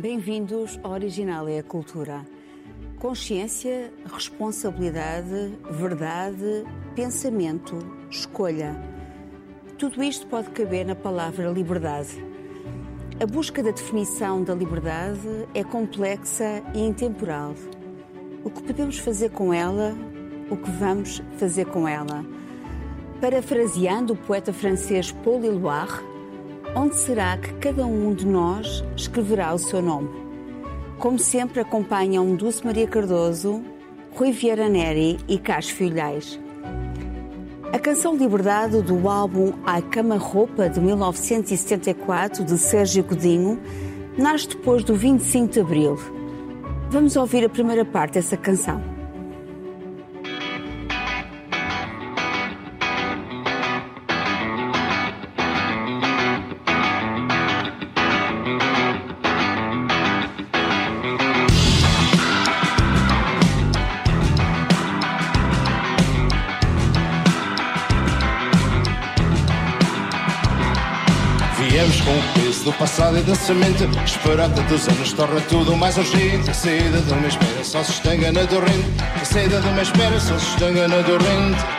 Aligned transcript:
Bem-vindos 0.00 0.78
ao 0.84 0.92
Original 0.92 1.48
é 1.48 1.58
a 1.58 1.62
Cultura. 1.64 2.24
Consciência, 3.00 3.92
responsabilidade, 4.04 5.58
verdade, 5.72 6.64
pensamento, 6.94 7.76
escolha. 8.08 8.80
Tudo 9.76 10.00
isto 10.04 10.24
pode 10.28 10.50
caber 10.50 10.86
na 10.86 10.94
palavra 10.94 11.50
liberdade. 11.50 12.10
A 13.20 13.26
busca 13.26 13.60
da 13.60 13.72
definição 13.72 14.44
da 14.44 14.54
liberdade 14.54 15.48
é 15.52 15.64
complexa 15.64 16.62
e 16.72 16.78
intemporal. 16.78 17.56
O 18.44 18.50
que 18.50 18.62
podemos 18.62 19.00
fazer 19.00 19.30
com 19.32 19.52
ela, 19.52 19.98
o 20.48 20.56
que 20.56 20.70
vamos 20.70 21.20
fazer 21.38 21.66
com 21.66 21.88
ela. 21.88 22.24
Parafraseando 23.20 24.12
o 24.12 24.16
poeta 24.16 24.52
francês 24.52 25.10
Paul 25.10 25.44
Eluard, 25.44 26.04
onde 26.74 26.96
será 26.96 27.36
que 27.36 27.52
cada 27.54 27.86
um 27.86 28.14
de 28.14 28.26
nós 28.26 28.84
escreverá 28.96 29.54
o 29.54 29.58
seu 29.58 29.80
nome? 29.82 30.08
Como 30.98 31.18
sempre, 31.18 31.60
acompanham 31.60 32.34
Dulce 32.34 32.64
Maria 32.64 32.86
Cardoso, 32.86 33.62
Rui 34.14 34.32
Vieira 34.32 34.68
Neri 34.68 35.18
e 35.28 35.38
Carlos 35.38 35.70
Filhais. 35.70 36.40
A 37.72 37.78
canção 37.78 38.16
Liberdade 38.16 38.82
do 38.82 39.08
álbum 39.08 39.52
A 39.64 39.80
Cama 39.82 40.16
Roupa 40.16 40.68
de 40.68 40.80
1974 40.80 42.44
de 42.44 42.58
Sérgio 42.58 43.04
Godinho 43.04 43.60
nasce 44.16 44.48
depois 44.48 44.82
do 44.82 44.94
25 44.94 45.52
de 45.52 45.60
Abril. 45.60 45.98
Vamos 46.90 47.14
ouvir 47.14 47.44
a 47.44 47.48
primeira 47.48 47.84
parte 47.84 48.14
dessa 48.14 48.36
canção. 48.36 48.97
Passado 72.74 73.18
e 73.18 73.22
da 73.22 73.34
semente. 73.34 73.84
Esperar 74.04 74.48
tantos 74.50 74.88
anos 74.88 75.12
torna 75.12 75.40
tudo 75.42 75.76
mais 75.76 75.96
urgente. 75.96 76.50
A 76.50 76.54
saída 76.54 77.00
de 77.00 77.12
uma 77.12 77.28
espera 77.28 77.64
só 77.64 77.82
se 77.82 77.92
estanga 77.92 78.32
na 78.32 78.46
torrente. 78.46 78.88
A 79.20 79.24
saída 79.24 79.60
de 79.60 79.68
uma 79.68 79.82
espera 79.82 80.20
só 80.20 80.38
se 80.38 80.46
estanga 80.46 80.88
na 80.88 81.02
torrente. 81.02 81.78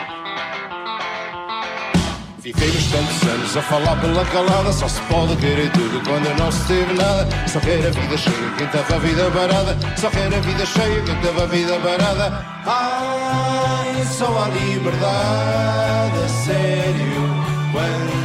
Vivemos 2.41 2.85
tantos 2.91 3.23
anos 3.29 3.57
a 3.57 3.61
falar 3.61 3.99
pela 4.01 4.25
calada. 4.25 4.71
Só 4.71 4.87
se 4.87 5.01
pode 5.01 5.35
querer 5.37 5.71
tudo 5.71 6.01
quando 6.03 6.37
não 6.39 6.51
se 6.51 6.65
teve 6.67 6.93
nada. 6.93 7.27
Só 7.47 7.59
quer 7.59 7.85
a 7.85 7.91
vida 7.91 8.17
cheia 8.17 8.51
quem 8.57 8.67
teve 8.67 8.93
a 8.93 8.97
vida 8.97 9.31
parada. 9.31 9.77
Só 9.97 10.09
quer 10.09 10.33
a 10.33 10.39
vida 10.39 10.65
cheia 10.65 11.01
quem 11.01 11.15
teve 11.15 11.41
a 11.41 11.45
vida 11.45 11.79
parada. 11.79 12.45
Ai, 12.65 14.05
só 14.05 14.43
a 14.43 14.47
liberdade 14.49 16.19
a 16.23 16.29
sério. 16.29 17.49
Quando 17.71 18.18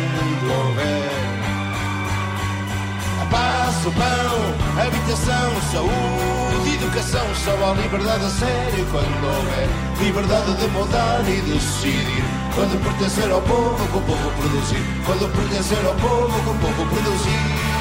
paz, 3.35 3.87
o 3.87 3.93
pão, 3.93 4.85
habitação, 4.87 5.51
saúde, 5.73 6.75
educação. 6.77 7.27
Só 7.35 7.51
há 7.51 7.75
liberdade 7.75 8.25
a 8.25 8.31
sério 8.31 8.87
quando 8.93 9.25
houver 9.27 9.69
liberdade 10.01 10.55
de 10.57 10.67
mudar 10.69 11.21
e 11.29 11.41
decidir. 11.51 12.23
Quando 12.55 12.81
pertencer 12.85 13.31
ao 13.31 13.43
povo, 13.43 13.89
com 13.93 13.99
o 13.99 14.03
povo 14.03 14.31
produzir. 14.39 14.85
Quando 15.05 15.33
pertencer 15.35 15.85
ao 15.85 15.95
povo, 15.97 16.45
com 16.45 16.51
o 16.51 16.59
povo 16.61 16.89
produzir. 16.89 17.75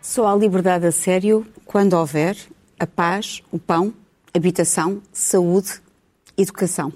Só 0.00 0.26
há 0.26 0.34
liberdade 0.34 0.86
a 0.86 0.92
sério 0.92 1.46
quando 1.66 1.92
houver 1.92 2.34
a 2.80 2.86
paz, 2.86 3.42
o 3.52 3.58
pão, 3.58 3.92
habitação, 4.34 5.02
saúde, 5.12 5.80
educação. 6.36 6.92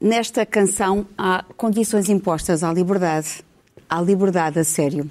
Nesta 0.00 0.44
canção 0.44 1.06
há 1.16 1.44
condições 1.56 2.08
impostas 2.08 2.62
à 2.62 2.72
liberdade, 2.72 3.44
à 3.88 4.00
liberdade 4.00 4.58
a 4.58 4.64
sério. 4.64 5.10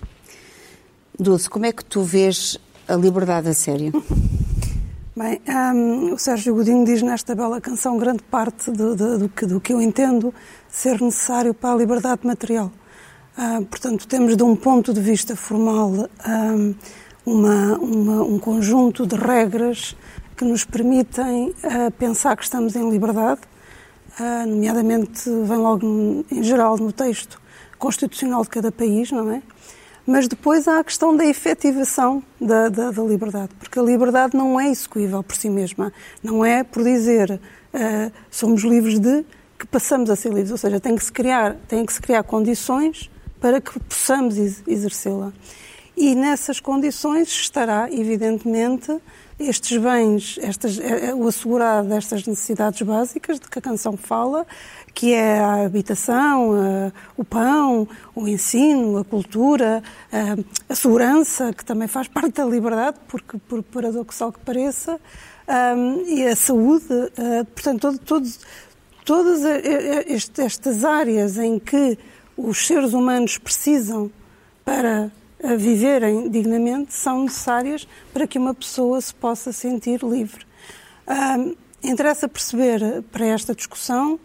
Dulce, 1.17 1.49
como 1.49 1.65
é 1.65 1.71
que 1.71 1.83
tu 1.83 2.03
vês 2.03 2.57
a 2.87 2.95
liberdade 2.95 3.49
a 3.49 3.53
sério? 3.53 3.91
Bem, 5.15 5.39
um, 5.47 6.13
o 6.13 6.17
Sérgio 6.17 6.55
Godinho 6.55 6.83
diz 6.83 7.03
nesta 7.03 7.35
bela 7.35 7.61
canção 7.61 7.99
grande 7.99 8.23
parte 8.23 8.71
do, 8.71 9.29
que, 9.29 9.45
do 9.45 9.61
que 9.61 9.71
eu 9.71 9.79
entendo 9.79 10.33
ser 10.67 10.99
necessário 10.99 11.53
para 11.53 11.73
a 11.73 11.77
liberdade 11.77 12.25
material. 12.25 12.71
Uh, 13.37 13.63
portanto, 13.65 14.07
temos 14.07 14.35
de 14.35 14.41
um 14.41 14.55
ponto 14.55 14.91
de 14.91 14.99
vista 14.99 15.35
formal 15.35 15.91
um, 16.27 16.75
uma, 17.23 17.77
uma, 17.77 18.23
um 18.23 18.39
conjunto 18.39 19.05
de 19.05 19.15
regras 19.15 19.95
que 20.33 20.45
nos 20.45 20.63
permitem 20.63 21.49
uh, 21.49 21.91
pensar 21.97 22.35
que 22.35 22.43
estamos 22.43 22.75
em 22.75 22.89
liberdade, 22.89 23.41
uh, 24.19 24.47
nomeadamente 24.47 25.29
vem 25.29 25.57
logo 25.57 26.25
em 26.31 26.43
geral 26.43 26.77
no 26.77 26.91
texto 26.91 27.41
constitucional 27.77 28.43
de 28.43 28.49
cada 28.49 28.71
país, 28.71 29.11
não 29.11 29.31
é? 29.31 29.41
Mas 30.05 30.27
depois 30.27 30.67
há 30.67 30.79
a 30.79 30.83
questão 30.83 31.15
da 31.15 31.25
efetivação 31.25 32.21
da, 32.39 32.67
da, 32.67 32.91
da 32.91 33.03
liberdade, 33.03 33.49
porque 33.57 33.79
a 33.79 33.81
liberdade 33.81 34.35
não 34.35 34.59
é 34.59 34.69
execuível 34.69 35.23
por 35.23 35.35
si 35.35 35.49
mesma, 35.49 35.93
não 36.21 36.43
é 36.43 36.63
por 36.63 36.83
dizer 36.83 37.31
uh, 37.73 38.11
somos 38.29 38.63
livres 38.63 38.99
de 38.99 39.25
que 39.57 39.65
passamos 39.65 40.09
a 40.09 40.15
ser 40.15 40.29
livres, 40.29 40.51
ou 40.51 40.57
seja, 40.57 40.79
tem 40.79 40.95
que 40.95 41.03
se 41.03 41.11
criar, 41.11 41.55
tem 41.67 41.85
que 41.85 41.93
se 41.93 42.01
criar 42.01 42.23
condições 42.23 43.09
para 43.39 43.61
que 43.61 43.79
possamos 43.79 44.37
exercê-la. 44.67 45.31
E 45.95 46.15
nessas 46.15 46.59
condições 46.59 47.29
estará, 47.29 47.87
evidentemente, 47.91 48.99
estes 49.47 49.77
bens, 49.77 50.39
estas, 50.41 50.79
é, 50.79 51.07
é, 51.07 51.13
o 51.13 51.27
assegurar 51.27 51.83
destas 51.83 52.25
necessidades 52.25 52.81
básicas 52.81 53.39
de 53.39 53.49
que 53.49 53.59
a 53.59 53.61
canção 53.61 53.95
fala, 53.97 54.45
que 54.93 55.13
é 55.13 55.39
a 55.39 55.65
habitação, 55.65 56.53
a, 56.53 56.91
o 57.17 57.23
pão, 57.23 57.87
o 58.15 58.27
ensino, 58.27 58.97
a 58.97 59.05
cultura, 59.05 59.83
a, 60.11 60.71
a, 60.71 60.75
segurança, 60.75 61.53
que 61.53 61.63
também 61.63 61.87
faz 61.87 62.07
parte 62.07 62.35
da 62.35 62.45
liberdade, 62.45 62.97
porque, 63.07 63.37
por 63.37 63.63
paradoxal 63.63 64.31
que 64.31 64.39
pareça, 64.39 64.99
um, 65.77 66.07
e 66.07 66.25
a 66.25 66.35
saúde, 66.35 66.87
portanto, 67.53 67.81
todo, 67.81 67.99
todo, 67.99 68.29
todas 69.03 69.41
estas 70.37 70.85
áreas 70.85 71.37
em 71.37 71.59
que 71.59 71.97
os 72.37 72.65
seres 72.65 72.93
humanos 72.93 73.37
precisam 73.37 74.09
para 74.63 75.11
viverem 75.57 76.29
dignamente 76.29 76.93
são 76.93 77.23
necessárias 77.23 77.87
para 78.13 78.25
que 78.25 78.37
uma 78.37 78.53
pessoa 78.53 78.99
se 79.01 79.13
possa 79.13 79.51
sentir 79.51 80.01
livre. 80.03 80.45
Interessa 81.83 82.29
perceber 82.29 83.03
para 83.11 83.25
esta 83.25 83.53
discussão 83.53 84.17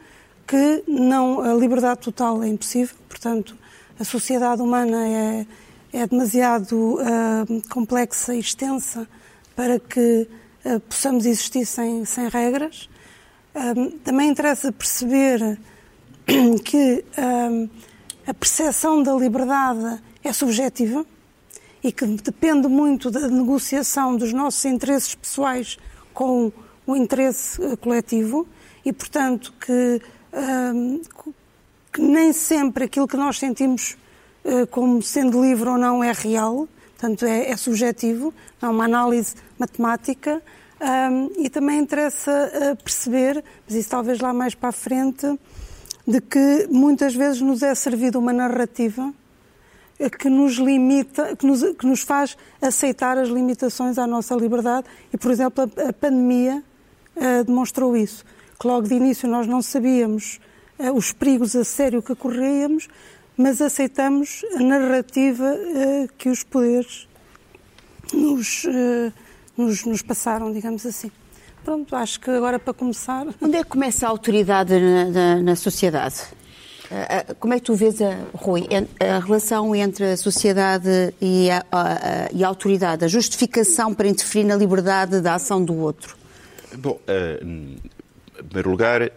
que 0.46 0.84
não 0.86 1.40
a 1.40 1.52
liberdade 1.54 2.00
total 2.00 2.40
é 2.42 2.48
impossível, 2.48 2.96
portanto, 3.08 3.58
a 3.98 4.04
sociedade 4.04 4.62
humana 4.62 5.08
é, 5.08 5.46
é 5.92 6.06
demasiado 6.06 6.72
uh, 6.72 7.68
complexa 7.68 8.32
e 8.32 8.38
extensa 8.38 9.08
para 9.56 9.80
que 9.80 10.28
uh, 10.64 10.78
possamos 10.80 11.26
existir 11.26 11.66
sem, 11.66 12.04
sem 12.04 12.28
regras. 12.28 12.88
também 14.04 14.30
interessa 14.30 14.70
perceber 14.70 15.58
que 16.64 17.04
a 18.24 18.34
percepção 18.34 19.02
da 19.02 19.14
liberdade 19.14 20.00
é 20.22 20.32
subjetiva 20.32 21.04
e 21.82 21.92
que 21.92 22.06
depende 22.06 22.68
muito 22.68 23.10
da 23.10 23.28
negociação 23.28 24.16
dos 24.16 24.32
nossos 24.32 24.64
interesses 24.64 25.14
pessoais 25.14 25.78
com 26.12 26.52
o 26.86 26.96
interesse 26.96 27.62
eh, 27.62 27.76
coletivo 27.76 28.46
e, 28.84 28.92
portanto, 28.92 29.52
que, 29.60 30.00
um, 30.32 31.00
que 31.92 32.00
nem 32.00 32.32
sempre 32.32 32.84
aquilo 32.84 33.06
que 33.06 33.16
nós 33.16 33.38
sentimos 33.38 33.96
uh, 34.44 34.66
como 34.68 35.02
sendo 35.02 35.42
livre 35.42 35.68
ou 35.68 35.76
não 35.76 36.02
é 36.02 36.12
real, 36.12 36.66
portanto, 36.96 37.26
é, 37.26 37.50
é 37.50 37.56
subjetivo, 37.56 38.32
é 38.62 38.66
uma 38.66 38.84
análise 38.84 39.34
matemática. 39.58 40.42
Um, 40.80 41.32
e 41.36 41.50
também 41.50 41.80
interessa 41.80 42.30
uh, 42.54 42.82
perceber, 42.82 43.44
mas 43.66 43.76
isso 43.76 43.90
talvez 43.90 44.20
lá 44.20 44.32
mais 44.32 44.54
para 44.54 44.68
a 44.68 44.72
frente, 44.72 45.26
de 46.06 46.20
que 46.20 46.68
muitas 46.70 47.14
vezes 47.14 47.42
nos 47.42 47.62
é 47.62 47.74
servida 47.74 48.18
uma 48.18 48.32
narrativa 48.32 49.12
que 50.18 50.28
nos 50.28 50.54
limita, 50.54 51.34
que 51.34 51.44
nos, 51.44 51.62
que 51.76 51.86
nos 51.86 52.02
faz 52.02 52.36
aceitar 52.62 53.18
as 53.18 53.28
limitações 53.28 53.98
à 53.98 54.06
nossa 54.06 54.34
liberdade 54.36 54.86
e, 55.12 55.18
por 55.18 55.30
exemplo, 55.30 55.64
a, 55.64 55.88
a 55.88 55.92
pandemia 55.92 56.62
uh, 57.16 57.44
demonstrou 57.44 57.96
isso. 57.96 58.24
Que 58.60 58.66
logo 58.66 58.86
de 58.86 58.94
início 58.94 59.28
nós 59.28 59.46
não 59.46 59.60
sabíamos 59.60 60.38
uh, 60.78 60.92
os 60.92 61.12
perigos 61.12 61.56
a 61.56 61.64
sério 61.64 62.00
que 62.00 62.14
corríamos, 62.14 62.88
mas 63.36 63.60
aceitamos 63.60 64.44
a 64.56 64.62
narrativa 64.62 65.52
uh, 65.52 66.08
que 66.16 66.28
os 66.28 66.44
poderes 66.44 67.08
nos, 68.12 68.64
nos, 69.56 69.84
nos 69.84 70.02
passaram, 70.02 70.52
digamos 70.52 70.86
assim. 70.86 71.10
pronto, 71.64 71.94
acho 71.94 72.20
que 72.20 72.30
agora 72.30 72.58
para 72.58 72.72
começar. 72.72 73.26
Onde 73.42 73.56
é 73.56 73.64
que 73.64 73.68
começa 73.68 74.06
a 74.06 74.08
autoridade 74.08 74.78
na, 74.78 75.04
na, 75.04 75.42
na 75.42 75.56
sociedade? 75.56 76.22
Como 77.38 77.54
é 77.54 77.58
que 77.58 77.66
tu 77.66 77.74
vês, 77.74 77.96
Rui, 78.32 78.66
a 79.00 79.18
relação 79.18 79.74
entre 79.74 80.12
a 80.12 80.16
sociedade 80.16 81.14
e 81.20 81.50
a, 81.50 81.64
a, 81.70 82.28
e 82.32 82.42
a 82.42 82.48
autoridade, 82.48 83.04
a 83.04 83.08
justificação 83.08 83.92
para 83.92 84.08
interferir 84.08 84.44
na 84.44 84.56
liberdade 84.56 85.20
da 85.20 85.34
ação 85.34 85.62
do 85.62 85.76
outro? 85.76 86.16
Bom, 86.76 87.00
uh, 87.08 87.44
em 87.44 87.78
primeiro 88.44 88.70
lugar, 88.70 89.02
uh, 89.02 89.08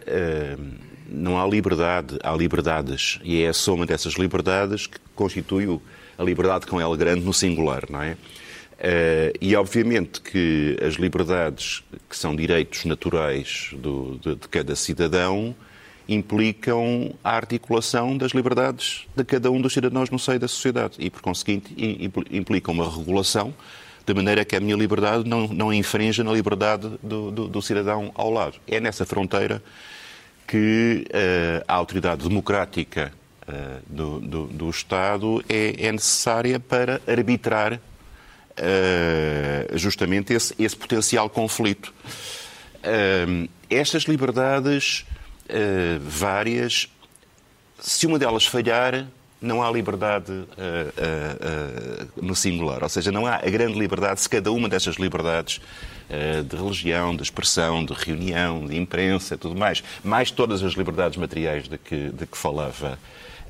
não 1.08 1.40
há 1.40 1.46
liberdade, 1.46 2.18
há 2.22 2.34
liberdades, 2.34 3.20
e 3.22 3.42
é 3.42 3.48
a 3.48 3.52
soma 3.52 3.86
dessas 3.86 4.14
liberdades 4.14 4.86
que 4.86 4.98
constitui 5.14 5.80
a 6.16 6.22
liberdade 6.22 6.66
com 6.66 6.80
L 6.80 6.96
grande 6.96 7.24
no 7.24 7.32
singular, 7.32 7.84
não 7.88 8.02
é? 8.02 8.12
Uh, 8.12 9.32
e 9.40 9.54
obviamente 9.54 10.20
que 10.20 10.76
as 10.84 10.94
liberdades, 10.94 11.84
que 12.08 12.16
são 12.16 12.34
direitos 12.34 12.84
naturais 12.84 13.70
do, 13.74 14.18
de, 14.20 14.34
de, 14.34 14.48
cada 14.48 14.74
cidadão, 14.74 15.54
implicam 16.12 17.14
a 17.22 17.36
articulação 17.36 18.16
das 18.16 18.32
liberdades 18.32 19.06
de 19.14 19.24
cada 19.24 19.50
um 19.50 19.60
dos 19.60 19.72
cidadãos 19.72 20.10
no 20.10 20.18
seio 20.18 20.38
da 20.38 20.48
sociedade 20.48 20.94
e, 20.98 21.10
por 21.10 21.22
conseguinte, 21.22 21.74
implicam 22.30 22.74
uma 22.74 22.90
regulação 22.90 23.54
de 24.04 24.14
maneira 24.14 24.44
que 24.44 24.56
a 24.56 24.60
minha 24.60 24.76
liberdade 24.76 25.28
não, 25.28 25.46
não 25.48 25.72
infrinja 25.72 26.24
na 26.24 26.32
liberdade 26.32 26.90
do, 27.02 27.30
do, 27.30 27.48
do 27.48 27.62
cidadão 27.62 28.10
ao 28.14 28.30
lado. 28.30 28.56
É 28.66 28.80
nessa 28.80 29.06
fronteira 29.06 29.62
que 30.46 31.06
uh, 31.08 31.64
a 31.66 31.74
autoridade 31.74 32.28
democrática 32.28 33.12
uh, 33.48 33.82
do, 33.86 34.20
do, 34.20 34.46
do, 34.48 34.70
Estado 34.70 35.42
é, 35.48 35.86
é, 35.86 35.92
necessária 35.92 36.58
para 36.58 37.00
arbitrar 37.06 37.74
uh, 37.74 39.78
justamente 39.78 40.32
esse, 40.32 40.54
esse, 40.58 40.76
potencial 40.76 41.30
conflito. 41.30 41.94
estas 43.70 44.04
liberdades 44.04 45.06
várias, 46.00 46.88
se 47.78 48.06
uma 48.06 48.18
delas 48.18 48.46
falhar, 48.46 49.06
não 49.40 49.62
há 49.62 49.70
liberdade 49.70 50.30
uh, 50.30 50.46
uh, 50.46 52.08
no 52.22 52.34
singular. 52.34 52.82
Ou 52.82 52.88
seja, 52.88 53.10
não 53.10 53.26
há 53.26 53.36
a 53.36 53.50
grande 53.50 53.78
liberdade 53.78 54.20
se 54.20 54.28
cada 54.28 54.52
uma 54.52 54.68
dessas 54.68 54.96
liberdades 54.96 55.60
de 56.46 56.56
religião, 56.56 57.16
de 57.16 57.22
expressão, 57.22 57.82
de 57.82 57.94
reunião, 57.94 58.66
de 58.66 58.76
imprensa, 58.76 59.38
tudo 59.38 59.58
mais, 59.58 59.82
mais 60.04 60.30
todas 60.30 60.62
as 60.62 60.74
liberdades 60.74 61.16
materiais 61.16 61.66
de 61.66 61.78
que, 61.78 62.10
de 62.10 62.26
que 62.26 62.36
falava 62.36 62.98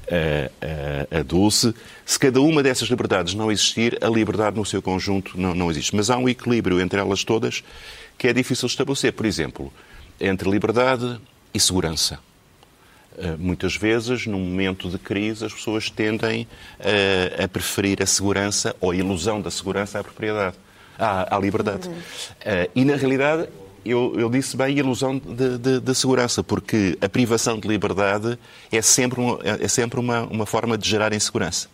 a, 0.09 1.19
a, 1.19 1.23
Dulce, 1.23 1.75
se 2.05 2.19
cada 2.19 2.41
uma 2.41 2.63
dessas 2.63 2.89
liberdades 2.89 3.35
não 3.35 3.51
existir, 3.51 3.99
a 4.03 4.09
liberdade 4.09 4.57
no 4.57 4.65
seu 4.65 4.83
conjunto 4.83 5.39
não, 5.39 5.55
não 5.55 5.71
existe. 5.71 5.95
Mas 5.95 6.11
há 6.11 6.17
um 6.17 6.29
equilíbrio 6.29 6.81
entre 6.81 7.01
elas 7.01 7.25
todas 7.25 7.63
que 8.19 8.29
é 8.29 8.33
difícil 8.33 8.67
estabelecer. 8.67 9.13
Por 9.13 9.27
exemplo, 9.27 9.73
entre 10.21 10.49
liberdade 10.51 11.19
e 11.53 11.61
segurança. 11.61 12.19
Eh, 13.19 13.37
muitas 13.39 13.77
vezes, 13.77 14.27
num 14.27 14.41
momento 14.41 14.89
de 14.89 14.99
crise, 14.99 15.45
as 15.45 15.53
pessoas 15.53 15.91
tendem 15.91 16.47
a, 16.81 17.45
a 17.45 17.49
preferir 17.49 18.03
a 18.03 18.07
segurança 18.07 18.75
ou 18.81 18.91
a 18.91 18.97
ilusão 18.97 19.41
da 19.41 19.51
segurança 19.51 20.01
à 20.01 20.05
propriedade, 20.05 20.57
à, 20.99 21.37
à 21.37 21.39
liberdade. 21.39 21.89
Uhum. 21.89 21.95
E, 22.75 22.85
na 22.85 22.97
realidade, 22.97 23.49
eu, 23.85 24.15
eu, 24.19 24.31
disse 24.31 24.57
bem 24.57 24.79
ilusão 24.79 25.19
de, 25.19 25.59
de, 25.59 25.81
de, 25.81 25.95
segurança, 25.95 26.43
porque 26.43 26.97
a 27.01 27.09
privação 27.09 27.59
de 27.59 27.67
liberdade 27.67 28.39
é 28.71 28.81
sempre, 28.81 29.21
uma, 29.21 29.39
é 29.43 29.69
sempre 29.69 29.99
uma, 29.99 30.23
uma 30.23 30.47
forma 30.47 30.79
de 30.79 30.89
gerar 30.89 31.13
insegurança. 31.13 31.69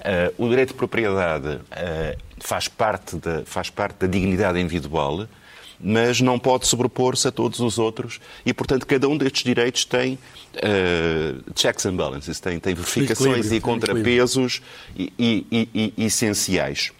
Uh, 0.00 0.46
o 0.46 0.48
direito 0.48 0.70
de 0.70 0.74
propriedade 0.74 1.46
uh, 1.46 2.18
faz, 2.40 2.66
parte 2.66 3.16
da, 3.16 3.44
faz 3.44 3.70
parte 3.70 3.98
da 4.00 4.06
dignidade 4.08 4.58
individual, 4.58 5.28
mas 5.82 6.20
não 6.20 6.38
pode 6.38 6.66
sobrepor-se 6.66 7.26
a 7.26 7.32
todos 7.32 7.58
os 7.60 7.78
outros 7.78 8.20
e, 8.46 8.54
portanto, 8.54 8.86
cada 8.86 9.08
um 9.08 9.16
destes 9.16 9.42
direitos 9.42 9.84
tem 9.84 10.14
uh, 10.14 11.42
checks 11.56 11.84
and 11.86 11.96
balances, 11.96 12.38
tem, 12.38 12.60
tem 12.60 12.74
verificações 12.74 13.50
e 13.50 13.60
contrapesos 13.60 14.62
e, 14.96 15.12
e, 15.18 15.92
e, 15.96 16.04
essenciais. 16.04 16.92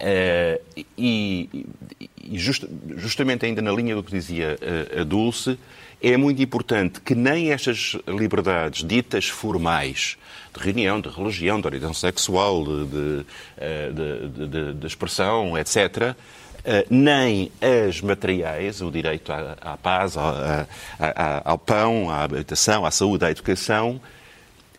Uh, 0.00 0.60
e, 0.96 1.66
just, 2.32 2.64
justamente 2.96 3.44
ainda 3.46 3.60
na 3.62 3.72
linha 3.72 3.94
do 3.94 4.02
que 4.02 4.10
dizia 4.10 4.58
a, 4.96 5.00
a 5.00 5.04
Dulce, 5.04 5.58
é 6.02 6.16
muito 6.16 6.42
importante 6.42 7.00
que 7.00 7.14
nem 7.14 7.52
estas 7.52 7.96
liberdades 8.08 8.86
ditas 8.86 9.28
formais, 9.28 10.16
de 10.54 10.64
reunião, 10.64 11.00
de 11.00 11.08
religião, 11.08 11.60
de 11.60 11.66
orientação 11.66 11.94
sexual, 11.94 12.64
de, 12.64 12.86
de, 12.86 13.26
eh, 13.58 13.90
de, 13.92 14.74
de, 14.74 14.86
expressão, 14.86 15.56
etc., 15.58 15.76
eh, 15.76 16.14
nem 16.90 17.50
as 17.60 18.00
materiais, 18.00 18.80
o 18.80 18.90
direito 18.90 19.32
à, 19.32 19.56
à 19.60 19.76
paz, 19.76 20.16
ao, 20.16 20.34
à, 20.98 21.42
ao 21.44 21.58
pão, 21.58 22.10
à 22.10 22.22
habitação, 22.22 22.84
à 22.84 22.90
saúde, 22.90 23.24
à 23.24 23.30
educação, 23.30 24.00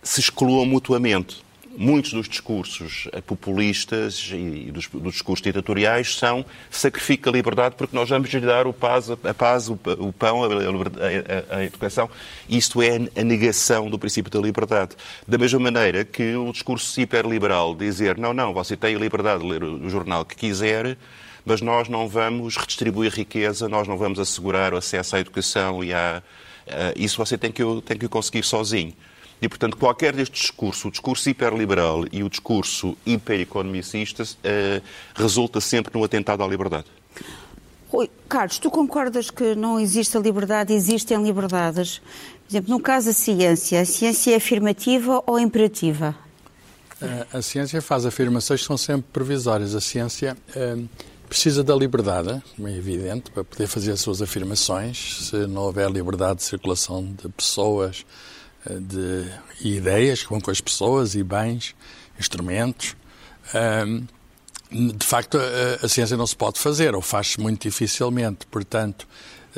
se 0.03 0.19
excluam 0.19 0.65
mutuamente. 0.65 1.43
Muitos 1.77 2.11
dos 2.11 2.27
discursos 2.27 3.07
eh, 3.13 3.21
populistas 3.21 4.29
e 4.33 4.69
dos, 4.73 4.87
dos 4.89 5.13
discursos 5.13 5.41
ditatoriais 5.41 6.17
são 6.17 6.45
sacrifica 6.69 7.29
a 7.29 7.33
liberdade 7.33 7.75
porque 7.77 7.95
nós 7.95 8.09
vamos 8.09 8.29
lhe 8.29 8.41
dar 8.41 8.67
o 8.67 8.73
paz, 8.73 9.09
a 9.09 9.33
paz, 9.33 9.69
o, 9.69 9.79
o 9.99 10.11
pão, 10.11 10.43
a, 10.43 10.47
a, 10.47 11.57
a, 11.59 11.63
educação. 11.63 12.09
Isto 12.49 12.81
é 12.81 12.97
a 13.15 13.23
negação 13.23 13.89
do 13.89 13.97
princípio 13.97 14.29
da 14.29 14.39
liberdade. 14.39 14.97
Da 15.25 15.37
mesma 15.37 15.61
maneira 15.61 16.03
que 16.03 16.35
o 16.35 16.51
discurso 16.51 16.99
hiperliberal 16.99 17.73
dizer 17.73 18.17
não, 18.17 18.33
não, 18.33 18.53
você 18.53 18.75
tem 18.75 18.93
a 18.93 18.99
liberdade 18.99 19.41
de 19.41 19.49
ler 19.49 19.63
o 19.63 19.89
jornal 19.89 20.25
que 20.25 20.35
quiser, 20.35 20.97
mas 21.45 21.61
nós 21.61 21.89
não 21.89 22.07
vamos 22.07 22.57
redistribuir 22.57 23.13
riqueza, 23.13 23.67
nós 23.67 23.88
não 23.88 23.97
vamos 23.97 24.19
assegurar 24.19 24.73
o 24.73 24.77
acesso 24.77 25.15
à 25.15 25.19
educação 25.19 25.83
e 25.83 25.93
a 25.93 26.21
isso 26.95 27.17
você 27.17 27.38
tem 27.38 27.51
que, 27.51 27.63
tem 27.85 27.97
que 27.97 28.07
conseguir 28.07 28.43
sozinho. 28.43 28.93
E, 29.41 29.49
portanto, 29.49 29.75
qualquer 29.75 30.15
deste 30.15 30.39
discurso, 30.39 30.88
o 30.88 30.91
discurso 30.91 31.27
hiperliberal 31.27 32.05
e 32.11 32.23
o 32.23 32.29
discurso 32.29 32.95
hipereconomicista, 33.05 34.23
uh, 34.23 34.81
resulta 35.15 35.59
sempre 35.59 35.97
no 35.97 36.03
atentado 36.03 36.43
à 36.43 36.47
liberdade. 36.47 36.85
Rui, 37.89 38.09
Carlos, 38.29 38.59
tu 38.59 38.69
concordas 38.69 39.31
que 39.31 39.55
não 39.55 39.79
existe 39.79 40.15
a 40.15 40.19
liberdade, 40.19 40.73
existem 40.73 41.21
liberdades? 41.23 42.00
Por 42.48 42.51
exemplo, 42.51 42.69
no 42.71 42.79
caso 42.79 43.07
da 43.07 43.13
ciência, 43.13 43.81
a 43.81 43.86
ciência 43.86 44.33
é 44.33 44.36
afirmativa 44.36 45.24
ou 45.25 45.39
imperativa? 45.39 46.15
A, 47.01 47.39
a 47.39 47.41
ciência 47.41 47.81
faz 47.81 48.05
afirmações 48.05 48.62
que 48.62 48.67
são 48.67 48.77
sempre 48.77 49.07
provisórias. 49.12 49.74
A 49.74 49.81
ciência. 49.81 50.38
Uh, 50.55 50.88
Precisa 51.31 51.63
da 51.63 51.73
liberdade, 51.73 52.43
é 52.61 52.75
evidente, 52.75 53.31
para 53.31 53.41
poder 53.45 53.65
fazer 53.65 53.93
as 53.93 54.01
suas 54.01 54.21
afirmações. 54.21 55.29
Se 55.29 55.47
não 55.47 55.61
houver 55.61 55.89
liberdade 55.89 56.39
de 56.39 56.43
circulação 56.43 57.05
de 57.05 57.29
pessoas 57.29 58.05
eh, 58.65 58.73
de, 58.77 59.31
ideias 59.61 60.23
que 60.23 60.29
vão 60.29 60.41
com 60.41 60.51
as 60.51 60.59
pessoas 60.59 61.15
e 61.15 61.23
bens, 61.23 61.73
instrumentos, 62.19 62.97
ehm, 63.53 64.01
de 64.69 65.05
facto 65.05 65.38
a, 65.81 65.88
ciência 65.88 66.17
não 66.17 66.27
se 66.27 66.35
pode 66.35 66.59
fazer, 66.59 66.93
ou 66.93 67.01
faz-se 67.01 67.39
muito 67.39 67.61
dificilmente. 67.61 68.45
Portanto, 68.47 69.07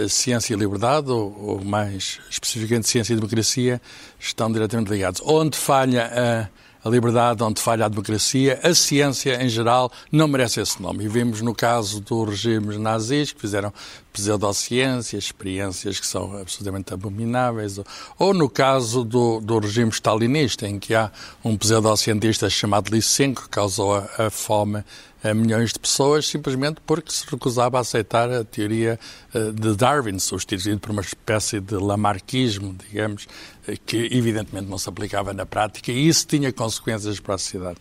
ciência 0.08 0.54
e 0.54 0.56
liberdade, 0.56 1.10
ou, 1.10 1.36
ou, 1.44 1.66
mais 1.66 2.20
especificamente 2.30 2.88
ciência 2.88 3.14
e 3.14 3.16
democracia, 3.16 3.82
estão 4.20 4.52
diretamente 4.52 4.92
ligados. 4.92 5.24
Onde 5.26 5.58
falha 5.58 6.06
a 6.06 6.63
a 6.84 6.90
liberdade, 6.90 7.44
onde 7.44 7.62
falha 7.62 7.86
a 7.86 7.90
democracia, 7.90 8.60
a 8.62 8.74
ciência 8.74 9.42
em 9.42 9.48
geral 9.48 9.92
não 10.12 10.28
merece 10.28 10.60
esse 10.60 10.82
nome. 10.82 11.06
E 11.06 11.08
vimos 11.08 11.42
no 11.42 11.56
caso 11.56 12.02
dos 12.02 12.30
regimes 12.30 12.78
nazis 12.78 13.32
que 13.32 13.40
fizeram 13.40 13.72
pseudociências, 14.12 15.24
experiências 15.24 16.00
que 16.00 16.06
são 16.06 16.38
absolutamente 16.38 16.94
abomináveis, 16.94 17.80
ou 18.20 18.34
no 18.34 18.50
caso 18.50 19.04
do, 19.04 19.40
do 19.40 19.60
regime 19.60 19.92
stalinista, 19.92 20.68
em 20.68 20.78
que 20.78 20.94
há 20.94 21.12
um 21.44 21.58
pseudocientista 21.58 22.50
chamado 22.50 22.92
Lysenko 22.92 23.44
que 23.44 23.50
causou 23.50 23.96
a, 23.96 24.08
a 24.18 24.30
fome 24.30 24.84
a 25.24 25.34
milhões 25.34 25.72
de 25.72 25.80
pessoas 25.80 26.28
simplesmente 26.28 26.82
porque 26.86 27.12
se 27.12 27.26
recusava 27.30 27.78
a 27.78 27.82
aceitar 27.82 28.30
a 28.30 28.44
teoria 28.44 29.00
eh, 29.34 29.52
de 29.52 29.76
Darwin, 29.76 30.20
substituído 30.20 30.80
por 30.80 30.92
uma 30.92 31.02
espécie 31.02 31.60
de 31.60 31.76
lamarquismo, 31.76 32.76
digamos, 32.90 33.28
eh, 33.68 33.78
que 33.86 34.10
evidentemente 34.12 34.68
não 34.68 34.78
se 34.78 34.90
aplicava 34.90 35.34
na 35.34 35.46
prática 35.46 35.92
e 35.92 36.08
isso 36.08 36.28
tinha 36.28 36.52
consequências 36.52 37.20
para 37.20 37.36
a 37.36 37.38
sociedade. 37.38 37.78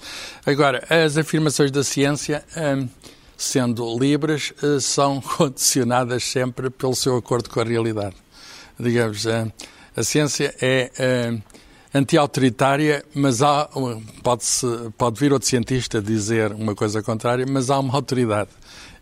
Agora, 0.46 0.86
as 0.88 1.16
afirmações 1.16 1.70
da 1.70 1.82
ciência, 1.82 2.44
eh, 2.54 2.86
sendo 3.36 3.98
livres, 3.98 4.54
são 4.80 5.20
condicionadas 5.36 6.22
sempre 6.22 6.70
pelo 6.70 6.94
seu 6.94 7.16
acordo 7.16 7.50
com 7.50 7.60
a 7.60 7.64
realidade. 7.64 8.14
Digamos, 8.78 9.26
a 9.26 10.02
ciência 10.02 10.54
é 10.60 11.40
anti-autoritária, 11.94 13.04
mas 13.14 13.42
há, 13.42 13.68
pode, 14.22 14.44
pode 14.96 15.20
vir 15.20 15.32
outro 15.32 15.48
cientista 15.48 16.00
dizer 16.00 16.52
uma 16.52 16.74
coisa 16.74 17.02
contrária, 17.02 17.46
mas 17.48 17.70
há 17.70 17.78
uma 17.78 17.94
autoridade. 17.94 18.50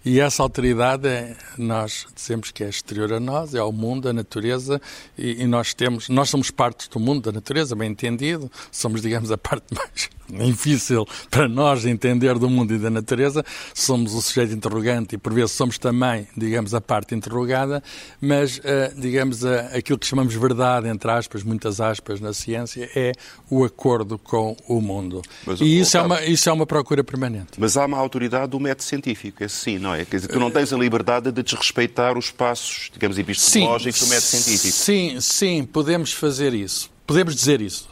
E 0.04 0.18
essa 0.18 0.42
autoridade, 0.42 1.06
é, 1.06 1.36
nós 1.58 2.06
dizemos 2.14 2.50
que 2.50 2.64
é 2.64 2.68
exterior 2.68 3.12
a 3.12 3.20
nós, 3.20 3.54
é 3.54 3.58
ao 3.58 3.70
mundo, 3.70 4.08
à 4.08 4.12
natureza, 4.12 4.80
e, 5.16 5.42
e, 5.42 5.46
nós 5.46 5.74
temos, 5.74 6.08
nós 6.08 6.30
somos 6.30 6.50
parte 6.50 6.88
do 6.88 6.98
mundo 6.98 7.20
da 7.20 7.32
natureza, 7.32 7.76
bem 7.76 7.90
entendido, 7.90 8.50
somos, 8.72 9.02
digamos, 9.02 9.30
a 9.30 9.36
parte 9.36 9.66
mais 9.74 10.08
difícil 10.44 11.06
para 11.30 11.48
nós 11.48 11.84
entender 11.84 12.38
do 12.38 12.48
mundo 12.48 12.74
e 12.74 12.78
da 12.78 12.90
natureza. 12.90 13.44
Somos 13.74 14.14
o 14.14 14.20
sujeito 14.20 14.52
interrogante 14.52 15.14
e, 15.14 15.18
por 15.18 15.32
vezes, 15.32 15.52
somos 15.52 15.78
também, 15.78 16.26
digamos, 16.36 16.74
a 16.74 16.80
parte 16.80 17.14
interrogada, 17.14 17.82
mas, 18.20 18.58
uh, 18.58 18.62
digamos, 18.96 19.42
uh, 19.42 19.48
aquilo 19.74 19.98
que 19.98 20.06
chamamos 20.06 20.34
verdade, 20.34 20.88
entre 20.88 21.10
aspas, 21.10 21.42
muitas 21.42 21.80
aspas, 21.80 22.20
na 22.20 22.32
ciência, 22.32 22.90
é 22.94 23.12
o 23.50 23.64
acordo 23.64 24.18
com 24.18 24.56
o 24.66 24.80
mundo. 24.80 25.22
Mas, 25.46 25.60
e 25.60 25.80
isso, 25.80 25.96
é 25.96 26.02
uma, 26.02 26.24
isso 26.24 26.48
é 26.48 26.52
uma 26.52 26.66
procura 26.66 27.04
permanente. 27.04 27.52
Mas 27.58 27.76
há 27.76 27.84
uma 27.84 27.98
autoridade 27.98 28.48
do 28.48 28.60
método 28.60 28.84
científico, 28.84 29.44
esse 29.44 29.56
sim, 29.56 29.78
não 29.78 29.94
é? 29.94 30.04
Quer 30.04 30.16
dizer, 30.16 30.28
tu 30.28 30.40
não 30.40 30.50
tens 30.50 30.72
a 30.72 30.76
liberdade 30.76 31.30
de 31.30 31.42
desrespeitar 31.42 32.16
os 32.16 32.30
passos, 32.30 32.90
digamos, 32.92 33.18
epistemológicos 33.18 34.00
sim, 34.00 34.06
do 34.06 34.08
método 34.08 34.26
científico. 34.28 34.76
Sim, 34.76 35.20
sim, 35.20 35.64
podemos 35.64 36.12
fazer 36.12 36.54
isso. 36.54 36.90
Podemos 37.06 37.34
dizer 37.34 37.60
isso. 37.60 37.88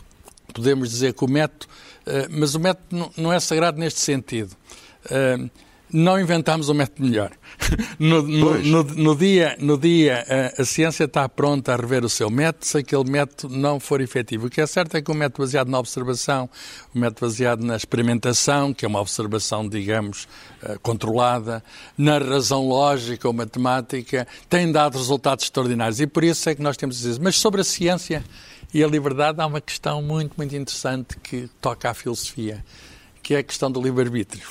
Podemos 0.53 0.89
dizer 0.91 1.13
que 1.13 1.25
o 1.25 1.29
método 1.29 1.67
eh, 1.67 1.88
mas 2.31 2.55
o 2.55 2.61
método 2.61 3.11
não 3.17 3.33
é 3.33 3.41
sagrado 3.41 3.79
neste 3.79 4.01
sentido. 4.01 4.57
Eh, 5.11 5.39
não 5.91 6.21
inventámos 6.21 6.69
um 6.69 6.75
método 6.75 7.09
melhor. 7.09 7.33
No, 7.99 8.23
no, 8.23 8.59
no, 8.59 8.85
no, 8.85 9.17
dia, 9.17 9.57
no 9.59 9.77
dia 9.77 10.25
a, 10.29 10.33
eh, 10.33 10.55
a, 10.59 10.65
ciência 10.65 11.05
está 11.05 11.29
pronta 11.29 11.75
a 11.75 11.77
rever 11.77 12.05
o 12.05 12.09
seu 12.09 12.31
método 12.31 12.65
se 12.65 12.79
aquele 12.79 13.11
método 13.11 13.57
não 13.57 13.81
for 13.81 14.01
efetivo. 14.01 14.47
O 14.47 14.51
que 14.51 14.61
é 14.61 14.67
certo 14.67 14.97
é 14.97 15.03
que 15.03 15.11
o 15.11 15.15
método 15.15 15.43
baseado 15.43 15.69
na 15.69 15.79
observação, 15.79 16.49
o 16.95 16.99
método 16.99 17.27
baseado 17.27 17.65
na 17.65 17.77
experimentação, 17.77 18.73
que 18.73 18.85
é 18.85 18.89
uma 18.89 19.01
observação, 19.01 19.69
digamos, 19.69 20.29
controlada, 20.81 21.63
na 21.97 22.19
razão 22.19 22.67
lógica 22.67 23.27
ou 23.27 23.35
matemática, 23.35 24.27
tem 24.49 24.71
dado 24.71 24.97
resultados 24.97 25.45
extraordinários. 25.45 26.01
E 26.01 26.07
por 26.07 26.23
isso 26.23 26.49
é 26.49 26.55
que 26.55 26.63
nós 26.63 26.77
temos 26.77 26.97
dizer. 26.97 27.21
Mas 27.21 27.37
sobre 27.37 27.61
a 27.61 27.65
ciência, 27.65 28.25
e 28.73 28.85
a 28.85 28.87
liberdade 28.87 29.41
há 29.41 29.47
uma 29.47 29.61
questão 29.61 30.03
muito, 30.03 30.35
muito 30.37 30.55
interessante 30.55 31.17
que 31.19 31.49
toca 31.61 31.91
à 31.91 31.95
filosofia, 31.95 32.65
que 33.23 33.35
é 33.35 33.39
a 33.39 33.43
questão 33.43 33.71
do 33.71 33.81
livre-arbítrio. 33.81 34.47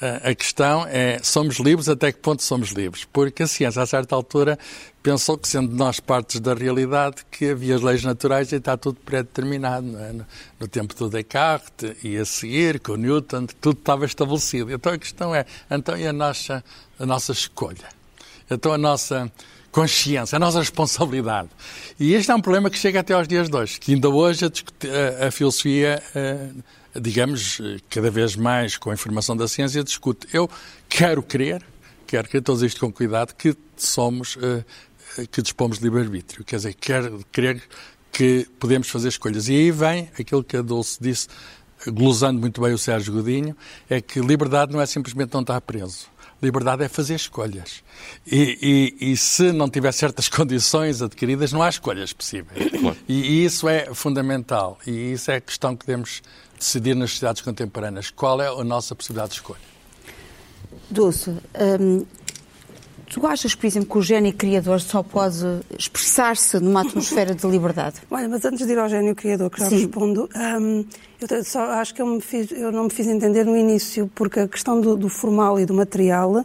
A 0.00 0.34
questão 0.34 0.84
é, 0.86 1.20
somos 1.22 1.58
livres 1.58 1.88
até 1.88 2.10
que 2.10 2.18
ponto 2.18 2.42
somos 2.42 2.70
livres? 2.70 3.04
Porque 3.04 3.44
a 3.44 3.46
ciência, 3.46 3.80
a 3.80 3.86
certa 3.86 4.14
altura, 4.14 4.58
pensou 5.02 5.38
que, 5.38 5.46
sendo 5.46 5.74
nós 5.74 6.00
partes 6.00 6.40
da 6.40 6.52
realidade, 6.52 7.24
que 7.30 7.50
havia 7.50 7.76
as 7.76 7.80
leis 7.80 8.02
naturais 8.02 8.50
e 8.52 8.56
está 8.56 8.76
tudo 8.76 8.98
pré-determinado. 9.04 9.96
É? 9.96 10.12
No, 10.12 10.26
no, 10.60 10.68
tempo 10.68 10.94
do 10.94 11.08
Descartes 11.08 11.94
e 12.02 12.18
a 12.18 12.24
seguir, 12.24 12.80
com 12.80 12.96
Newton, 12.96 13.46
tudo 13.60 13.78
estava 13.78 14.04
estabelecido. 14.04 14.72
Então 14.72 14.92
a 14.92 14.98
questão 14.98 15.34
é, 15.34 15.46
então 15.70 15.96
e 15.96 16.06
a 16.06 16.12
nossa, 16.12 16.64
a 16.98 17.06
nossa 17.06 17.32
escolha? 17.32 17.88
Então 18.50 18.72
a 18.72 18.78
nossa 18.78 19.30
consciência, 19.74 20.36
a 20.36 20.38
nossa 20.38 20.60
responsabilidade. 20.60 21.48
E 21.98 22.14
este 22.14 22.30
é 22.30 22.34
um 22.34 22.40
problema 22.40 22.70
que 22.70 22.78
chega 22.78 23.00
até 23.00 23.12
aos 23.12 23.26
dias 23.26 23.48
de 23.48 23.56
hoje, 23.56 23.80
que 23.80 23.92
ainda 23.92 24.08
hoje 24.08 24.44
a, 24.44 25.26
a, 25.26 25.30
filosofia, 25.32 26.00
digamos, 26.94 27.60
cada 27.90 28.08
vez 28.08 28.36
mais 28.36 28.78
com 28.78 28.90
a 28.90 28.94
informação 28.94 29.36
da 29.36 29.48
ciência, 29.48 29.82
discute. 29.82 30.28
Eu 30.32 30.48
quero 30.88 31.24
crer, 31.24 31.60
quero 32.06 32.28
crer, 32.28 32.40
dizer 32.40 32.66
isto 32.66 32.78
com 32.78 32.92
cuidado, 32.92 33.34
que 33.34 33.56
somos, 33.76 34.38
eh, 34.40 35.26
que 35.26 35.42
dispomos 35.42 35.78
de 35.78 35.84
livre-arbítrio. 35.84 36.44
Quer 36.44 36.56
dizer, 36.56 36.74
quero 36.74 37.24
crer 37.32 37.60
que 38.12 38.46
podemos 38.60 38.88
fazer 38.88 39.08
escolhas. 39.08 39.48
E 39.48 39.54
aí 39.54 39.70
vem 39.72 40.08
aquilo 40.16 40.44
que 40.44 40.56
a 40.56 40.62
Dulce 40.62 40.98
disse, 41.00 41.26
glosando 41.88 42.38
muito 42.38 42.60
bem 42.60 42.72
o 42.72 42.78
Sérgio 42.78 43.12
Godinho, 43.12 43.56
é 43.90 44.00
que 44.00 44.20
liberdade 44.20 44.72
não 44.72 44.80
é 44.80 44.86
simplesmente 44.86 45.34
não 45.34 45.40
estar 45.40 45.60
preso 45.62 46.13
Liberdade 46.44 46.84
é 46.84 46.88
fazer 46.88 47.14
escolhas. 47.14 47.82
E, 48.26 48.94
e, 49.00 49.12
e, 49.12 49.16
se 49.16 49.52
não 49.52 49.68
tiver 49.68 49.92
certas 49.92 50.28
condições 50.30 51.00
adquiridas, 51.00 51.52
não 51.52 51.62
há 51.62 51.68
escolhas 51.68 52.12
possíveis. 52.12 52.70
Claro. 52.70 52.96
E, 53.08 53.14
e, 53.14 53.44
isso 53.44 53.68
é 53.68 53.92
fundamental. 53.94 54.78
E 54.86 55.12
isso 55.12 55.30
é 55.30 55.36
a 55.36 55.40
questão 55.40 55.74
que 55.74 55.86
devemos 55.86 56.22
decidir 56.58 56.94
nas 56.94 57.10
sociedades 57.10 57.42
contemporâneas. 57.42 58.10
Qual 58.10 58.40
é 58.40 58.48
a 58.48 58.64
nossa 58.64 58.94
possibilidade 58.94 59.30
de 59.30 59.36
escolha? 59.36 59.74
Dulce, 60.90 61.30
hum, 61.80 62.04
Tu 63.10 63.26
achas, 63.26 63.54
por 63.54 63.66
exemplo, 63.66 63.88
que 63.90 63.98
o 63.98 64.02
gênio 64.02 64.32
criador 64.32 64.80
só 64.80 65.02
pode 65.02 65.44
expressar-se 65.78 66.58
numa 66.58 66.82
atmosfera 66.82 67.34
de 67.34 67.46
liberdade? 67.46 67.96
Olha, 68.10 68.28
mas 68.28 68.44
antes 68.44 68.66
de 68.66 68.72
ir 68.72 68.78
ao 68.78 68.88
gênio 68.88 69.14
criador, 69.14 69.50
que 69.50 69.60
já 69.60 69.68
Sim. 69.68 69.76
respondo, 69.76 70.28
um, 70.60 70.84
eu 71.20 71.44
só 71.44 71.62
acho 71.72 71.94
que 71.94 72.02
eu, 72.02 72.20
fiz, 72.20 72.50
eu, 72.52 72.72
não 72.72 72.84
me 72.84 72.90
fiz 72.90 73.06
entender 73.06 73.44
no 73.44 73.56
início, 73.56 74.10
porque 74.14 74.40
a 74.40 74.48
questão 74.48 74.80
do, 74.80 74.96
do 74.96 75.08
formal 75.08 75.58
e 75.60 75.66
do 75.66 75.74
material 75.74 76.44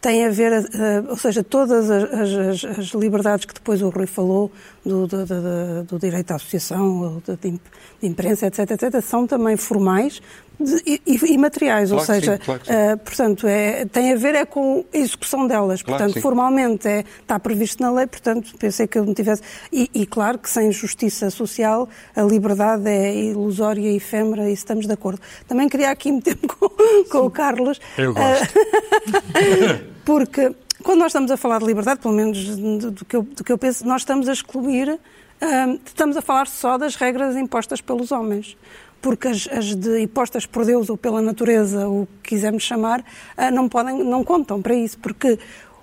tem 0.00 0.24
a 0.24 0.30
ver, 0.30 0.52
uh, 0.52 1.10
ou 1.10 1.16
seja, 1.16 1.42
todas 1.42 1.90
as, 1.90 2.04
as, 2.04 2.64
as, 2.78 2.86
liberdades 2.88 3.44
que 3.44 3.54
depois 3.54 3.82
o 3.82 3.88
Rui 3.88 4.06
falou, 4.06 4.52
do, 4.84 5.06
do, 5.06 5.26
do, 5.26 5.84
do 5.84 5.98
direito 5.98 6.30
à 6.30 6.36
associação, 6.36 7.20
de, 7.26 7.36
de 7.36 7.60
imprensa, 8.02 8.46
etc., 8.46 8.70
etc., 8.70 9.02
são 9.02 9.26
também 9.26 9.56
formais, 9.56 10.22
e, 10.58 11.00
e, 11.06 11.38
materiais, 11.38 11.90
claro 11.90 12.00
ou 12.00 12.06
seja, 12.06 12.36
sim, 12.36 12.44
claro 12.44 12.62
uh, 12.62 12.98
portanto, 12.98 13.46
é, 13.46 13.84
tem 13.84 14.12
a 14.12 14.16
ver 14.16 14.34
é 14.34 14.46
com 14.46 14.84
a 14.92 14.96
execução 14.96 15.46
delas. 15.46 15.82
Claro 15.82 16.02
portanto, 16.02 16.22
formalmente 16.22 16.88
é, 16.88 17.04
está 17.20 17.38
previsto 17.38 17.82
na 17.82 17.90
lei, 17.90 18.06
portanto, 18.06 18.54
pensei 18.58 18.86
que 18.86 18.98
eu 18.98 19.04
não 19.04 19.12
tivesse. 19.12 19.42
E, 19.70 19.90
e, 19.92 20.06
claro 20.06 20.38
que 20.38 20.48
sem 20.48 20.72
justiça 20.72 21.28
social 21.30 21.88
a 22.14 22.22
liberdade 22.22 22.88
é 22.88 23.14
ilusória 23.14 23.90
e 23.90 23.96
efêmera, 23.96 24.48
e 24.48 24.54
estamos 24.54 24.86
de 24.86 24.92
acordo. 24.92 25.20
Também 25.46 25.68
queria 25.68 25.90
aqui 25.90 26.10
meter-me 26.10 26.48
com, 26.48 26.68
com 27.10 27.18
o 27.18 27.30
Carlos. 27.30 27.78
Eu 27.98 28.14
gosto. 28.14 28.58
Uh, 28.58 29.84
porque 30.06 30.54
quando 30.82 31.00
nós 31.00 31.08
estamos 31.08 31.30
a 31.30 31.36
falar 31.36 31.58
de 31.58 31.66
liberdade, 31.66 32.00
pelo 32.00 32.14
menos 32.14 32.56
do, 32.56 33.04
que, 33.04 33.16
eu, 33.16 33.22
do 33.22 33.44
que 33.44 33.52
eu 33.52 33.58
penso, 33.58 33.86
nós 33.86 34.02
estamos 34.02 34.26
a 34.26 34.32
excluir, 34.32 34.88
uh, 34.88 35.80
estamos 35.84 36.16
a 36.16 36.22
falar 36.22 36.46
só 36.46 36.78
das 36.78 36.94
regras 36.94 37.36
impostas 37.36 37.82
pelos 37.82 38.10
homens 38.10 38.56
porque 39.00 39.28
as, 39.28 39.48
as 39.48 39.74
de, 39.74 40.00
impostas 40.00 40.46
por 40.46 40.64
Deus 40.64 40.90
ou 40.90 40.96
pela 40.96 41.22
natureza, 41.22 41.88
o 41.88 42.08
que 42.22 42.30
quisermos 42.30 42.62
chamar, 42.62 43.04
ah, 43.36 43.50
não, 43.50 43.68
podem, 43.68 44.02
não 44.02 44.24
contam 44.24 44.60
para 44.60 44.74
isso, 44.74 44.98
porque 44.98 45.38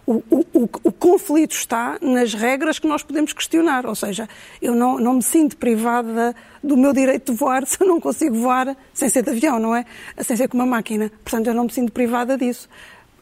o, 0.06 0.22
o, 0.30 0.46
o, 0.54 0.70
o, 0.84 0.92
conflito 0.92 1.54
está 1.54 1.98
nas 2.02 2.34
regras 2.34 2.78
que 2.78 2.88
nós 2.88 3.04
podemos 3.04 3.32
questionar. 3.32 3.86
Ou 3.86 3.96
seja, 3.96 4.28
eu 4.62 4.76
não, 4.76 5.00
não 5.00 5.16
me 5.16 5.24
sinto 5.24 5.56
privada 5.58 6.36
do 6.62 6.76
meu 6.76 6.94
direito 6.94 7.32
de 7.32 7.38
voar 7.38 7.66
se 7.68 7.78
eu 7.80 7.88
não 7.88 8.00
consigo 8.00 8.36
voar 8.36 8.76
sem 8.94 9.10
ser 9.10 9.24
de 9.24 9.30
avião, 9.30 9.60
não 9.60 9.76
é? 9.76 9.86
Sem 10.20 10.36
ser 10.36 10.48
com 10.48 10.58
uma 10.58 10.66
máquina. 10.66 11.12
Portanto, 11.24 11.48
eu 11.48 11.54
não 11.54 11.66
me 11.66 11.72
sinto 11.72 11.92
privada 11.92 12.38
disso. 12.38 12.68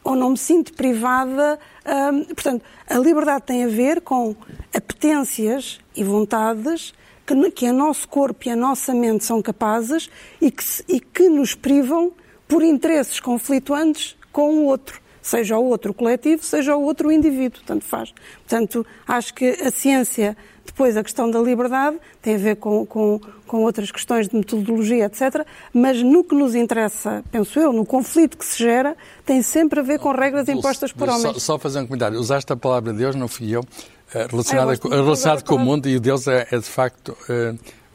Ou 0.02 0.16
não 0.16 0.30
me 0.30 0.38
sinto 0.38 0.72
privada. 0.74 1.58
Hum, 1.86 2.24
portanto, 2.24 2.64
a 2.88 2.98
liberdade 2.98 3.44
tem 3.44 3.64
a 3.64 3.68
ver 3.68 4.00
com 4.00 4.34
apetências 4.74 5.78
e 5.94 6.02
vontades 6.02 6.92
que, 7.34 7.50
que 7.50 7.70
o 7.70 7.72
nosso 7.72 8.08
corpo 8.08 8.48
e 8.48 8.50
a 8.50 8.56
nossa 8.56 8.94
mente 8.94 9.24
são 9.24 9.40
capazes 9.42 10.10
e 10.40 10.50
que, 10.50 10.64
e 10.88 11.00
que 11.00 11.28
nos 11.28 11.54
privam 11.54 12.12
por 12.46 12.62
interesses 12.62 13.18
conflituantes 13.18 14.16
com 14.30 14.50
o 14.50 14.64
outro, 14.66 15.00
seja 15.22 15.56
o 15.56 15.64
outro 15.64 15.94
coletivo, 15.94 16.42
seja 16.42 16.76
o 16.76 16.82
outro 16.82 17.10
indivíduo, 17.12 17.62
tanto 17.64 17.84
faz. 17.84 18.12
Portanto, 18.38 18.84
acho 19.06 19.32
que 19.32 19.46
a 19.46 19.70
ciência, 19.70 20.36
depois 20.64 20.96
a 20.96 21.02
questão 21.02 21.30
da 21.30 21.38
liberdade, 21.40 21.98
tem 22.20 22.34
a 22.34 22.38
ver 22.38 22.56
com, 22.56 22.84
com, 22.84 23.20
com 23.46 23.62
outras 23.62 23.90
questões 23.90 24.28
de 24.28 24.36
metodologia, 24.36 25.06
etc., 25.06 25.46
mas 25.72 26.02
no 26.02 26.24
que 26.24 26.34
nos 26.34 26.54
interessa, 26.54 27.24
penso 27.30 27.58
eu, 27.58 27.72
no 27.72 27.86
conflito 27.86 28.36
que 28.36 28.44
se 28.44 28.58
gera, 28.58 28.96
tem 29.24 29.40
sempre 29.42 29.80
a 29.80 29.82
ver 29.82 29.98
com 29.98 30.10
regras 30.10 30.48
impostas 30.48 30.92
por 30.92 31.08
homens. 31.08 31.34
Só, 31.34 31.54
só 31.54 31.58
fazer 31.58 31.80
um 31.80 31.86
comentário. 31.86 32.18
Usaste 32.18 32.52
a 32.52 32.56
palavra 32.56 32.92
Deus, 32.92 33.14
não 33.14 33.28
fui 33.28 33.54
eu. 33.54 33.64
É 34.14 34.26
relacionada, 34.26 34.76
com, 34.76 34.88
relacionado 34.88 35.44
com 35.44 35.54
o 35.54 35.58
mundo 35.58 35.88
e 35.88 35.98
Deus 35.98 36.28
é, 36.28 36.46
é 36.50 36.58
de 36.58 36.64
facto 36.64 37.16
é, 37.28 37.54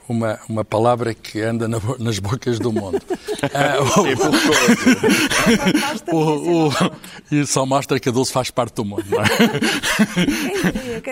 uma, 0.10 0.40
uma 0.48 0.64
palavra 0.64 1.14
que 1.14 1.42
anda 1.42 1.68
na, 1.68 1.80
nas 2.00 2.18
bocas 2.20 2.60
do 2.60 2.72
mundo. 2.72 3.02
ah, 3.54 3.76
o, 6.12 6.18
o, 6.18 6.70
o, 6.70 6.72
e 7.32 7.46
só 7.46 7.66
mostra 7.66 8.00
que 8.00 8.08
a 8.10 8.12
Deus 8.12 8.32
faz 8.32 8.50
parte 8.50 8.76
do 8.76 8.86
mundo. 8.86 9.04
Não 9.10 9.22
é? 9.22 9.28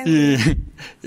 e, 0.05 0.37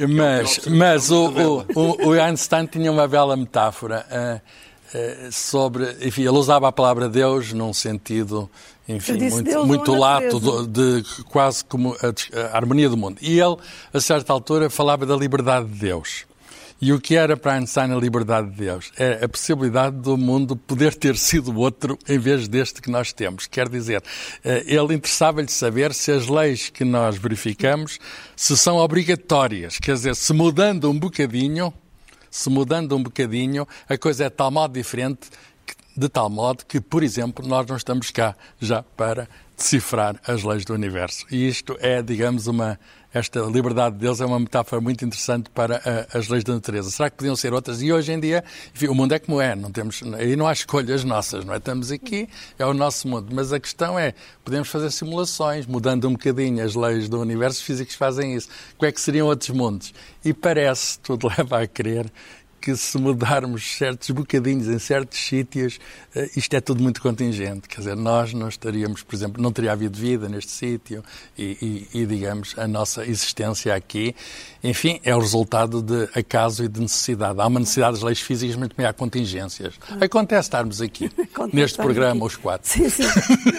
mas 0.07 0.61
mas 0.67 1.11
o, 1.11 1.65
o, 1.75 2.09
o, 2.09 2.13
Einstein 2.13 2.67
tinha 2.67 2.93
uma 2.93 3.09
bela 3.09 3.35
metáfora 3.37 4.05
uh, 4.11 4.41
sobre. 5.31 5.97
Enfim, 6.03 6.23
ele 6.23 6.31
usava 6.39 6.69
a 6.69 6.73
palavra 6.73 7.09
Deus 7.09 7.53
num 7.53 7.73
sentido 7.73 8.51
enfim, 8.89 9.29
muito, 9.29 9.67
muito 9.67 9.95
lato 9.95 10.41
de, 10.67 11.03
de, 11.03 11.25
quase 11.25 11.63
como 11.63 11.95
a, 11.95 12.41
a, 12.41 12.57
harmonia 12.57 12.89
do 12.89 12.97
mundo. 12.97 13.19
E 13.21 13.39
ele, 13.39 13.57
a 13.93 14.01
certa 14.01 14.33
altura, 14.33 14.71
falava 14.71 15.05
da 15.05 15.15
liberdade 15.15 15.69
de 15.69 15.79
Deus. 15.79 16.27
E 16.81 16.93
o 16.93 17.01
que 17.01 17.17
era 17.17 17.37
para 17.37 17.55
Einstein 17.55 17.93
a 17.93 17.97
liberdade 17.97 18.51
de 18.51 18.57
Deus? 18.57 18.93
É 18.97 19.25
a 19.25 19.29
possibilidade 19.29 19.97
do 19.97 20.17
mundo 20.17 20.57
poder 20.57 20.95
ter 20.95 21.17
sido 21.17 21.55
outro 21.59 21.99
em 22.09 22.19
vez 22.19 22.47
deste 22.47 22.81
que 22.81 22.89
nós 22.89 23.13
temos. 23.13 23.47
Quer 23.47 23.69
dizer, 23.69 24.03
eh, 24.45 24.63
ele 24.65 24.95
interessava-lhe 24.95 25.51
saber 25.51 25.93
se 25.93 26.13
as 26.13 26.29
leis 26.29 26.71
que 26.71 26.85
nós 26.85 27.19
verificamos 27.19 27.99
se 28.37 28.57
são 28.57 28.77
obrigatórias. 28.77 29.79
Quer 29.79 29.95
dizer, 29.95 30.15
se 30.15 30.33
mudando 30.33 30.89
um 30.89 30.97
bocadinho, 30.97 31.75
se 32.31 32.51
mudando 32.51 32.97
um 32.97 33.03
bocadinho, 33.03 33.67
a 33.89 33.97
coisa 33.97 34.25
é 34.25 34.31
de 34.31 34.37
tal 34.37 34.51
modo 34.51 34.73
diferente 34.73 35.31
de 35.99 36.09
tal 36.09 36.31
modo 36.31 36.65
que, 36.65 36.81
por 36.81 37.03
exemplo, 37.03 37.45
nós 37.47 37.67
não 37.67 37.77
estamos 37.77 38.13
cá 38.13 38.37
já 38.61 38.85
para 38.85 39.29
decifrar 39.57 40.15
as 40.25 40.45
leis 40.45 40.65
do 40.65 40.73
universo. 40.73 41.27
E 41.29 41.49
isto 41.49 41.77
é, 41.81 42.01
digamos, 42.01 42.47
uma, 42.47 42.79
esta 43.13 43.41
liberdade 43.41 43.97
deles 43.97 44.21
é 44.21 44.27
uma 44.27 44.39
metáfora 44.39 44.81
muito 44.81 45.05
interessante 45.05 45.49
para 45.51 45.77
a, 46.13 46.19
as 46.19 46.29
leis 46.29 46.45
da 46.45 46.55
natureza. 46.55 46.91
Será 46.91 47.09
que 47.09 47.17
podiam 47.17 47.35
ser 47.35 47.53
outras? 47.53 47.81
E 47.81 47.93
hoje 47.93 48.13
em 48.13 48.21
dia, 48.21 48.45
enfim, 48.75 48.89
o 48.89 48.95
mundo 48.95 49.13
é 49.13 49.19
como 49.19 49.41
é, 49.41 49.57
não 49.57 49.71
temos, 49.71 50.03
aí 50.19 50.37
não 50.37 50.47
há 50.47 50.53
escolhas 50.53 51.05
nossas, 51.05 51.45
não 51.45 51.55
é? 51.55 51.57
Estamos 51.57 51.91
aqui, 51.91 52.29
é 52.59 52.67
o 52.67 52.75
nosso 52.75 53.09
mundo. 53.09 53.29
Mas 53.33 53.53
a 53.53 53.59
questão 53.59 53.99
é, 53.99 54.15
podemos 54.45 54.69
fazer 54.69 54.91
simulações, 54.91 55.67
mudando 55.67 56.07
um 56.09 56.13
bocadinho 56.13 56.65
as 56.65 56.75
leis 56.75 57.09
do 57.09 57.21
universo, 57.21 57.61
os 57.61 57.67
físicos 57.67 57.95
fazem 57.95 58.35
isso. 58.35 58.49
Como 58.77 58.89
é 58.89 58.93
que 58.93 59.01
seriam 59.01 59.27
outros 59.27 59.51
mundos? 59.51 59.95
E 60.25 60.35
parece, 60.35 60.99
tudo 60.99 61.29
leva 61.37 61.63
a 61.63 61.67
crer, 61.67 62.13
que 62.61 62.77
se 62.77 62.99
mudarmos 62.99 63.77
certos 63.77 64.11
bocadinhos 64.11 64.69
em 64.69 64.79
certos 64.79 65.19
sítios, 65.19 65.79
eh, 66.15 66.31
isto 66.37 66.55
é 66.55 66.61
tudo 66.61 66.83
muito 66.83 67.01
contingente. 67.01 67.69
Quer 67.69 67.79
dizer, 67.79 67.97
nós 67.97 68.33
não 68.33 68.49
estaríamos, 68.49 69.03
por 69.03 69.15
exemplo, 69.15 69.43
não 69.43 69.53
teria 69.53 69.73
havido 69.73 69.99
vida 69.99 70.29
neste 70.29 70.51
sítio 70.51 71.03
e, 71.37 71.89
e, 71.93 72.01
e, 72.03 72.07
digamos, 72.07 72.55
a 72.59 72.67
nossa 72.67 73.05
existência 73.07 73.75
aqui, 73.75 74.15
enfim, 74.63 75.01
é 75.05 75.15
o 75.15 75.21
resultado 75.21 75.83
de 75.83 76.09
acaso 76.15 76.65
e 76.65 76.69
de 76.69 76.81
necessidade. 76.81 77.41
Há 77.41 77.47
uma 77.47 77.61
necessidade 77.61 77.95
das 77.95 78.03
leis 78.03 78.21
físicas, 78.21 78.57
mas 78.57 78.69
também 78.69 78.87
há 78.87 78.93
contingências. 78.93 79.75
Acontece 80.01 80.49
estarmos 80.49 80.81
aqui, 80.81 81.07
Acontece 81.35 81.57
neste 81.57 81.79
programa, 81.79 82.17
aqui. 82.17 82.27
os 82.27 82.37
quatro. 82.37 82.69
Sim, 82.69 82.89
sim. 82.89 83.05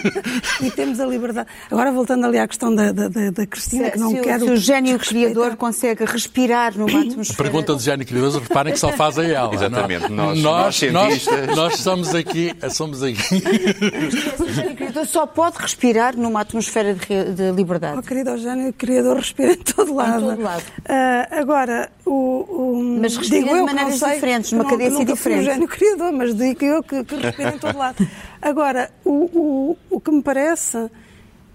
e 0.60 0.70
temos 0.70 1.00
a 1.00 1.06
liberdade. 1.06 1.48
Agora, 1.70 1.92
voltando 1.92 2.26
ali 2.26 2.38
à 2.38 2.46
questão 2.46 2.74
da, 2.74 2.92
da, 2.92 3.08
da 3.08 3.46
Cristina, 3.46 3.86
se, 3.86 3.90
que 3.92 3.98
não 3.98 4.10
se 4.10 4.20
quero... 4.20 4.44
Se 4.44 4.50
o 4.52 4.56
gênio 4.56 4.98
criador 4.98 5.56
consegue 5.56 6.04
respirar 6.04 6.76
numa 6.76 7.00
atmosfera... 7.00 7.40
A 7.40 7.42
pergunta 7.42 7.74
do 7.74 7.80
gênio 7.80 8.06
criador, 8.06 8.42
reparem 8.42 8.72
que 8.72 8.78
só 8.78 8.92
fazem 8.92 9.30
ela. 9.30 9.54
Exatamente. 9.54 10.08
Nós, 10.10 10.40
nós, 10.40 10.82
nós, 10.92 11.26
nós, 11.56 11.76
somos 11.76 12.14
aqui. 12.14 12.52
Somos 12.70 13.02
aqui. 13.02 13.18
só 15.06 15.26
pode 15.26 15.58
respirar 15.58 16.16
numa 16.16 16.40
atmosfera 16.40 16.94
de, 16.94 17.34
de 17.34 17.52
liberdade. 17.52 17.98
Oh, 17.98 18.02
querido 18.02 18.30
Eugênio, 18.30 18.68
o 18.68 18.72
Criador 18.72 19.16
respira 19.16 19.52
em 19.52 19.56
todo 19.56 19.94
lado. 19.94 20.24
Em 20.24 20.36
todo 20.36 20.42
lado. 20.42 20.62
Uh, 20.90 21.40
agora, 21.40 21.88
o, 22.04 22.10
o, 22.10 22.98
mas 23.00 23.16
respira 23.16 23.46
de 23.46 23.62
maneiras 23.62 23.94
sei, 23.94 24.14
diferentes, 24.14 24.50
numa 24.50 24.64
cadência 24.64 25.04
diferente. 25.04 25.54
Fui 25.54 25.64
o 25.64 25.68
Criador, 25.68 26.12
mas 26.12 26.34
digo 26.34 26.64
eu 26.64 26.82
que, 26.82 27.04
que 27.04 27.14
respira 27.14 27.54
em 27.54 27.58
todo 27.58 27.78
lado. 27.78 28.04
Agora, 28.42 28.90
o, 29.04 29.10
o, 29.10 29.76
o 29.88 30.00
que 30.00 30.10
me 30.10 30.20
parece 30.20 30.90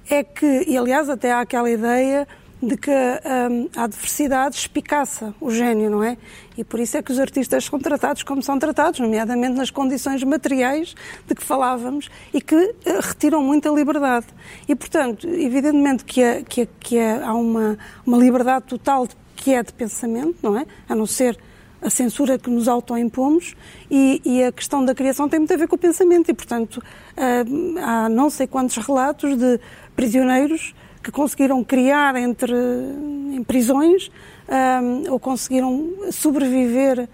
é 0.10 0.24
que, 0.24 0.64
e 0.66 0.78
aliás 0.78 1.10
até 1.10 1.34
há 1.34 1.42
aquela 1.42 1.70
ideia 1.70 2.26
de 2.64 2.78
que 2.78 2.92
um, 2.92 3.70
a 3.76 3.88
diversidade 3.88 4.56
espicaça 4.56 5.36
o 5.42 5.52
gênio, 5.52 5.90
não 5.90 6.02
é? 6.02 6.18
E 6.58 6.64
por 6.64 6.80
isso 6.80 6.96
é 6.96 7.04
que 7.04 7.12
os 7.12 7.20
artistas 7.20 7.66
são 7.66 7.78
tratados 7.78 8.24
como 8.24 8.42
são 8.42 8.58
tratados, 8.58 9.02
nomeadamente 9.02 9.58
nas 9.58 9.70
condições 9.70 10.24
materiais 10.24 10.96
de 11.28 11.36
que 11.36 11.44
falávamos 11.44 12.10
e 12.34 12.40
que 12.40 12.56
uh, 12.56 12.74
retiram 13.02 13.44
muita 13.44 13.70
liberdade. 13.70 14.28
E, 14.68 14.76
portanto, 14.76 15.28
evidentemente 15.28 16.06
que, 16.06 16.22
é, 16.22 16.42
que, 16.42 16.62
é, 16.62 16.68
que 16.80 16.98
é, 16.98 17.22
há 17.22 17.34
uma, 17.34 17.78
uma 18.06 18.18
liberdade 18.18 18.66
total 18.66 19.06
de, 19.06 19.16
que 19.46 19.54
é 19.54 19.62
de 19.62 19.72
pensamento, 19.72 20.38
não 20.42 20.58
é? 20.58 20.66
A 20.90 20.96
não 20.96 21.06
ser 21.06 21.38
a 21.80 21.88
censura 21.88 22.36
que 22.36 22.50
nos 22.50 22.68
autoimpomos. 22.68 23.54
E, 23.92 24.20
e 24.26 24.44
a 24.44 24.52
questão 24.52 24.84
da 24.84 24.96
criação 24.96 25.30
tem 25.30 25.38
muito 25.38 25.54
a 25.54 25.56
ver 25.56 25.68
com 25.68 25.76
o 25.76 25.78
pensamento. 25.78 26.32
E, 26.32 26.34
portanto, 26.34 26.78
uh, 26.78 27.80
há 27.80 28.10
não 28.10 28.28
sei 28.32 28.48
quantos 28.48 28.76
relatos 28.78 29.38
de 29.38 29.60
prisioneiros 29.96 30.74
que 31.04 31.12
conseguiram 31.12 31.64
criar 31.64 32.16
entre, 32.16 32.56
em 32.56 33.44
prisões 33.44 34.10
um, 34.50 35.12
ou 35.12 35.20
conseguiram 35.20 35.94
sobreviver 36.12 37.08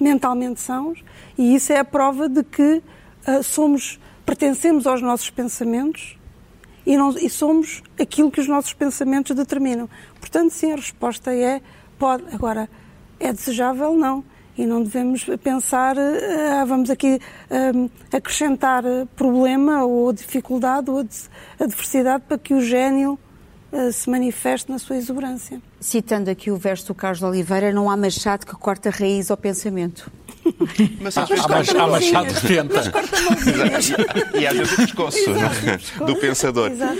mentalmente 0.00 0.62
sãos. 0.62 1.04
E 1.36 1.54
isso 1.54 1.70
é 1.70 1.80
a 1.80 1.84
prova 1.84 2.30
de 2.30 2.42
que 2.42 2.82
uh, 3.28 3.42
somos 3.42 4.00
pertencemos 4.24 4.86
aos 4.86 5.02
nossos 5.02 5.28
pensamentos 5.28 6.17
e, 6.88 6.96
não, 6.96 7.10
e, 7.10 7.28
somos 7.28 7.82
aquilo 8.00 8.30
que 8.30 8.40
os 8.40 8.48
nossos 8.48 8.72
pensamentos 8.72 9.36
determinam. 9.36 9.88
Portanto, 10.18 10.50
sim, 10.52 10.72
a 10.72 10.76
resposta 10.76 11.34
é 11.34 11.60
pode. 11.98 12.24
Agora, 12.34 12.68
é 13.20 13.32
desejável? 13.32 13.94
Não 13.94 14.24
e 14.56 14.66
não 14.66 14.82
devemos 14.82 15.24
pensar, 15.40 15.96
ah, 15.96 16.64
vamos 16.64 16.90
aqui 16.90 17.20
um, 17.48 17.88
acrescentar 18.12 18.82
problema 19.14 19.84
ou 19.84 20.12
dificuldade 20.12 20.90
ou 20.90 21.06
adversidade 21.60 22.24
para 22.26 22.36
que 22.36 22.52
o 22.52 22.60
gênio 22.60 23.16
uh, 23.70 23.92
se 23.92 24.10
manifeste 24.10 24.68
na 24.68 24.80
sua 24.80 24.96
exuberância. 24.96 25.62
Citando 25.78 26.28
aqui 26.28 26.50
o 26.50 26.56
verso 26.56 26.88
do 26.88 26.94
Carlos 26.96 27.22
Oliveira, 27.22 27.72
não 27.72 27.88
há 27.88 27.96
machado 27.96 28.44
que 28.44 28.52
corta 28.56 28.90
raiz 28.90 29.30
ao 29.30 29.36
pensamento. 29.36 30.10
Mas 31.00 31.16
há, 31.16 31.22
há, 31.22 31.84
há 31.84 31.86
machado 31.86 32.34
que 32.34 32.46
tenta. 32.46 32.82
E, 34.34 34.40
e 34.40 34.46
às 34.46 34.56
vezes 34.56 34.72
o 34.72 34.76
pescoço, 34.76 35.18
é? 35.30 36.04
do 36.04 36.16
pensador. 36.16 36.70
Exato. 36.70 36.98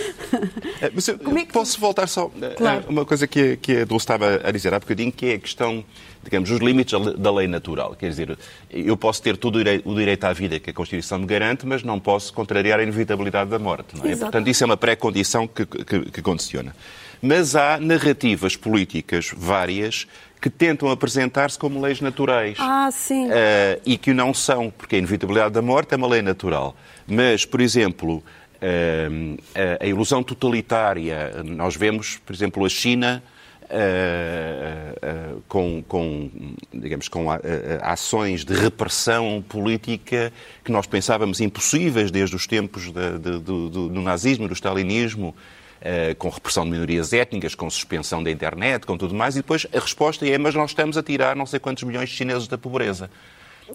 Mas 0.94 1.08
eu, 1.08 1.14
é 1.14 1.44
que... 1.44 1.52
posso 1.52 1.80
voltar 1.80 2.06
só 2.06 2.30
claro. 2.56 2.84
a 2.86 2.90
uma 2.90 3.04
coisa 3.04 3.26
que, 3.26 3.56
que 3.56 3.78
a 3.78 3.84
Dulce 3.84 4.04
estava 4.04 4.40
a 4.42 4.50
dizer 4.50 4.72
há 4.72 4.78
bocadinho, 4.78 5.12
que 5.12 5.26
é 5.26 5.34
a 5.34 5.38
questão 5.38 5.84
digamos, 6.22 6.50
os 6.50 6.60
limites 6.60 6.98
da 7.16 7.32
lei 7.32 7.46
natural. 7.46 7.94
Quer 7.94 8.10
dizer, 8.10 8.38
eu 8.70 8.96
posso 8.96 9.22
ter 9.22 9.36
todo 9.36 9.56
o 9.56 9.94
direito 9.94 10.24
à 10.24 10.32
vida 10.32 10.58
que 10.58 10.70
a 10.70 10.72
Constituição 10.72 11.18
me 11.18 11.26
garante, 11.26 11.66
mas 11.66 11.82
não 11.82 11.98
posso 11.98 12.32
contrariar 12.32 12.78
a 12.78 12.82
inevitabilidade 12.82 13.50
da 13.50 13.58
morte. 13.58 13.96
Não 13.96 14.04
é? 14.04 14.16
Portanto, 14.16 14.48
isso 14.48 14.62
é 14.62 14.66
uma 14.66 14.76
pré-condição 14.76 15.46
que, 15.46 15.64
que, 15.64 16.00
que 16.10 16.22
condiciona. 16.22 16.74
Mas 17.20 17.56
há 17.56 17.78
narrativas 17.80 18.56
políticas 18.56 19.32
várias 19.36 20.06
que 20.40 20.50
tentam 20.50 20.90
apresentar-se 20.90 21.58
como 21.58 21.80
leis 21.80 22.00
naturais. 22.00 22.56
Ah, 22.60 22.90
sim. 22.92 23.28
Uh, 23.28 23.80
e 23.84 23.98
que 23.98 24.12
não 24.12 24.32
são, 24.32 24.70
porque 24.70 24.96
a 24.96 24.98
inevitabilidade 24.98 25.54
da 25.54 25.62
morte 25.62 25.94
é 25.94 25.96
uma 25.96 26.08
lei 26.08 26.22
natural. 26.22 26.76
Mas, 27.06 27.44
por 27.44 27.60
exemplo, 27.60 28.22
uh, 28.62 29.38
a 29.80 29.86
ilusão 29.86 30.22
totalitária, 30.22 31.42
nós 31.44 31.76
vemos, 31.76 32.18
por 32.24 32.34
exemplo, 32.34 32.64
a 32.64 32.68
China 32.68 33.22
uh, 33.68 35.36
uh, 35.36 35.42
com, 35.48 35.82
com, 35.86 36.30
digamos, 36.72 37.08
com 37.08 37.26
ações 37.82 38.44
de 38.44 38.54
repressão 38.54 39.44
política 39.48 40.32
que 40.64 40.72
nós 40.72 40.86
pensávamos 40.86 41.40
impossíveis 41.40 42.10
desde 42.10 42.34
os 42.34 42.46
tempos 42.46 42.92
de, 42.92 43.18
de, 43.18 43.38
do, 43.38 43.68
do, 43.68 44.02
nazismo, 44.02 44.48
do 44.48 44.54
stalinismo, 44.54 45.34
com 46.18 46.28
repressão 46.28 46.64
de 46.64 46.70
minorias 46.70 47.12
étnicas, 47.12 47.54
com 47.54 47.68
suspensão 47.70 48.22
da 48.22 48.30
internet, 48.30 48.86
com 48.86 48.96
tudo 48.96 49.14
mais, 49.14 49.36
e 49.36 49.40
depois 49.40 49.66
a 49.72 49.78
resposta 49.78 50.26
é, 50.26 50.36
mas 50.38 50.54
nós 50.54 50.70
estamos 50.70 50.96
a 50.96 51.02
tirar 51.02 51.36
não 51.36 51.46
sei 51.46 51.58
quantos 51.60 51.84
milhões 51.84 52.08
de 52.08 52.16
chineses 52.16 52.48
da 52.48 52.58
pobreza. 52.58 53.10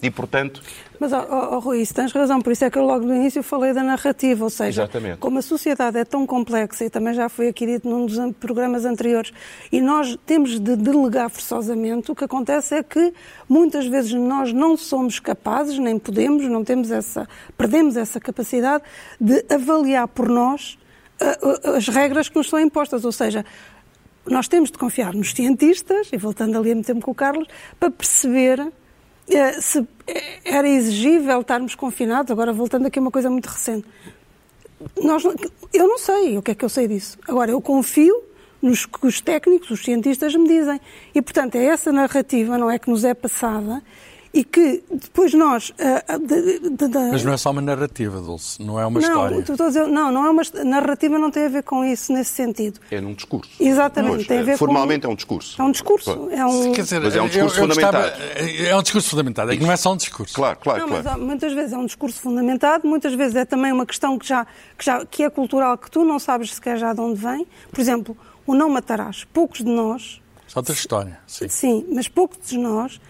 E, 0.02 0.10
portanto... 0.10 0.60
Mas, 0.98 1.12
oh, 1.12 1.24
oh, 1.52 1.58
Rui, 1.58 1.84
tens 1.86 2.12
razão. 2.12 2.40
Por 2.40 2.52
isso 2.52 2.64
é 2.64 2.70
que 2.70 2.78
eu 2.78 2.84
logo 2.84 3.04
no 3.04 3.14
início 3.14 3.42
falei 3.42 3.72
da 3.72 3.82
narrativa. 3.82 4.44
Ou 4.44 4.50
seja, 4.50 4.82
Exatamente. 4.82 5.18
como 5.18 5.38
a 5.38 5.42
sociedade 5.42 5.98
é 5.98 6.04
tão 6.04 6.26
complexa, 6.26 6.84
e 6.84 6.90
também 6.90 7.14
já 7.14 7.28
foi 7.28 7.48
aqui 7.48 7.66
dito 7.66 7.88
num 7.88 8.06
dos 8.06 8.18
programas 8.36 8.84
anteriores, 8.84 9.32
e 9.70 9.80
nós 9.80 10.16
temos 10.26 10.58
de 10.58 10.76
delegar 10.76 11.30
forçosamente, 11.30 12.10
o 12.10 12.14
que 12.14 12.24
acontece 12.24 12.74
é 12.74 12.82
que 12.82 13.12
muitas 13.48 13.86
vezes 13.86 14.12
nós 14.12 14.52
não 14.52 14.76
somos 14.76 15.20
capazes, 15.20 15.78
nem 15.78 15.98
podemos, 15.98 16.44
não 16.44 16.64
temos 16.64 16.90
essa... 16.90 17.28
Perdemos 17.56 17.96
essa 17.96 18.18
capacidade 18.18 18.82
de 19.20 19.44
avaliar 19.48 20.08
por 20.08 20.28
nós 20.28 20.76
as 21.76 21.88
regras 21.88 22.28
que 22.28 22.36
nos 22.36 22.48
são 22.48 22.58
impostas. 22.58 23.04
Ou 23.04 23.12
seja, 23.12 23.44
nós 24.26 24.48
temos 24.48 24.70
de 24.70 24.78
confiar 24.78 25.14
nos 25.14 25.32
cientistas, 25.32 26.08
e 26.12 26.16
voltando 26.16 26.58
ali 26.58 26.72
a 26.72 26.74
meter-me 26.74 27.02
com 27.02 27.10
o 27.10 27.14
Carlos, 27.14 27.46
para 27.78 27.90
perceber 27.90 28.72
eh, 29.28 29.60
se 29.60 29.86
era 30.44 30.68
exigível 30.68 31.40
estarmos 31.40 31.74
confinados, 31.74 32.30
agora 32.30 32.52
voltando 32.52 32.86
aqui 32.86 32.98
a 32.98 33.02
uma 33.02 33.10
coisa 33.10 33.30
muito 33.30 33.46
recente. 33.46 33.86
Nós, 35.02 35.24
eu 35.72 35.88
não 35.88 35.98
sei 35.98 36.36
o 36.36 36.42
que 36.42 36.50
é 36.50 36.54
que 36.54 36.64
eu 36.64 36.68
sei 36.68 36.88
disso. 36.88 37.18
Agora, 37.26 37.50
eu 37.50 37.60
confio 37.60 38.22
nos 38.60 38.86
que 38.86 39.06
os 39.06 39.20
técnicos, 39.20 39.70
os 39.70 39.84
cientistas 39.84 40.34
me 40.34 40.48
dizem. 40.48 40.80
E, 41.14 41.20
portanto, 41.20 41.56
é 41.56 41.66
essa 41.66 41.92
narrativa, 41.92 42.56
não 42.58 42.70
é, 42.70 42.78
que 42.78 42.88
nos 42.88 43.04
é 43.04 43.14
passada 43.14 43.82
e 44.34 44.42
que 44.42 44.82
depois 44.90 45.32
nós. 45.32 45.70
Uh, 45.70 46.18
de, 46.18 46.58
de, 46.58 46.88
de... 46.88 46.98
Mas 47.12 47.24
não 47.24 47.32
é 47.32 47.36
só 47.36 47.52
uma 47.52 47.62
narrativa, 47.62 48.20
Dulce, 48.20 48.60
não 48.60 48.80
é 48.80 48.84
uma 48.84 49.00
não, 49.00 49.08
história. 49.08 49.42
Dizer, 49.42 49.86
não, 49.86 50.10
não 50.10 50.26
é 50.26 50.30
uma 50.30 50.42
narrativa, 50.64 51.18
não 51.20 51.30
tem 51.30 51.46
a 51.46 51.48
ver 51.48 51.62
com 51.62 51.84
isso 51.84 52.12
nesse 52.12 52.32
sentido. 52.32 52.80
É 52.90 53.00
num 53.00 53.14
discurso. 53.14 53.50
Exatamente, 53.60 54.16
pois, 54.16 54.26
tem 54.26 54.40
a 54.40 54.42
ver 54.42 54.58
Formalmente 54.58 55.02
com... 55.02 55.08
é 55.08 55.12
um 55.12 55.14
discurso. 55.14 55.62
É 55.62 55.64
um 55.64 55.70
discurso. 55.70 56.28
É 56.32 56.44
um... 56.44 56.72
Quer 56.72 56.82
dizer, 56.82 57.00
mas 57.00 57.14
é 57.14 57.22
um 57.22 57.28
discurso 57.28 57.58
eu, 57.58 57.62
eu 57.62 57.68
fundamentado. 57.68 58.10
Gostava, 58.10 58.68
é 58.68 58.76
um 58.76 58.82
discurso 58.82 59.10
fundamentado, 59.10 59.52
é 59.52 59.56
que 59.56 59.62
não 59.62 59.72
é 59.72 59.76
só 59.76 59.92
um 59.92 59.96
discurso. 59.96 60.34
Claro, 60.34 60.58
claro, 60.60 60.80
não, 60.80 60.88
claro. 60.88 61.04
Mas, 61.04 61.20
muitas 61.20 61.52
vezes 61.52 61.72
é 61.72 61.78
um 61.78 61.86
discurso 61.86 62.20
fundamentado, 62.20 62.88
muitas 62.88 63.14
vezes 63.14 63.36
é 63.36 63.44
também 63.44 63.72
uma 63.72 63.86
questão 63.86 64.18
que 64.18 64.26
já, 64.26 64.44
que 64.76 64.84
já 64.84 65.06
que 65.06 65.22
é 65.22 65.30
cultural, 65.30 65.78
que 65.78 65.88
tu 65.88 66.04
não 66.04 66.18
sabes 66.18 66.52
sequer 66.52 66.76
já 66.76 66.92
de 66.92 67.00
onde 67.00 67.20
vem. 67.20 67.46
Por 67.70 67.80
exemplo, 67.80 68.16
o 68.44 68.54
não 68.54 68.68
matarás. 68.68 69.24
Poucos 69.32 69.58
de 69.58 69.70
nós. 69.70 70.20
Só 70.48 70.58
outra 70.58 70.74
história, 70.74 71.18
sim. 71.24 71.48
Sim, 71.48 71.86
mas 71.92 72.08
poucos 72.08 72.48
de 72.48 72.58
nós 72.58 73.00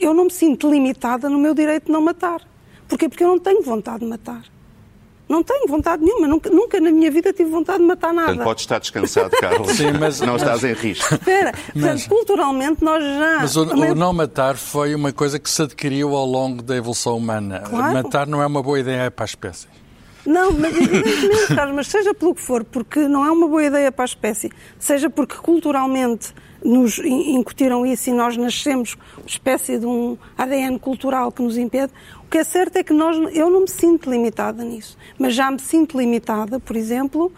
eu 0.00 0.14
não 0.14 0.24
me 0.24 0.30
sinto 0.30 0.70
limitada 0.70 1.28
no 1.28 1.38
meu 1.38 1.54
direito 1.54 1.86
de 1.86 1.92
não 1.92 2.00
matar. 2.00 2.40
Porquê? 2.88 3.08
Porque 3.08 3.24
eu 3.24 3.28
não 3.28 3.38
tenho 3.38 3.62
vontade 3.62 4.00
de 4.00 4.06
matar. 4.06 4.42
Não 5.28 5.42
tenho 5.42 5.68
vontade 5.68 6.02
nenhuma, 6.02 6.26
nunca, 6.26 6.48
nunca 6.48 6.80
na 6.80 6.90
minha 6.90 7.10
vida 7.10 7.34
tive 7.34 7.50
vontade 7.50 7.80
de 7.80 7.84
matar 7.84 8.14
nada. 8.14 8.28
Portanto, 8.28 8.44
podes 8.44 8.62
estar 8.62 8.78
descansado, 8.78 9.30
Carlos. 9.38 9.72
Sim, 9.76 9.92
mas 10.00 10.20
não 10.20 10.32
mas, 10.32 10.42
estás 10.42 10.64
em 10.64 10.72
risco. 10.72 11.14
Espera, 11.14 11.52
mas, 11.74 11.82
portanto, 11.84 12.08
culturalmente 12.08 12.82
nós 12.82 13.04
já. 13.04 13.38
Mas 13.40 13.56
o, 13.56 13.62
o, 13.64 13.94
não 13.94 14.14
matar 14.14 14.56
foi 14.56 14.94
uma 14.94 15.12
coisa 15.12 15.38
que 15.38 15.50
se 15.50 15.60
adquiriu 15.60 16.16
ao 16.16 16.24
longo 16.24 16.62
da 16.62 16.74
evolução 16.74 17.18
humana. 17.18 17.62
Claro. 17.68 17.92
Matar 17.92 18.26
não 18.26 18.42
é 18.42 18.46
uma 18.46 18.62
boa 18.62 18.80
ideia 18.80 19.10
para 19.10 19.24
a 19.24 19.26
espécie. 19.26 19.66
Não, 20.28 20.52
mas 20.52 21.46
Carlos, 21.48 21.74
mas 21.74 21.86
seja 21.88 22.12
pelo 22.12 22.34
que 22.34 22.42
for, 22.42 22.62
porque 22.62 23.08
não 23.08 23.24
é 23.24 23.30
uma 23.30 23.48
boa 23.48 23.64
ideia 23.64 23.90
para 23.90 24.04
a 24.04 24.06
espécie, 24.06 24.52
seja 24.78 25.08
porque 25.08 25.36
culturalmente 25.36 26.34
nos 26.62 26.98
incutiram 26.98 27.86
isso 27.86 28.10
e 28.10 28.12
nós 28.12 28.36
nascemos 28.36 28.94
uma 29.16 29.26
espécie 29.26 29.78
de 29.78 29.86
um 29.86 30.18
ADN 30.36 30.78
cultural 30.78 31.32
que 31.32 31.40
nos 31.40 31.56
impede, 31.56 31.94
o 32.22 32.28
que 32.28 32.36
é 32.36 32.44
certo 32.44 32.76
é 32.76 32.84
que 32.84 32.92
nós, 32.92 33.16
eu 33.34 33.48
não 33.48 33.62
me 33.62 33.70
sinto 33.70 34.10
limitada 34.10 34.62
nisso, 34.62 34.98
mas 35.18 35.34
já 35.34 35.50
me 35.50 35.58
sinto 35.58 35.96
limitada, 35.96 36.60
por 36.60 36.76
exemplo, 36.76 37.32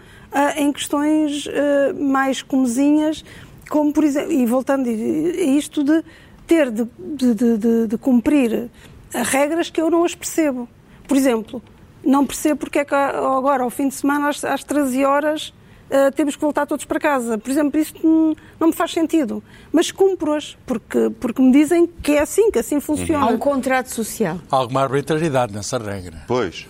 em 0.56 0.72
questões 0.72 1.46
eh, 1.46 1.92
mais 1.92 2.42
comezinhas, 2.42 3.24
como 3.68 3.92
por 3.92 4.02
exemplo, 4.02 4.32
e 4.32 4.44
voltando 4.46 4.88
a 4.88 4.92
isto 4.92 5.84
de 5.84 6.02
ter 6.44 6.72
de, 6.72 6.88
de, 6.98 7.34
de, 7.34 7.86
de 7.86 7.98
cumprir 7.98 8.68
regras 9.12 9.70
que 9.70 9.80
eu 9.80 9.88
não 9.88 10.04
as 10.04 10.14
percebo. 10.16 10.68
Por 11.06 11.16
exemplo, 11.16 11.62
não 12.04 12.26
percebo 12.26 12.60
porque 12.60 12.80
é 12.80 12.84
que 12.84 12.94
agora, 12.94 13.62
ao 13.62 13.70
fim 13.70 13.88
de 13.88 13.94
semana, 13.94 14.28
às, 14.28 14.44
às 14.44 14.64
13 14.64 15.04
horas, 15.04 15.52
uh, 15.90 16.12
temos 16.14 16.34
que 16.34 16.40
voltar 16.40 16.66
todos 16.66 16.84
para 16.84 16.98
casa. 16.98 17.36
Por 17.36 17.50
exemplo, 17.50 17.80
isto 17.80 18.36
não 18.58 18.68
me 18.68 18.72
faz 18.72 18.92
sentido. 18.92 19.42
Mas 19.72 19.90
cumpro-as, 19.90 20.56
porque, 20.64 21.10
porque 21.20 21.42
me 21.42 21.52
dizem 21.52 21.86
que 21.86 22.12
é 22.12 22.20
assim, 22.20 22.50
que 22.50 22.58
assim 22.58 22.80
funciona. 22.80 23.24
Há 23.24 23.28
um 23.28 23.38
contrato 23.38 23.92
social. 23.92 24.38
Há 24.50 24.56
alguma 24.56 24.82
arbitrariedade 24.82 25.52
nessa 25.52 25.78
regra. 25.78 26.22
Pois. 26.26 26.66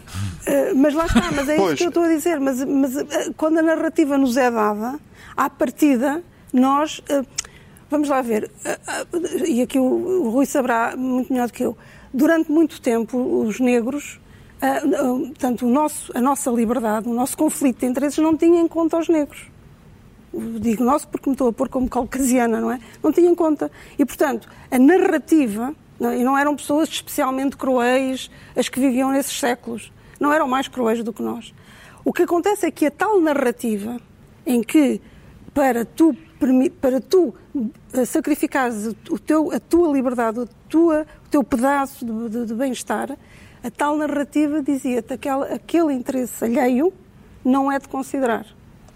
Uh, 0.47 0.77
mas 0.77 0.95
lá 0.95 1.07
está, 1.07 1.31
mas 1.33 1.49
é 1.49 1.57
pois. 1.57 1.69
isso 1.69 1.77
que 1.77 1.85
eu 1.85 1.89
estou 1.89 2.03
a 2.03 2.09
dizer. 2.09 2.41
Mas, 2.41 2.65
mas 2.65 2.97
uh, 2.97 3.35
quando 3.37 3.59
a 3.59 3.63
narrativa 3.63 4.17
nos 4.19 4.37
é 4.37 4.51
dada, 4.51 4.99
à 5.37 5.49
partida, 5.49 6.23
nós. 6.53 7.01
vamos 7.91 8.09
lá 8.09 8.23
ver. 8.23 8.51
e 9.47 9.63
aqui 9.63 9.79
o, 9.79 9.85
o 9.85 10.31
Rui 10.31 10.47
saberá 10.47 10.97
muito 10.97 11.33
melhor 11.33 11.47
do 11.47 11.53
que 11.53 11.63
eu. 11.63 11.77
Durante 12.13 12.51
muito 12.51 12.81
tempo, 12.81 13.45
os 13.47 13.61
negros 13.61 14.19
portanto, 15.29 15.67
o 15.67 15.71
nosso, 15.71 16.13
a 16.15 16.21
nossa 16.21 16.51
liberdade, 16.51 17.09
o 17.09 17.15
nosso 17.15 17.37
conflito 17.37 17.81
de 17.81 17.87
interesses 17.87 18.19
não 18.19 18.37
tinha 18.37 18.61
em 18.61 18.69
conta 18.69 18.99
os 18.99 19.09
negros. 19.09 19.47
Digo 20.33 20.85
nosso 20.85 21.09
porque 21.09 21.29
me 21.29 21.35
estou 21.35 21.49
a 21.49 21.53
pôr 21.53 21.69
como 21.69 21.89
caucasiana, 21.89 22.61
não 22.61 22.71
é? 22.71 22.79
Não 23.03 23.11
tinha 23.11 23.29
em 23.29 23.35
conta. 23.35 23.71
E, 23.99 24.05
portanto, 24.05 24.49
a 24.71 24.79
narrativa, 24.79 25.75
não, 25.99 26.15
e 26.15 26.23
não 26.23 26.39
eram 26.39 26.55
pessoas 26.55 26.89
especialmente 26.89 27.57
cruéis 27.57 28.31
as 28.55 28.69
que 28.69 28.79
viviam 28.79 29.11
nesses 29.11 29.39
séculos, 29.39 29.93
não 30.21 30.33
eram 30.33 30.47
mais 30.47 30.69
cruéis 30.69 31.03
do 31.03 31.13
que 31.13 31.23
nós. 31.23 31.53
O 32.05 32.13
que 32.13 32.23
acontece 32.23 32.67
é 32.67 32.71
que 32.71 32.87
a 32.87 32.91
tal 32.91 33.21
narrativa 33.21 33.99
em 34.47 34.63
que 34.63 35.01
para 35.53 35.85
tu, 35.85 36.15
para 36.81 37.01
tu 37.01 37.35
eh, 37.93 38.05
sacrificares 38.05 38.95
o 39.11 39.19
teu, 39.19 39.53
a 39.53 39.59
tua 39.59 39.93
liberdade, 39.93 40.41
a 40.41 40.47
tua, 40.69 41.07
o 41.27 41.29
teu 41.29 41.43
pedaço 41.43 42.05
de, 42.05 42.29
de, 42.29 42.47
de 42.47 42.55
bem-estar, 42.55 43.17
a 43.63 43.71
tal 43.71 43.97
narrativa 43.97 44.63
dizia-te 44.63 45.19
que 45.19 45.29
aquele 45.29 45.93
interesse 45.93 46.45
alheio 46.45 46.93
não 47.45 47.71
é 47.71 47.79
de 47.79 47.89
considerar. 47.89 48.47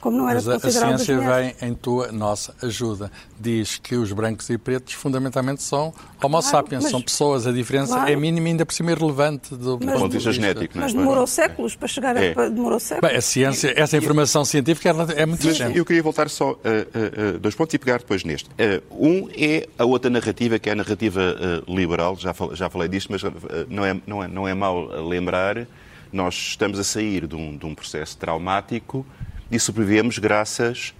Como 0.04 0.18
não 0.18 0.28
era 0.28 0.34
Mas 0.34 0.46
a, 0.46 0.56
a 0.56 0.70
ciência 0.70 1.18
vem 1.18 1.54
em 1.62 1.72
tua 1.72 2.12
nossa 2.12 2.54
ajuda. 2.60 3.10
Diz 3.40 3.78
que 3.78 3.96
os 3.96 4.12
brancos 4.12 4.50
e 4.50 4.58
pretos 4.58 4.92
fundamentalmente 4.92 5.62
são 5.62 5.94
homo 6.22 6.40
claro, 6.40 6.42
sapiens, 6.42 6.90
são 6.90 7.00
pessoas. 7.00 7.46
A 7.46 7.52
diferença 7.52 7.94
claro. 7.94 8.12
é 8.12 8.14
mínima 8.14 8.48
e 8.48 8.50
ainda 8.50 8.66
por 8.66 8.74
cima 8.74 8.92
irrelevante 8.92 9.54
do 9.56 9.78
mas, 9.82 9.98
ponto 9.98 10.10
de 10.10 10.16
vista 10.18 10.30
genético. 10.30 10.76
Mas 10.76 10.92
demorou 10.92 11.26
séculos 11.26 11.74
para 11.74 11.88
chegar 11.88 12.14
é. 12.18 12.34
a... 12.36 12.48
Demorou 12.50 12.78
séculos. 12.78 13.08
Bem, 13.08 13.18
a 13.18 13.22
ciência, 13.22 13.72
essa 13.74 13.96
informação 13.96 14.44
científica 14.44 14.90
é, 14.90 15.22
é 15.22 15.24
muito 15.24 15.42
recente. 15.42 15.78
Eu 15.78 15.86
queria 15.86 16.02
voltar 16.02 16.28
só 16.28 16.50
a, 16.50 17.36
a, 17.36 17.38
dois 17.38 17.54
pontos 17.54 17.72
e 17.72 17.78
pegar 17.78 17.96
depois 18.00 18.24
neste. 18.24 18.50
um 18.90 19.30
é 19.34 19.66
a 19.78 19.86
outra 19.86 20.10
narrativa, 20.10 20.58
que 20.58 20.68
é 20.68 20.72
a 20.72 20.76
narrativa 20.76 21.34
liberal, 21.66 22.14
já, 22.18 22.34
já 22.52 22.68
falei 22.68 22.90
disto, 22.90 23.10
mas 23.10 23.22
não 23.70 23.86
é, 23.86 23.98
não 24.06 24.22
é, 24.22 24.28
não 24.28 24.46
é 24.46 24.52
mal 24.52 24.84
lembrar. 25.08 25.66
Nós 26.12 26.34
estamos 26.34 26.78
a 26.78 26.84
sair 26.84 27.26
de 27.26 27.34
um, 27.34 27.56
de 27.56 27.64
um 27.64 27.74
processo 27.74 28.18
traumático 28.18 29.06
e 29.54 29.60
sobrevivemos 29.60 30.18
graças 30.18 30.94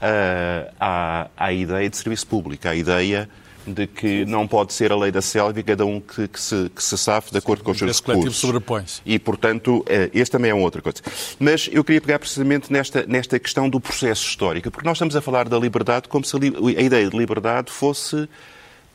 uh, 0.00 0.72
à, 0.80 1.28
à 1.36 1.52
ideia 1.52 1.88
de 1.88 1.96
serviço 1.96 2.26
público, 2.26 2.66
à 2.66 2.74
ideia 2.74 3.28
de 3.66 3.86
que 3.86 4.24
não 4.24 4.48
pode 4.48 4.72
ser 4.72 4.90
a 4.90 4.96
lei 4.96 5.12
da 5.12 5.20
selva 5.20 5.60
e 5.60 5.62
cada 5.62 5.84
um 5.84 6.00
que, 6.00 6.26
que, 6.26 6.40
se, 6.40 6.70
que 6.74 6.82
se 6.82 6.96
safe 6.96 7.30
de 7.30 7.38
acordo 7.38 7.62
com 7.62 7.70
os 7.70 7.78
seus 7.78 8.00
recursos. 8.00 8.36
sobrepõe-se. 8.36 9.02
E, 9.04 9.18
portanto, 9.18 9.84
eh, 9.86 10.10
este 10.14 10.32
também 10.32 10.50
é 10.50 10.54
uma 10.54 10.64
outra 10.64 10.80
coisa. 10.80 10.98
Mas 11.38 11.68
eu 11.70 11.84
queria 11.84 12.00
pegar 12.00 12.18
precisamente 12.18 12.72
nesta, 12.72 13.04
nesta 13.06 13.38
questão 13.38 13.68
do 13.68 13.78
processo 13.78 14.26
histórico, 14.26 14.70
porque 14.70 14.86
nós 14.86 14.96
estamos 14.96 15.14
a 15.14 15.20
falar 15.20 15.48
da 15.48 15.58
liberdade 15.58 16.08
como 16.08 16.24
se 16.24 16.34
a, 16.34 16.38
a 16.38 16.82
ideia 16.82 17.08
de 17.08 17.16
liberdade 17.16 17.70
fosse 17.70 18.28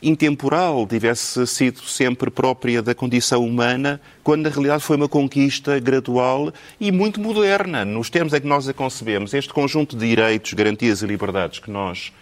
intemporal, 0.08 0.86
tivesse 0.86 1.44
sido 1.46 1.80
sempre 1.80 2.30
própria 2.30 2.80
da 2.80 2.94
condição 2.94 3.44
humana, 3.44 4.00
quando 4.22 4.42
na 4.42 4.48
realidade 4.48 4.82
foi 4.82 4.96
uma 4.96 5.08
conquista 5.08 5.80
gradual 5.80 6.52
e 6.78 6.92
muito 6.92 7.20
moderna, 7.20 7.84
nos 7.84 8.08
termos 8.08 8.32
em 8.32 8.40
que 8.40 8.46
nós 8.46 8.68
a 8.68 8.72
concebemos. 8.72 9.34
Este 9.34 9.52
conjunto 9.52 9.96
de 9.96 10.08
direitos, 10.08 10.52
garantias 10.52 11.02
e 11.02 11.06
liberdades 11.06 11.58
que 11.58 11.70
nós 11.70 12.12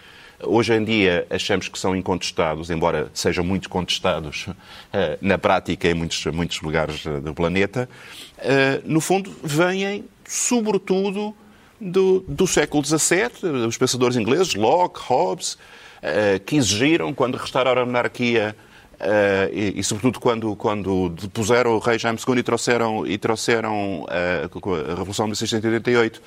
hoje 0.43 0.73
em 0.73 0.83
dia 0.83 1.25
achamos 1.29 1.67
que 1.67 1.79
são 1.79 1.95
incontestados, 1.95 2.69
embora 2.69 3.09
sejam 3.13 3.43
muito 3.43 3.69
contestados 3.69 4.47
eh, 4.91 5.17
na 5.21 5.37
prática 5.37 5.87
em 5.87 5.93
muitos, 5.93 6.25
muitos 6.25 6.61
lugares 6.61 7.05
eh, 7.05 7.19
do 7.21 7.33
planeta, 7.33 7.87
eh, 8.39 8.81
no 8.83 8.99
fundo 8.99 9.33
vêm 9.41 10.03
sobretudo 10.27 11.33
do, 11.79 12.25
do 12.27 12.47
século 12.47 12.83
XVII, 12.83 13.65
os 13.67 13.77
pensadores 13.77 14.17
ingleses, 14.17 14.55
Locke, 14.55 14.99
Hobbes, 15.01 15.57
que 16.45 16.55
exigiram, 16.55 17.13
quando 17.13 17.37
restauraram 17.37 17.81
a 17.81 17.85
monarquia, 17.85 18.55
Uh, 18.95 19.51
e, 19.51 19.79
e, 19.79 19.83
sobretudo 19.83 20.21
quando, 20.21 20.55
quando 20.55 21.09
depuseram 21.09 21.71
o 21.75 21.79
rei 21.79 21.99
Jaime 21.99 22.17
II 22.17 22.39
e 22.39 22.43
trouxeram, 22.43 23.05
e 23.05 23.17
trouxeram 23.17 24.03
uh, 24.03 24.05
a 24.05 24.95
Revolução 24.95 25.25
de 25.25 25.31
1688, 25.31 26.21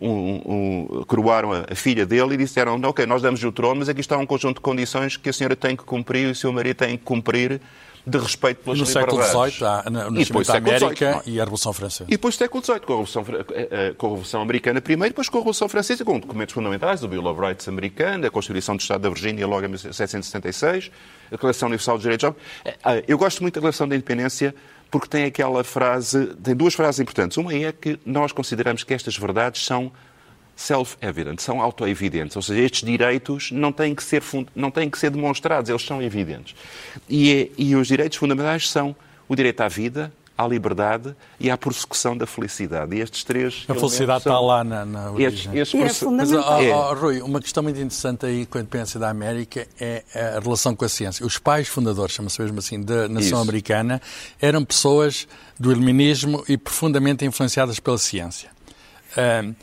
um, 0.00 0.08
um, 0.08 1.04
coroaram 1.06 1.52
a, 1.52 1.66
a, 1.70 1.74
filha 1.74 2.06
dele 2.06 2.34
e 2.34 2.36
disseram, 2.38 2.80
ok, 2.82 3.04
nós 3.06 3.22
damos-lhe 3.22 3.46
o 3.46 3.52
trono, 3.52 3.76
mas 3.76 3.88
aqui 3.88 4.00
está 4.00 4.16
um 4.16 4.26
conjunto 4.26 4.56
de 4.56 4.60
condições 4.62 5.16
que 5.16 5.28
a 5.28 5.32
senhora 5.32 5.56
tem 5.56 5.76
que 5.76 5.84
cumprir 5.84 6.28
e 6.28 6.30
o 6.30 6.34
seu 6.34 6.52
marido 6.52 6.76
tem 6.76 6.96
que 6.96 7.04
cumprir 7.04 7.60
de 8.06 8.18
respeito 8.18 8.62
pelas 8.62 8.78
no 8.78 8.84
liberdades. 8.84 9.18
No 9.18 9.22
século 9.22 9.48
XVIII, 9.50 9.68
há, 9.68 9.90
no 9.90 10.10
nascimento 10.12 10.46
da 10.46 10.56
América 10.56 11.22
e 11.26 11.40
a 11.40 11.44
Revolução 11.44 11.72
Francesa. 11.72 12.04
E 12.08 12.12
depois 12.12 12.36
do 12.36 12.38
século 12.38 12.64
XVIII, 12.64 12.80
com 12.80 12.92
a 12.92 12.96
Revolução, 12.96 13.24
eh, 13.28 13.68
eh, 13.70 13.94
com 13.96 14.06
a 14.06 14.10
Revolução 14.10 14.42
Americana 14.42 14.80
primeiro, 14.80 15.12
depois 15.12 15.28
com 15.28 15.38
a 15.38 15.40
Revolução 15.40 15.68
Francesa, 15.68 16.04
com 16.04 16.20
documentos 16.20 16.54
fundamentais, 16.54 17.02
o 17.02 17.08
Bill 17.08 17.26
of 17.26 17.40
Rights 17.40 17.66
americano, 17.66 18.26
a 18.26 18.30
Constituição 18.30 18.76
do 18.76 18.80
Estado 18.80 19.02
da 19.02 19.08
Virgínia, 19.08 19.46
logo 19.46 19.64
em 19.64 19.68
1776, 19.68 20.90
a 21.26 21.30
Declaração 21.30 21.66
Universal 21.66 21.96
dos 21.96 22.02
Direitos 22.02 22.24
Humanos. 22.24 23.04
Eu 23.08 23.18
gosto 23.18 23.42
muito 23.42 23.54
da 23.54 23.60
Declaração 23.60 23.88
da 23.88 23.96
Independência 23.96 24.54
porque 24.90 25.08
tem 25.08 25.24
aquela 25.24 25.64
frase, 25.64 26.26
tem 26.42 26.54
duas 26.54 26.74
frases 26.74 27.00
importantes. 27.00 27.36
Uma 27.36 27.52
é 27.52 27.72
que 27.72 27.98
nós 28.06 28.30
consideramos 28.30 28.84
que 28.84 28.94
estas 28.94 29.16
verdades 29.16 29.64
são 29.64 29.90
self-evident, 30.56 31.38
são 31.38 31.60
auto-evidentes, 31.60 32.34
ou 32.34 32.42
seja, 32.42 32.62
estes 32.62 32.82
direitos 32.82 33.52
não 33.52 33.70
têm 33.70 33.94
que 33.94 34.02
ser, 34.02 34.22
não 34.54 34.70
têm 34.70 34.88
que 34.88 34.98
ser 34.98 35.10
demonstrados, 35.10 35.68
eles 35.68 35.82
são 35.82 36.02
evidentes. 36.02 36.56
E, 37.08 37.30
é, 37.30 37.50
e 37.58 37.76
os 37.76 37.86
direitos 37.86 38.16
fundamentais 38.16 38.68
são 38.68 38.96
o 39.28 39.36
direito 39.36 39.60
à 39.60 39.68
vida, 39.68 40.10
à 40.36 40.46
liberdade 40.46 41.14
e 41.40 41.50
à 41.50 41.56
persecução 41.56 42.16
da 42.16 42.26
felicidade. 42.26 42.94
E 42.94 43.00
estes 43.00 43.24
três. 43.24 43.64
A 43.68 43.74
felicidade 43.74 44.22
são... 44.22 44.32
está 44.32 44.40
lá 44.40 44.62
na, 44.62 44.84
na 44.84 45.10
origem. 45.10 45.58
Estes, 45.58 45.80
estes 45.80 46.02
é 46.02 46.10
Mas, 46.10 46.32
oh, 46.32 46.38
oh, 46.38 46.94
Rui, 46.94 47.22
uma 47.22 47.40
questão 47.40 47.62
muito 47.62 47.76
interessante 47.76 48.26
aí 48.26 48.44
com 48.44 48.58
a 48.58 48.60
independência 48.60 49.00
da 49.00 49.08
América 49.08 49.66
é 49.80 50.04
a 50.36 50.40
relação 50.40 50.74
com 50.74 50.84
a 50.84 50.88
ciência. 50.88 51.24
Os 51.24 51.38
pais 51.38 51.68
fundadores, 51.68 52.14
chama-se 52.14 52.40
mesmo 52.40 52.58
assim, 52.58 52.82
da 52.82 53.08
nação 53.08 53.20
Isso. 53.20 53.36
americana, 53.36 54.00
eram 54.40 54.64
pessoas 54.64 55.26
do 55.58 55.72
iluminismo 55.72 56.44
e 56.48 56.58
profundamente 56.58 57.24
influenciadas 57.24 57.80
pela 57.80 57.98
ciência. 57.98 58.50
Um, 59.16 59.54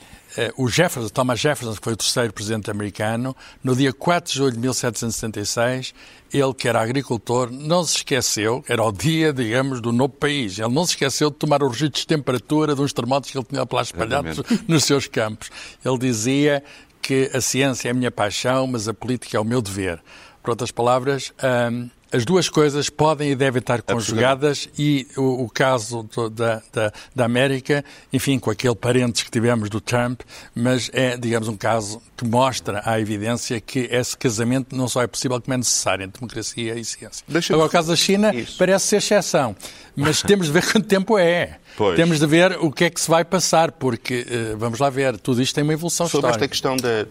o 0.58 0.68
Jefferson, 0.68 1.10
Thomas 1.10 1.40
Jefferson, 1.40 1.76
que 1.76 1.84
foi 1.84 1.94
o 1.94 1.98
terceiro 1.98 2.34
presidente 2.34 2.72
americano, 2.72 3.36
no 3.64 3.76
dia 3.76 3.94
4 3.94 4.32
de 4.32 4.38
julho 4.38 4.52
de 4.52 4.60
1776, 4.60 5.94
ele, 6.34 6.54
que 6.54 6.68
era 6.68 6.82
agricultor, 6.82 7.52
não 7.52 7.84
se 7.84 7.98
esqueceu, 7.98 8.64
era 8.68 8.84
o 8.84 8.92
dia, 8.92 9.32
digamos, 9.32 9.80
do 9.80 9.92
novo 9.92 10.14
país, 10.14 10.58
ele 10.58 10.74
não 10.74 10.86
se 10.86 10.94
esqueceu 10.94 11.30
de 11.30 11.38
tomar 11.38 11.62
os 11.62 11.72
registros 11.72 12.02
de 12.02 12.08
temperatura 12.08 12.76
de 12.76 12.82
uns 12.82 12.94
termómetros 12.94 13.32
que 13.32 13.38
ele 13.38 13.46
tinha 13.46 13.68
lá 13.72 13.82
espalhados 13.82 14.42
nos 14.68 14.84
seus 14.84 15.08
campos. 15.08 15.50
Ele 15.84 15.98
dizia 15.98 16.64
que 17.02 17.30
a 17.34 17.42
ciência 17.42 17.90
é 17.90 17.92
a 17.92 17.94
minha 17.94 18.12
paixão, 18.12 18.66
mas 18.66 18.88
a 18.88 18.94
política 18.94 19.38
é 19.38 19.40
o 19.40 19.46
meu 19.46 19.62
dever. 19.62 20.02
Por 20.42 20.52
outras 20.52 20.72
palavras, 20.72 21.32
hum, 21.72 21.90
as 22.14 22.24
duas 22.24 22.48
coisas 22.48 22.92
podem 22.92 23.32
e 23.32 23.36
devem 23.36 23.60
estar 23.60 23.82
conjugadas 23.82 24.70
e 24.78 25.08
o, 25.18 25.46
o 25.46 25.50
caso 25.50 26.04
do, 26.04 26.30
da, 26.30 26.62
da, 26.72 26.94
da, 27.16 27.26
América, 27.26 27.84
enfim, 28.12 28.38
com 28.38 28.52
aquele 28.52 28.76
parentes 28.76 29.24
que 29.24 29.32
tivemos 29.32 29.68
do 29.68 29.82
Trump, 29.82 30.22
mas 30.54 30.92
é, 30.94 31.18
digamos, 31.18 31.48
um 31.48 31.58
caso 31.58 32.00
que 32.16 32.24
mostra 32.24 32.84
à 32.86 33.00
evidência 33.00 33.60
que 33.60 33.90
esse 33.92 34.16
casamento 34.16 34.76
não 34.76 34.88
só 34.88 35.02
é 35.02 35.08
possível 35.08 35.42
como 35.42 35.56
é 35.56 35.58
necessário 35.58 36.04
entre 36.04 36.20
democracia 36.20 36.76
e 36.76 36.86
ciência. 36.86 37.26
Agora, 37.50 37.68
o 37.68 37.70
caso 37.70 37.88
da 37.88 37.96
China 37.96 38.34
Isso. 38.34 38.58
parece 38.60 38.86
ser 38.86 38.98
exceção, 38.98 39.56
mas 39.96 40.22
temos 40.24 40.48
de 40.48 40.54
ver 40.54 40.64
quanto 40.72 40.88
tempo 40.88 41.18
é. 41.18 41.58
Pois. 41.76 41.96
Temos 41.96 42.20
de 42.20 42.28
ver 42.28 42.58
o 42.60 42.72
que 42.72 42.86
é 42.86 42.90
que 42.90 43.02
se 43.02 43.10
vai 43.10 43.26
passar, 43.26 43.72
porque, 43.72 44.26
uh, 44.54 44.58
vamos 44.58 44.80
lá 44.80 44.90
ver, 44.90 45.18
tudo 45.18 45.42
isto 45.42 45.56
tem 45.56 45.64
uma 45.64 45.74
evolução 45.74 46.08
Sobre 46.08 46.30
histórica. 46.30 46.34
Sobre 46.34 46.46
esta 46.46 46.50
questão 46.50 46.78
da, 46.78 47.04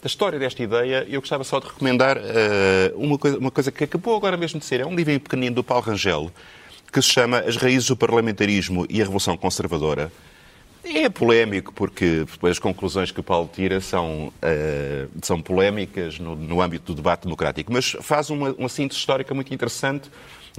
da, 0.00 0.06
história 0.06 0.38
desta 0.38 0.62
ideia, 0.62 1.06
eu 1.08 1.20
gostava 1.20 1.44
só 1.44 1.60
de 1.60 1.66
recomendar 1.66 2.16
uh, 2.16 2.20
uma, 2.96 3.18
coisa, 3.18 3.38
uma 3.38 3.50
coisa 3.50 3.70
que 3.70 3.84
acabou 3.84 4.16
agora 4.16 4.36
mesmo 4.36 4.58
de 4.58 4.66
ser. 4.66 4.80
É 4.80 4.86
um 4.86 4.94
livro 4.94 5.18
pequenino 5.20 5.56
do 5.56 5.64
Paulo 5.64 5.84
Rangel, 5.84 6.30
que 6.90 7.02
se 7.02 7.08
chama 7.08 7.40
As 7.40 7.56
Raízes 7.56 7.88
do 7.88 7.96
Parlamentarismo 7.96 8.86
e 8.88 9.00
a 9.00 9.04
Revolução 9.04 9.36
Conservadora. 9.36 10.10
É 10.82 11.10
polémico 11.10 11.72
porque 11.74 12.24
as 12.42 12.58
conclusões 12.58 13.10
que 13.10 13.20
o 13.20 13.22
Paulo 13.22 13.50
tira 13.52 13.82
são, 13.82 14.28
uh, 14.28 15.10
são 15.22 15.40
polémicas 15.42 16.18
no, 16.18 16.34
no, 16.34 16.62
âmbito 16.62 16.92
do 16.92 16.96
debate 16.96 17.24
democrático, 17.24 17.70
mas 17.70 17.90
faz 18.00 18.30
uma, 18.30 18.52
uma 18.52 18.68
síntese 18.68 18.98
histórica 18.98 19.34
muito 19.34 19.52
interessante 19.52 20.10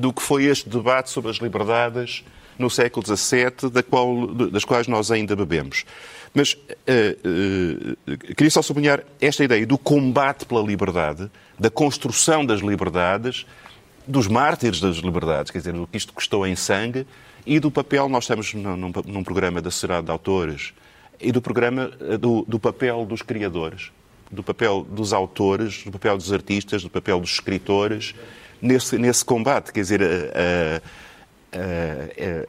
do 0.02 0.12
que 0.12 0.22
foi 0.22 0.46
este 0.46 0.68
debate 0.68 1.10
sobre 1.10 1.30
as 1.30 1.38
liberdades 1.38 2.24
no 2.58 2.70
século 2.70 3.06
XVII, 3.06 3.70
da 3.72 3.82
qual, 3.82 4.28
das 4.28 4.66
quais 4.66 4.88
nós 4.88 5.12
ainda 5.12 5.36
bebemos. 5.36 5.86
Mas 6.34 6.54
uh, 6.54 7.98
uh, 8.08 8.18
queria 8.36 8.50
só 8.50 8.62
sublinhar 8.62 9.04
esta 9.20 9.44
ideia 9.44 9.66
do 9.66 9.78
combate 9.78 10.46
pela 10.46 10.62
liberdade, 10.62 11.30
da 11.60 11.70
construção 11.70 12.46
das 12.46 12.62
liberdades, 12.62 13.46
dos 14.08 14.28
mártires 14.28 14.80
das 14.80 14.98
liberdades, 14.98 15.52
quer 15.52 15.60
dizer, 15.60 15.74
do 15.74 15.88
que 15.88 15.98
isto 15.98 16.14
custou 16.14 16.46
em 16.46 16.56
sangue, 16.56 17.06
e 17.46 17.60
do 17.60 17.72
papel, 17.72 18.10
nós 18.10 18.24
estamos 18.24 18.54
num, 18.54 18.92
num 19.06 19.24
programa 19.24 19.62
da 19.62 19.72
Sociedade 19.72 20.06
de 20.06 20.12
Autores, 20.12 20.74
e 21.20 21.32
do 21.32 21.42
programa 21.42 21.92
eh, 22.00 22.18
do, 22.18 22.44
do, 22.48 22.60
papel 22.60 23.06
dos 23.06 23.22
criadores, 23.22 23.92
do 24.32 24.42
papel 24.42 24.86
dos 24.90 25.14
autores, 25.14 25.84
do 25.84 25.92
papel 25.92 26.18
dos 26.18 26.34
artistas, 26.34 26.84
do 26.84 26.90
papel 26.90 27.20
dos 27.20 27.32
escritores, 27.32 28.16
nesse, 28.62 28.98
nesse 28.98 29.26
combate. 29.26 29.72
Quer 29.72 29.82
dizer, 29.82 30.02
a, 30.02 30.82
é, 31.54 32.48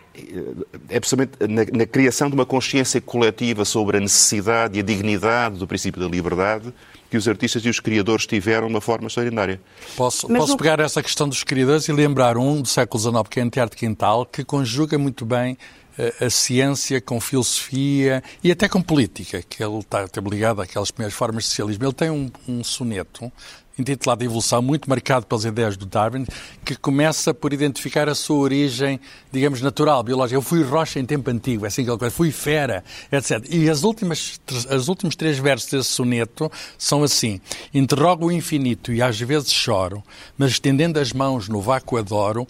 é 0.89 1.01
precisamente 1.01 1.33
na, 1.41 1.65
na, 1.77 1.87
criação 1.87 2.29
de 2.29 2.35
uma 2.35 2.47
consciência 2.47 3.01
coletiva 3.01 3.65
sobre 3.65 3.97
a 3.97 4.01
necessidade 4.01 4.79
e 4.79 4.81
a 4.81 4.83
dignidade 4.83 5.59
do 5.59 5.67
princípio 5.67 6.01
da 6.01 6.09
liberdade 6.09 6.73
que 7.11 7.17
os 7.17 7.27
artistas 7.27 7.63
e 7.65 7.69
os 7.69 7.81
criadores 7.81 8.27
tiveram 8.27 8.69
de 8.69 8.75
uma 8.75 8.81
forma 8.81 9.09
extraordinária. 9.09 9.61
Posso, 9.97 10.27
posso 10.29 10.57
pegar 10.57 10.81
essa 10.81 11.03
questão 11.03 11.29
dos 11.29 11.45
criadores 11.45 11.87
e 11.89 11.93
lembrar 11.93 12.39
um 12.39 12.63
do 12.63 12.69
século 12.69 13.03
XIX, 13.03 13.29
que 13.29 13.41
é 13.41 13.43
Antearte 13.43 13.77
Quintal, 13.77 14.25
que 14.25 14.45
conjuga 14.45 14.97
muito 14.97 15.27
bem 15.27 15.59
eh, 15.99 16.15
a 16.25 16.31
ciência 16.31 17.03
com 17.03 17.21
filosofia 17.21 18.23
e 18.43 18.51
até 18.51 18.67
com 18.67 18.81
política, 18.81 19.43
que 19.47 19.63
ele 19.63 19.81
está, 19.81 20.05
está 20.05 20.23
ligado 20.23 20.63
àquelas 20.63 20.91
primeiras 20.91 21.15
formas 21.15 21.45
de 21.45 21.51
socialismo. 21.51 21.85
Ele 21.85 21.93
tem 21.93 22.09
um, 22.09 22.31
um 22.49 22.65
soneto 22.65 23.31
intitulado 23.79 24.25
Evolução, 24.25 24.61
muito 24.61 24.89
marcado 24.89 25.27
pelas 25.27 25.45
ideias 25.45 25.77
do 25.77 25.87
Darwin, 25.87 26.27
que 26.65 26.77
começa 26.77 27.33
por 27.33 27.53
identificar 27.53 28.09
a 28.09 28.15
sua 28.15 28.37
origem, 28.37 29.01
digamos, 29.31 29.61
natural, 29.61 30.03
biológica. 30.03 30.37
Eu 30.37 30.43
fui 30.43 30.63
rocha 30.63 30.99
em 30.99 31.07
tempo 31.07 31.31
antigo, 31.31 31.65
é 31.65 31.69
assim 31.69 31.85
que 31.85 31.91
ele 31.91 32.11
fui 32.11 32.31
fera, 32.31 32.85
etc. 33.11 33.45
E 33.51 33.69
as 33.69 33.83
últimas, 33.83 34.41
as 34.69 34.89
últimos 34.89 35.17
três 35.17 35.39
versos 35.39 35.71
desse 35.71 35.89
soneto 35.89 36.51
são 36.77 37.03
assim: 37.03 37.41
Interrogo 37.73 38.27
o 38.27 38.33
infinito 38.33 38.93
e 38.93 39.03
às 39.03 39.19
vezes 39.21 39.53
choro, 39.53 40.03
mas 40.37 40.53
estendendo 40.53 40.99
as 40.99 41.13
mãos 41.13 41.49
no 41.49 41.61
vácuo 41.61 41.99
adoro 41.99 42.47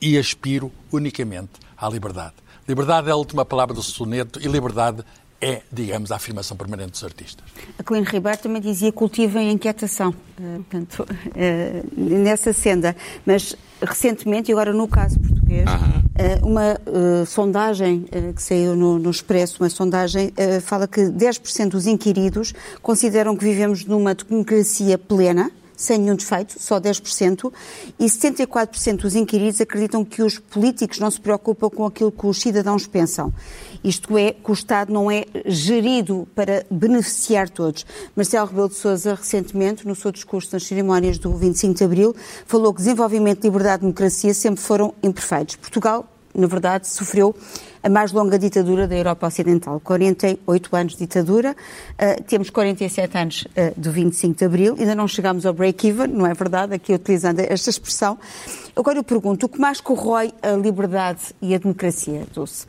e 0.00 0.18
aspiro 0.18 0.70
unicamente 0.92 1.52
à 1.76 1.88
liberdade. 1.88 2.34
Liberdade 2.68 3.08
é 3.08 3.12
a 3.12 3.16
última 3.16 3.44
palavra 3.44 3.74
do 3.74 3.82
soneto 3.82 4.40
e 4.40 4.48
liberdade 4.48 5.04
é, 5.40 5.62
digamos, 5.70 6.10
a 6.10 6.16
afirmação 6.16 6.56
permanente 6.56 6.92
dos 6.92 7.04
artistas. 7.04 7.44
A 7.78 7.82
Colina 7.82 8.08
Ribeiro 8.08 8.38
também 8.38 8.60
dizia 8.60 8.90
cultivem 8.90 9.48
a 9.48 9.52
inquietação, 9.52 10.10
uh, 10.10 10.64
portanto, 10.64 11.06
uh, 11.06 12.00
nessa 12.00 12.52
senda. 12.52 12.96
Mas 13.24 13.54
recentemente, 13.82 14.50
e 14.50 14.52
agora 14.52 14.72
no 14.72 14.88
caso 14.88 15.18
português, 15.20 15.66
uh, 15.68 16.46
uma 16.46 16.80
sondagem 17.26 18.06
que 18.34 18.42
saiu 18.42 18.74
no, 18.74 18.98
no, 18.98 19.10
Expresso, 19.10 19.62
uma 19.62 19.68
sondagem, 19.68 20.32
fala 20.62 20.88
que 20.88 21.02
10% 21.02 21.68
dos 21.68 21.86
inquiridos 21.86 22.54
consideram 22.80 23.36
que 23.36 23.44
vivemos 23.44 23.84
numa 23.84 24.14
democracia 24.14 24.96
plena, 24.96 25.50
sem 25.76 25.98
nenhum 25.98 26.16
defeito, 26.16 26.54
só 26.58 26.80
10%, 26.80 27.52
e 27.98 28.06
74% 28.06 28.96
dos 29.02 29.14
inquiridos 29.14 29.60
acreditam 29.60 30.04
que 30.04 30.22
os 30.22 30.38
políticos 30.38 30.98
não 30.98 31.10
se 31.10 31.20
preocupam 31.20 31.68
com 31.68 31.84
aquilo 31.84 32.10
que 32.10 32.26
os 32.26 32.40
cidadãos 32.40 32.86
pensam. 32.86 33.32
Isto 33.84 34.16
é, 34.18 34.32
que 34.32 34.50
o 34.50 34.54
Estado 34.54 34.92
não 34.92 35.10
é 35.10 35.24
gerido 35.44 36.26
para 36.34 36.64
beneficiar 36.70 37.48
todos. 37.48 37.84
Marcelo 38.16 38.46
Rebelo 38.46 38.68
de 38.68 38.74
Sousa, 38.74 39.14
recentemente, 39.14 39.86
no 39.86 39.94
seu 39.94 40.10
discurso 40.10 40.48
nas 40.52 40.64
cerimónias 40.64 41.18
do 41.18 41.32
25 41.36 41.74
de 41.74 41.84
Abril, 41.84 42.16
falou 42.46 42.72
que 42.72 42.80
desenvolvimento, 42.80 43.44
liberdade 43.44 43.78
e 43.78 43.80
democracia 43.82 44.34
sempre 44.34 44.60
foram 44.60 44.94
imperfeitos. 45.02 45.56
Portugal, 45.56 46.08
na 46.36 46.46
verdade, 46.46 46.86
sofreu 46.86 47.34
a 47.82 47.88
mais 47.88 48.12
longa 48.12 48.38
ditadura 48.38 48.86
da 48.86 48.96
Europa 48.96 49.26
Ocidental. 49.26 49.80
48 49.80 50.76
anos 50.76 50.92
de 50.92 50.98
ditadura, 50.98 51.52
uh, 51.52 52.22
temos 52.24 52.50
47 52.50 53.18
anos 53.18 53.44
uh, 53.44 53.80
do 53.80 53.90
25 53.90 54.36
de 54.38 54.44
Abril, 54.44 54.76
ainda 54.78 54.94
não 54.94 55.08
chegámos 55.08 55.46
ao 55.46 55.54
break-even, 55.54 56.08
não 56.08 56.26
é 56.26 56.34
verdade? 56.34 56.74
Aqui 56.74 56.92
utilizando 56.92 57.40
esta 57.40 57.70
expressão. 57.70 58.18
Agora 58.74 58.98
eu 58.98 59.04
pergunto, 59.04 59.46
o 59.46 59.48
que 59.48 59.60
mais 59.60 59.80
corrói 59.80 60.32
a 60.42 60.52
liberdade 60.52 61.34
e 61.40 61.54
a 61.54 61.58
democracia, 61.58 62.26
Dulce? 62.34 62.66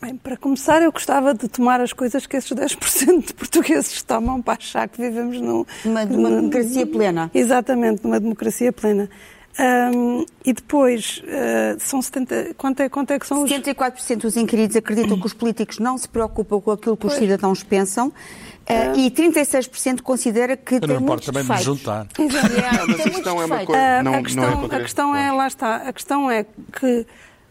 Bem, 0.00 0.14
para 0.14 0.36
começar, 0.36 0.80
eu 0.80 0.92
gostava 0.92 1.34
de 1.34 1.48
tomar 1.48 1.80
as 1.80 1.92
coisas 1.92 2.24
que 2.24 2.36
esses 2.36 2.52
10% 2.52 3.26
de 3.26 3.34
portugueses 3.34 4.00
tomam 4.00 4.40
para 4.40 4.54
achar 4.54 4.88
que 4.88 5.00
vivemos 5.00 5.40
num, 5.40 5.64
numa, 5.84 6.04
numa 6.04 6.30
democracia 6.30 6.86
plena. 6.86 7.28
Exatamente, 7.34 8.04
numa 8.04 8.20
democracia 8.20 8.72
plena. 8.72 9.10
Um, 9.58 10.24
e 10.44 10.52
depois, 10.52 11.20
uh, 11.24 11.80
são 11.80 12.00
70, 12.00 12.54
quanto 12.54 12.80
é, 12.80 12.88
quanto 12.88 13.10
é 13.10 13.18
que 13.18 13.26
são 13.26 13.44
74% 13.44 14.16
os... 14.16 14.22
dos 14.22 14.36
inquiridos 14.36 14.76
acreditam 14.76 15.18
que 15.18 15.26
os 15.26 15.32
políticos 15.32 15.80
não 15.80 15.98
se 15.98 16.08
preocupam 16.08 16.60
com 16.60 16.70
aquilo 16.70 16.96
que 16.96 17.02
pois. 17.02 17.14
os 17.14 17.18
cidadãos 17.18 17.62
pensam. 17.64 18.08
Uh, 18.08 18.96
e 18.96 19.10
36% 19.10 20.02
considera 20.02 20.56
que 20.56 20.76
Eu 20.76 20.80
tem 20.80 20.90
não 20.94 21.00
muitos 21.00 21.26
também 21.26 21.42
defeitos. 21.42 21.64
de 21.64 21.64
juntar. 21.64 22.06
Exato. 22.18 22.48
mas 22.86 23.00
a 23.00 23.10
questão 23.10 23.42
é 23.42 23.44
uma 23.46 23.64
coisa. 23.64 24.02
Não, 24.02 24.14
a 24.14 24.22
questão, 24.22 24.44
não 24.44 24.62
é, 24.62 24.76
a 24.76 24.80
questão 24.80 25.16
é, 25.16 25.32
lá 25.32 25.46
está, 25.48 25.76
a 25.76 25.92
questão 25.92 26.30
é 26.30 26.46
que 26.78 27.06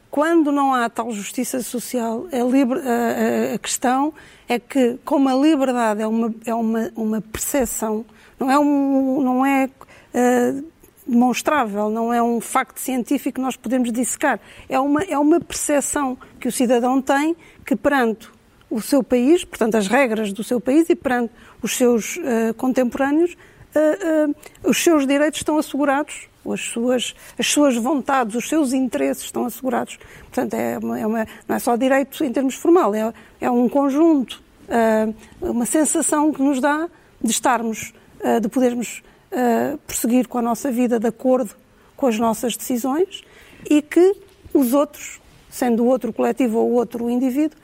quando 0.10 0.52
não 0.52 0.74
há 0.74 0.90
tal 0.90 1.12
justiça 1.12 1.62
social, 1.62 2.26
a, 2.32 2.38
liber, 2.38 2.78
a, 2.78 3.56
a, 3.56 3.58
questão 3.58 4.14
é 4.48 4.58
que, 4.58 4.98
como 5.04 5.28
a 5.28 5.36
liberdade 5.36 6.02
é 6.02 6.08
uma, 6.08 6.34
é 6.46 6.54
uma, 6.54 6.92
uma 6.96 7.22
percepção, 7.22 8.06
não 8.40 8.50
é, 8.50 8.58
um, 8.58 9.22
não 9.22 9.46
é 9.46 9.66
uh, 9.66 10.64
demonstrável, 11.08 11.90
não 11.90 12.14
é 12.14 12.22
um 12.22 12.42
facto 12.42 12.80
científico 12.80 13.36
que 13.36 13.42
nós 13.42 13.56
podemos 13.56 13.92
dissecar, 13.92 14.40
é 14.68 14.80
uma, 14.80 15.04
é 15.04 15.18
uma 15.18 15.40
percepção 15.40 16.18
que 16.40 16.48
o 16.48 16.52
cidadão 16.52 17.02
tem 17.02 17.36
que 17.66 17.76
perante 17.76 18.30
o 18.70 18.82
seu 18.82 19.02
país, 19.02 19.46
portanto 19.46 19.76
as 19.76 19.88
regras 19.88 20.34
do 20.34 20.44
seu 20.44 20.60
país 20.60 20.90
e 20.90 20.96
perante 20.96 21.32
os 21.62 21.78
seus 21.78 22.18
uh, 22.18 22.54
contemporâneos, 22.58 23.34
uh, 23.34 24.36
os 24.64 24.84
seus 24.84 25.08
direitos 25.08 25.40
estão 25.40 25.58
assegurados 25.58 26.28
as 26.52 26.62
suas, 26.62 27.16
as 27.38 27.48
suas 27.48 27.76
vontades, 27.76 28.36
os 28.36 28.48
seus 28.48 28.74
interesses 28.74 29.26
estão 29.26 29.46
assegurados. 29.46 29.98
Portanto, 30.22 30.54
é 30.54 30.78
uma, 30.78 31.00
é 31.00 31.06
uma 31.06 31.28
não 31.48 31.56
é 31.56 31.60
só 31.60 31.76
direito 31.76 32.24
em 32.24 32.32
termos 32.32 32.56
formal, 32.56 32.94
é, 32.94 33.14
é 33.42 33.52
um 33.52 33.68
conjunto, 33.68 34.42
uh, 34.70 35.14
uma 35.42 35.66
sensação 35.66 36.32
que 36.32 36.42
nos 36.42 36.60
dá 36.60 36.90
de 37.22 37.32
estarmos, 37.32 37.94
uh, 38.22 38.40
de 38.40 38.48
podermos 38.48 39.04
uh, 39.32 39.78
prosseguir 39.80 40.28
com 40.28 40.38
a 40.38 40.42
nossa 40.42 40.72
vida 40.72 41.00
de 41.00 41.08
acordo 41.08 41.56
com 41.96 42.08
as 42.08 42.20
nossas 42.20 42.56
decisões 42.56 43.24
e 43.70 43.82
que 43.82 44.16
os 44.54 44.74
outros, 44.74 45.20
sendo 45.50 45.84
o 45.84 45.88
outro 45.88 46.14
coletivo 46.14 46.60
ou 46.60 46.70
o 46.70 46.74
outro 46.74 47.10
indivíduo, 47.10 47.58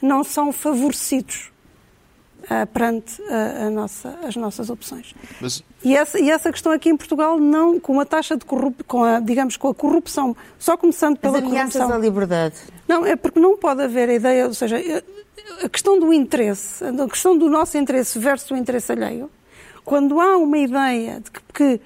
não 0.00 0.24
são 0.24 0.52
favorecidos 0.52 1.50
uh, 2.44 2.66
perante 2.72 3.22
a, 3.22 3.66
a 3.66 3.70
nossa, 3.70 4.18
as 4.22 4.36
nossas 4.36 4.70
opções. 4.70 5.14
Mas... 5.40 5.62
E, 5.82 5.96
essa, 5.96 6.18
e 6.18 6.30
essa 6.30 6.50
questão 6.50 6.72
aqui 6.72 6.88
em 6.88 6.96
Portugal, 6.96 7.38
não 7.38 7.78
com 7.78 8.00
a 8.00 8.04
taxa 8.04 8.36
de 8.36 8.44
corrupção, 8.44 8.84
com 8.86 9.04
a, 9.04 9.20
digamos, 9.20 9.56
com 9.56 9.68
a 9.68 9.74
corrupção, 9.74 10.36
só 10.58 10.76
começando 10.76 11.18
pela 11.18 11.38
As 11.38 11.44
corrupção. 11.44 11.92
à 11.92 11.98
liberdade. 11.98 12.56
Não, 12.88 13.04
é 13.04 13.16
porque 13.16 13.38
não 13.38 13.56
pode 13.56 13.82
haver 13.82 14.08
a 14.08 14.14
ideia, 14.14 14.46
ou 14.46 14.54
seja, 14.54 14.78
a 15.62 15.68
questão 15.68 15.98
do 15.98 16.12
interesse, 16.12 16.84
a 16.84 17.08
questão 17.08 17.36
do 17.36 17.48
nosso 17.48 17.76
interesse 17.76 18.18
versus 18.18 18.50
o 18.50 18.56
interesse 18.56 18.92
alheio, 18.92 19.30
quando 19.84 20.20
há 20.20 20.36
uma 20.36 20.58
ideia 20.58 21.20
de 21.20 21.30
que, 21.30 21.40
que 21.52 21.80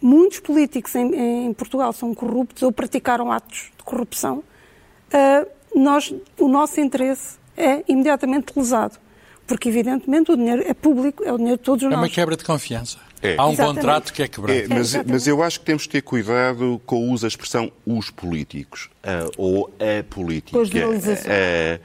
muitos 0.00 0.40
políticos 0.40 0.94
em, 0.94 1.46
em, 1.46 1.52
Portugal 1.52 1.92
são 1.92 2.14
corruptos 2.14 2.62
ou 2.62 2.72
praticaram 2.72 3.30
atos 3.30 3.70
de 3.76 3.84
corrupção, 3.84 4.38
uh, 4.38 5.46
nós, 5.74 6.14
o 6.38 6.48
nosso 6.48 6.80
interesse 6.80 7.38
é 7.56 7.84
imediatamente 7.88 8.52
lesado 8.56 8.98
porque 9.46 9.68
evidentemente 9.68 10.32
o 10.32 10.36
dinheiro 10.36 10.62
é 10.66 10.74
público, 10.74 11.22
é 11.22 11.32
o 11.32 11.36
dinheiro 11.36 11.58
de 11.58 11.62
todos 11.62 11.84
nós. 11.84 11.92
É 11.92 11.96
uma 11.96 12.08
quebra 12.08 12.36
de 12.36 12.44
confiança. 12.44 12.98
É. 13.22 13.36
Há 13.38 13.46
um 13.46 13.52
Exatamente. 13.52 13.76
contrato 13.76 14.12
que 14.12 14.22
é 14.22 14.28
quebrado. 14.28 14.58
É, 14.58 14.66
mas, 14.68 14.94
mas, 15.04 15.26
eu 15.26 15.42
acho 15.42 15.60
que 15.60 15.66
temos 15.66 15.84
que 15.84 15.92
ter 15.92 16.02
cuidado 16.02 16.80
com 16.84 17.08
o 17.08 17.12
uso 17.12 17.22
da 17.22 17.28
expressão 17.28 17.72
os 17.86 18.10
políticos 18.10 18.90
uh, 19.04 19.30
ou 19.36 19.70
a 19.80 20.02
política. 20.02 20.58
Uh, 20.58 20.62
uh, 20.62 21.80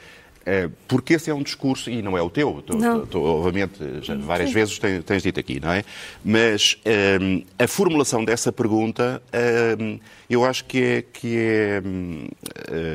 porque 0.88 1.14
esse 1.14 1.30
é 1.30 1.34
um 1.34 1.44
discurso, 1.44 1.90
e 1.90 2.02
não 2.02 2.18
é 2.18 2.22
o 2.22 2.30
teu, 2.30 2.64
tô, 2.66 2.78
tô, 2.78 3.00
tô, 3.08 3.22
obviamente, 3.24 3.74
já 4.02 4.16
várias 4.16 4.50
Sim. 4.50 4.56
vezes 4.56 4.80
tens, 4.80 5.04
tens, 5.04 5.24
dito 5.24 5.40
aqui, 5.40 5.60
não 5.60 5.72
é? 5.72 5.84
Mas 6.24 6.78
a 7.60 7.68
formulação 7.68 8.26
dessa 8.26 8.52
pergunta 8.52 9.22
eu 10.30 10.44
acho 10.46 10.66
que 10.66 10.82
é, 10.82 11.02
que 11.02 11.38
é 11.38 11.82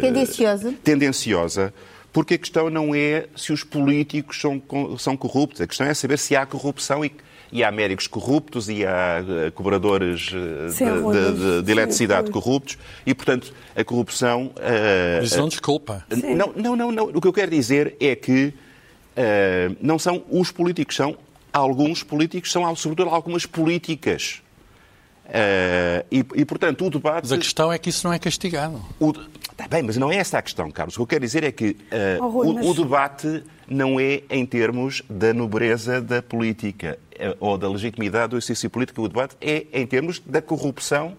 tendenciosa. 0.01 0.75
tendenciosa 0.83 1.75
Porque 2.13 2.35
a 2.35 2.39
questão 2.39 2.71
não 2.71 2.95
é 2.95 3.27
se 3.37 3.53
os 3.53 3.63
políticos 3.63 4.41
são, 4.41 4.63
são 4.99 5.17
corruptos, 5.17 5.61
a 5.61 5.67
questão 5.67 5.87
é 5.87 5.95
saber 5.95 6.19
se 6.19 6.35
há 6.35 6.47
corrupção 6.47 7.05
e, 7.05 7.13
e 7.53 7.63
há 7.63 7.71
médicos 7.71 8.07
corruptos 8.07 8.69
e 8.69 8.85
há 8.85 9.23
uh, 9.23 9.53
cobradores 9.53 10.33
uh, 10.33 10.71
sim, 10.71 10.85
de, 10.85 10.93
de, 10.93 11.33
de, 11.33 11.63
de, 11.63 11.73
eletricidade 11.73 12.31
corruptos 12.31 12.79
e, 13.05 13.15
portanto, 13.15 13.53
a 13.75 13.85
corrupção... 13.85 14.53
Uh, 14.57 15.23
Isso 15.23 15.39
não 15.39 15.49
desculpa. 15.49 16.05
Não, 16.11 16.53
não, 16.55 16.77
não, 16.77 16.93
não. 16.93 17.05
O 17.05 17.21
que 17.21 17.29
eu 17.29 17.33
quero 17.33 17.51
dizer 17.51 17.97
é 18.01 18.15
que 18.15 18.53
não 19.81 19.99
são 19.99 20.23
os 20.31 20.53
políticos, 20.53 20.95
são 20.95 21.17
alguns 21.51 22.03
políticos, 22.03 22.53
são 22.53 22.77
sobretudo 22.77 23.09
algumas 23.09 23.47
políticas. 23.47 24.43
Uh, 25.27 26.07
e, 26.11 26.19
e, 26.19 26.45
portanto, 26.45 26.87
o 26.87 26.91
debate. 26.91 27.25
Mas 27.25 27.33
a 27.33 27.39
questão 27.39 27.73
é 27.73 27.79
que 27.79 27.91
isso 27.91 28.07
não 28.07 28.15
é 28.15 28.19
castigado. 28.19 28.81
Está 29.51 29.67
bem, 29.67 29.83
mas 29.83 29.97
não 29.97 30.13
é 30.13 30.17
essa 30.17 30.39
a 30.39 30.43
questão, 30.43 30.71
Carlos. 30.71 30.95
O 30.95 30.99
que 30.99 31.03
eu 31.03 31.07
quero 31.07 31.23
dizer 31.23 31.43
é 31.43 31.51
que 31.51 31.71
uh, 31.71 32.23
oh, 32.23 32.29
Rui, 32.29 32.47
o, 32.47 32.55
mas... 32.55 32.67
o, 32.67 32.75
debate 32.75 33.43
não 33.67 33.99
é 33.99 34.23
em 34.31 34.47
termos 34.47 35.03
da 35.11 35.35
nobreza 35.35 36.01
da 36.01 36.23
política 36.23 36.99
uh, 37.03 37.06
ou 37.41 37.57
da 37.57 37.69
legitimidade 37.69 38.31
do 38.31 38.37
exercício 38.37 38.71
político. 38.71 39.03
O 39.03 39.09
debate 39.09 39.37
é 39.41 39.67
em 39.73 39.87
termos 39.87 40.21
da 40.21 40.41
corrupção 40.43 41.17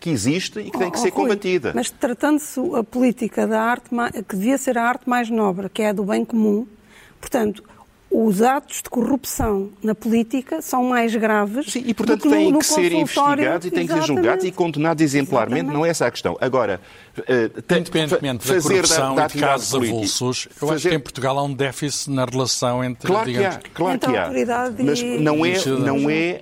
que 0.00 0.10
existe 0.10 0.60
e 0.60 0.70
que 0.70 0.78
tem 0.78 0.90
que 0.90 0.98
oh, 0.98 1.00
ser 1.00 1.10
Rui, 1.10 1.22
combatida. 1.22 1.72
Mas 1.74 1.90
tratando-se 1.90 2.60
a 2.74 2.84
política 2.84 3.46
da 3.46 3.62
arte, 3.62 3.88
que 4.28 4.36
devia 4.36 4.58
ser 4.58 4.76
a 4.76 4.84
arte 4.84 5.08
mais 5.08 5.30
nobre, 5.30 5.68
que 5.68 5.82
é 5.82 5.88
a 5.88 5.92
do 5.92 6.04
bem 6.04 6.24
comum, 6.24 6.66
portanto, 7.20 7.64
os 8.16 8.40
atos 8.42 8.80
de 8.80 8.88
corrupção 8.88 9.70
na 9.82 9.92
política 9.92 10.62
são 10.62 10.84
mais 10.84 11.12
graves. 11.16 11.72
Sim, 11.72 11.82
e 11.84 11.92
portanto 11.92 12.30
têm 12.30 12.56
que 12.56 12.64
ser 12.64 12.92
investigados 12.92 13.66
e 13.66 13.70
têm 13.72 13.86
que 13.88 13.92
ser 13.92 14.02
julgados 14.02 14.44
e 14.44 14.52
condenados 14.52 15.02
exemplarmente, 15.02 15.62
Exatamente. 15.62 15.76
não 15.76 15.84
é 15.84 15.88
essa 15.88 16.06
a 16.06 16.10
questão. 16.12 16.36
Agora, 16.40 16.80
uh, 17.18 17.74
independentemente 17.76 18.46
da 18.46 18.62
corrupção 18.62 19.16
da, 19.16 19.22
da 19.22 19.26
e 19.26 19.32
de 19.32 19.40
casos 19.40 19.74
avulsos, 19.74 20.48
eu 20.48 20.68
fazer... 20.68 20.74
acho 20.74 20.88
que 20.90 20.94
em 20.94 21.00
Portugal 21.00 21.38
há 21.40 21.42
um 21.42 21.52
déficit 21.52 22.10
na 22.12 22.24
relação 22.24 22.84
entre. 22.84 23.08
Claro 23.08 23.26
digamos... 23.26 23.56
que 23.56 23.66
há, 23.66 23.70
claro 23.74 23.96
então, 23.96 24.12
que 24.12 24.16
há. 24.16 24.30
Mas 24.78 25.02
não 25.02 25.44
é, 25.44 25.66
não 25.66 26.08
é 26.08 26.40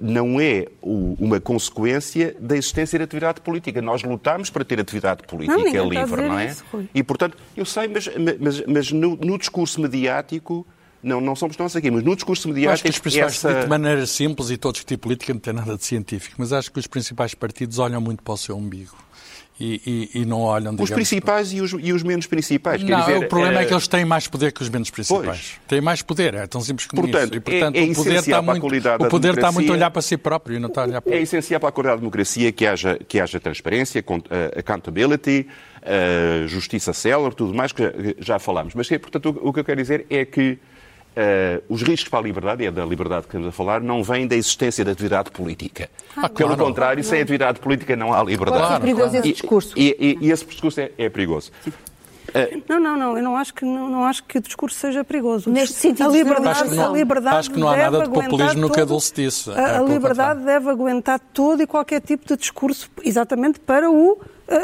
não 0.00 0.40
é 0.40 0.66
o, 0.80 1.16
uma 1.18 1.40
consequência 1.40 2.36
da 2.38 2.56
existência 2.56 2.98
de 2.98 3.04
atividade 3.04 3.40
política. 3.40 3.80
Nós 3.80 4.02
lutamos 4.02 4.50
para 4.50 4.64
ter 4.64 4.80
atividade 4.80 5.22
política 5.24 5.56
não, 5.56 5.88
livre, 5.88 6.28
não 6.28 6.38
é? 6.38 6.46
Isso, 6.46 6.64
e, 6.94 7.02
portanto, 7.02 7.36
eu 7.56 7.64
sei, 7.64 7.88
mas, 7.88 8.08
mas, 8.38 8.66
mas 8.66 8.92
no, 8.92 9.16
no, 9.16 9.38
discurso 9.38 9.80
mediático. 9.80 10.66
Não, 11.02 11.20
não 11.20 11.34
somos 11.34 11.56
nós 11.56 11.74
aqui, 11.74 11.90
mas 11.90 12.04
no 12.04 12.14
discurso 12.14 12.46
mediático. 12.46 12.74
Acho 12.74 12.82
que 12.84 12.90
os 12.90 12.98
principais 12.98 13.32
essa... 13.32 13.62
de 13.62 13.66
maneira 13.66 14.06
simples 14.06 14.50
e 14.50 14.56
todos 14.56 14.80
que 14.80 14.86
tipo 14.86 15.02
política 15.02 15.32
não 15.32 15.40
tem 15.40 15.52
nada 15.52 15.76
de 15.76 15.84
científico, 15.84 16.36
mas 16.38 16.52
acho 16.52 16.70
que 16.70 16.78
os 16.78 16.86
principais 16.86 17.34
partidos 17.34 17.80
olham 17.80 18.00
muito 18.00 18.22
para 18.22 18.34
o 18.34 18.36
seu 18.36 18.56
umbigo 18.56 19.01
e, 19.62 20.10
e, 20.14 20.20
e 20.22 20.24
não 20.24 20.40
olham, 20.40 20.72
digamos... 20.72 20.90
Os 20.90 20.94
principais 20.94 21.52
e 21.52 21.60
os, 21.60 21.72
e 21.78 21.92
os 21.92 22.02
menos 22.02 22.26
principais. 22.26 22.82
Não, 22.82 22.98
dizer, 23.00 23.18
o 23.18 23.28
problema 23.28 23.60
é... 23.60 23.62
é... 23.62 23.66
que 23.66 23.72
eles 23.72 23.86
têm 23.86 24.04
mais 24.04 24.26
poder 24.26 24.50
que 24.52 24.60
os 24.60 24.68
menos 24.68 24.90
principais. 24.90 25.24
Pois. 25.24 25.60
Têm 25.68 25.80
mais 25.80 26.02
poder, 26.02 26.34
é 26.34 26.46
tão 26.48 26.60
simples 26.60 26.88
como 26.88 27.02
portanto, 27.02 27.30
isso. 27.30 27.36
E, 27.36 27.40
portanto, 27.40 27.76
é, 27.76 27.86
é 27.86 27.90
o 27.90 27.94
poder, 27.94 28.18
está 28.18 28.42
muito, 28.42 28.66
o 28.66 29.08
poder 29.08 29.34
está 29.34 29.52
muito 29.52 29.70
a 29.70 29.74
olhar 29.74 29.90
para 29.90 30.02
si 30.02 30.16
próprio 30.16 30.56
e 30.56 30.58
não 30.58 30.68
está 30.68 30.82
a 30.82 30.86
olhar 30.86 31.00
para... 31.00 31.14
É 31.14 31.22
essencial 31.22 31.60
para 31.60 31.68
a 31.68 31.72
qualidade 31.72 31.98
da 31.98 32.00
democracia 32.00 32.50
que 32.50 32.66
haja, 32.66 32.98
que 33.06 33.20
haja 33.20 33.38
transparência, 33.38 34.04
uh, 34.06 34.58
accountability, 34.58 35.46
uh, 35.82 36.48
justiça 36.48 36.92
célere, 36.92 37.34
tudo 37.34 37.54
mais 37.54 37.70
que 37.72 38.16
já 38.18 38.40
falámos. 38.40 38.74
Mas, 38.74 38.88
portanto, 38.88 39.38
o, 39.42 39.48
o 39.48 39.52
que 39.52 39.60
eu 39.60 39.64
quero 39.64 39.80
dizer 39.80 40.06
é 40.10 40.24
que 40.24 40.58
Uh, 41.14 41.62
os 41.68 41.82
riscos 41.82 42.08
para 42.08 42.20
a 42.20 42.22
liberdade, 42.22 42.62
e 42.62 42.66
é 42.66 42.70
da 42.70 42.86
liberdade 42.86 43.22
que 43.22 43.28
estamos 43.28 43.48
a 43.48 43.52
falar, 43.52 43.82
não 43.82 44.02
vêm 44.02 44.26
da 44.26 44.34
existência 44.34 44.82
da 44.82 44.92
atividade 44.92 45.30
política. 45.30 45.90
Ah, 46.16 46.26
Pelo 46.26 46.50
claro. 46.50 46.64
contrário, 46.64 47.04
sem 47.04 47.20
atividade 47.20 47.60
política 47.60 47.94
não 47.94 48.14
há 48.14 48.22
liberdade. 48.24 48.62
Claro, 48.62 48.74
é 48.76 48.80
perigoso 48.80 49.10
claro. 49.10 49.26
esse 49.26 49.32
discurso. 49.32 49.74
E, 49.78 49.96
e, 50.00 50.26
e 50.26 50.30
esse 50.30 50.46
discurso 50.46 50.80
é, 50.80 50.90
é 50.96 51.10
perigoso. 51.10 51.52
Uh, 52.28 52.62
não, 52.66 52.80
não, 52.80 52.96
não. 52.96 53.16
Eu 53.18 53.22
não 53.22 53.36
acho 53.36 53.52
que 53.52 53.62
não, 53.62 53.90
não, 53.90 54.04
acho 54.04 54.24
que 54.24 54.38
o 54.38 54.40
discurso 54.40 54.78
seja 54.78 55.04
perigoso. 55.04 55.50
Neste 55.50 55.74
sentido, 55.74 56.08
a 56.08 56.12
liberdade, 56.12 56.62
acho, 56.62 56.74
não, 56.74 56.94
a 56.94 56.96
liberdade 56.96 57.36
acho 57.36 57.50
que 57.50 57.60
não 57.60 57.68
há 57.68 57.76
nada 57.76 58.02
de 58.04 58.08
populismo 58.08 58.60
no 58.62 58.70
que 58.70 58.80
a 58.80 58.84
Dulce 58.86 59.12
disse. 59.14 59.50
A, 59.50 59.80
a 59.80 59.82
é 59.82 59.84
liberdade 59.84 60.42
deve 60.42 60.70
aguentar 60.70 61.20
todo 61.34 61.62
e 61.62 61.66
qualquer 61.66 62.00
tipo 62.00 62.26
de 62.26 62.36
discurso, 62.38 62.90
exatamente 63.04 63.60
para 63.60 63.90
o 63.90 64.18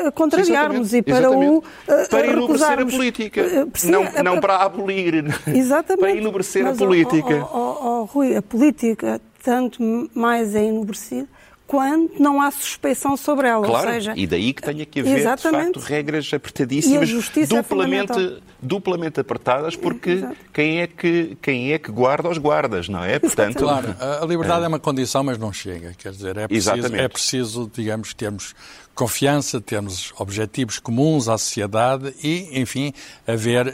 uh, 0.08 0.12
contrariarmos 0.12 0.92
e 0.94 1.02
para 1.02 1.18
exatamente. 1.18 1.50
o 1.50 1.58
uh, 1.58 2.08
para 2.10 2.26
enobrecer 2.26 2.78
a 2.78 2.86
política, 2.86 3.42
uh, 3.42 3.90
não, 3.90 4.04
é, 4.04 4.22
não 4.22 4.40
para 4.40 4.56
abolir, 4.56 5.24
exatamente. 5.46 6.00
para 6.00 6.16
enobrecer 6.16 6.64
Mas, 6.64 6.80
a 6.80 6.84
política. 6.84 7.48
Oh, 7.52 7.56
oh, 7.56 7.88
oh, 7.88 8.04
Rui, 8.04 8.36
a 8.36 8.42
política 8.42 9.20
tanto 9.42 10.10
mais 10.14 10.54
é 10.54 10.64
enobrecida 10.64 11.28
quando 11.68 12.12
não 12.18 12.40
há 12.40 12.50
suspeição 12.50 13.14
sobre 13.14 13.46
ela. 13.46 13.66
Claro, 13.66 13.88
ou 13.88 13.92
seja, 13.92 14.14
e 14.16 14.26
daí 14.26 14.54
que 14.54 14.62
tenha 14.62 14.86
que 14.86 15.00
haver, 15.00 15.18
exatamente. 15.18 15.74
de 15.74 15.80
facto, 15.80 15.86
regras 15.86 16.32
apertadíssimas, 16.32 17.10
é 17.10 17.46
duplamente, 17.46 18.18
é 18.18 18.38
duplamente 18.60 19.20
apertadas, 19.20 19.76
porque 19.76 20.12
Exato. 20.12 20.36
quem 20.50 20.80
é, 20.80 20.86
que, 20.86 21.36
quem 21.42 21.74
é 21.74 21.78
que 21.78 21.92
guarda 21.92 22.30
os 22.30 22.38
guardas, 22.38 22.88
não 22.88 23.04
é? 23.04 23.18
Portanto, 23.18 23.58
claro, 23.58 23.94
a 24.00 24.24
liberdade 24.24 24.62
é. 24.62 24.64
é 24.64 24.68
uma 24.68 24.78
condição, 24.78 25.22
mas 25.22 25.36
não 25.36 25.52
chega. 25.52 25.92
Quer 25.98 26.12
dizer, 26.12 26.38
é 26.38 26.48
preciso, 26.48 26.96
é 26.96 27.08
preciso 27.08 27.70
digamos, 27.74 28.14
termos 28.14 28.54
confiança, 28.98 29.60
termos 29.60 30.12
objetivos 30.18 30.80
comuns 30.80 31.28
à 31.28 31.38
sociedade 31.38 32.12
e, 32.20 32.60
enfim, 32.60 32.92
haver 33.24 33.68
uh, 33.68 33.72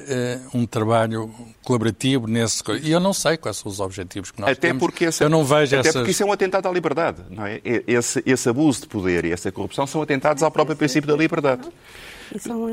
um 0.53 0.67
trabalho 0.67 1.33
colaborativo 1.63 2.27
nesse. 2.27 2.63
E 2.83 2.91
eu 2.91 3.01
não 3.01 3.15
sei 3.15 3.39
quais 3.39 3.57
são 3.57 3.73
os 3.73 3.81
objetivos 3.81 4.31
que 4.31 4.39
nós 4.39 4.51
até 4.51 4.69
temos. 4.69 4.83
Porque 4.83 5.07
essa, 5.07 5.25
eu 5.25 5.31
não 5.31 5.43
vejo 5.43 5.77
até 5.77 5.89
essas... 5.89 5.95
porque 5.95 6.11
isso 6.11 6.23
é 6.23 6.27
um 6.27 6.33
atentado 6.33 6.69
à 6.69 6.71
liberdade, 6.71 7.23
não 7.31 7.47
é? 7.47 7.59
Esse, 7.65 8.23
esse 8.27 8.47
abuso 8.51 8.83
de 8.83 8.89
poder 8.89 9.25
e 9.25 9.33
essa 9.33 9.51
corrupção 9.51 9.87
são 9.87 10.03
atentados 10.03 10.43
ao 10.43 10.51
próprio 10.51 10.77
princípio 10.77 11.09
da 11.09 11.17
liberdade. 11.17 11.63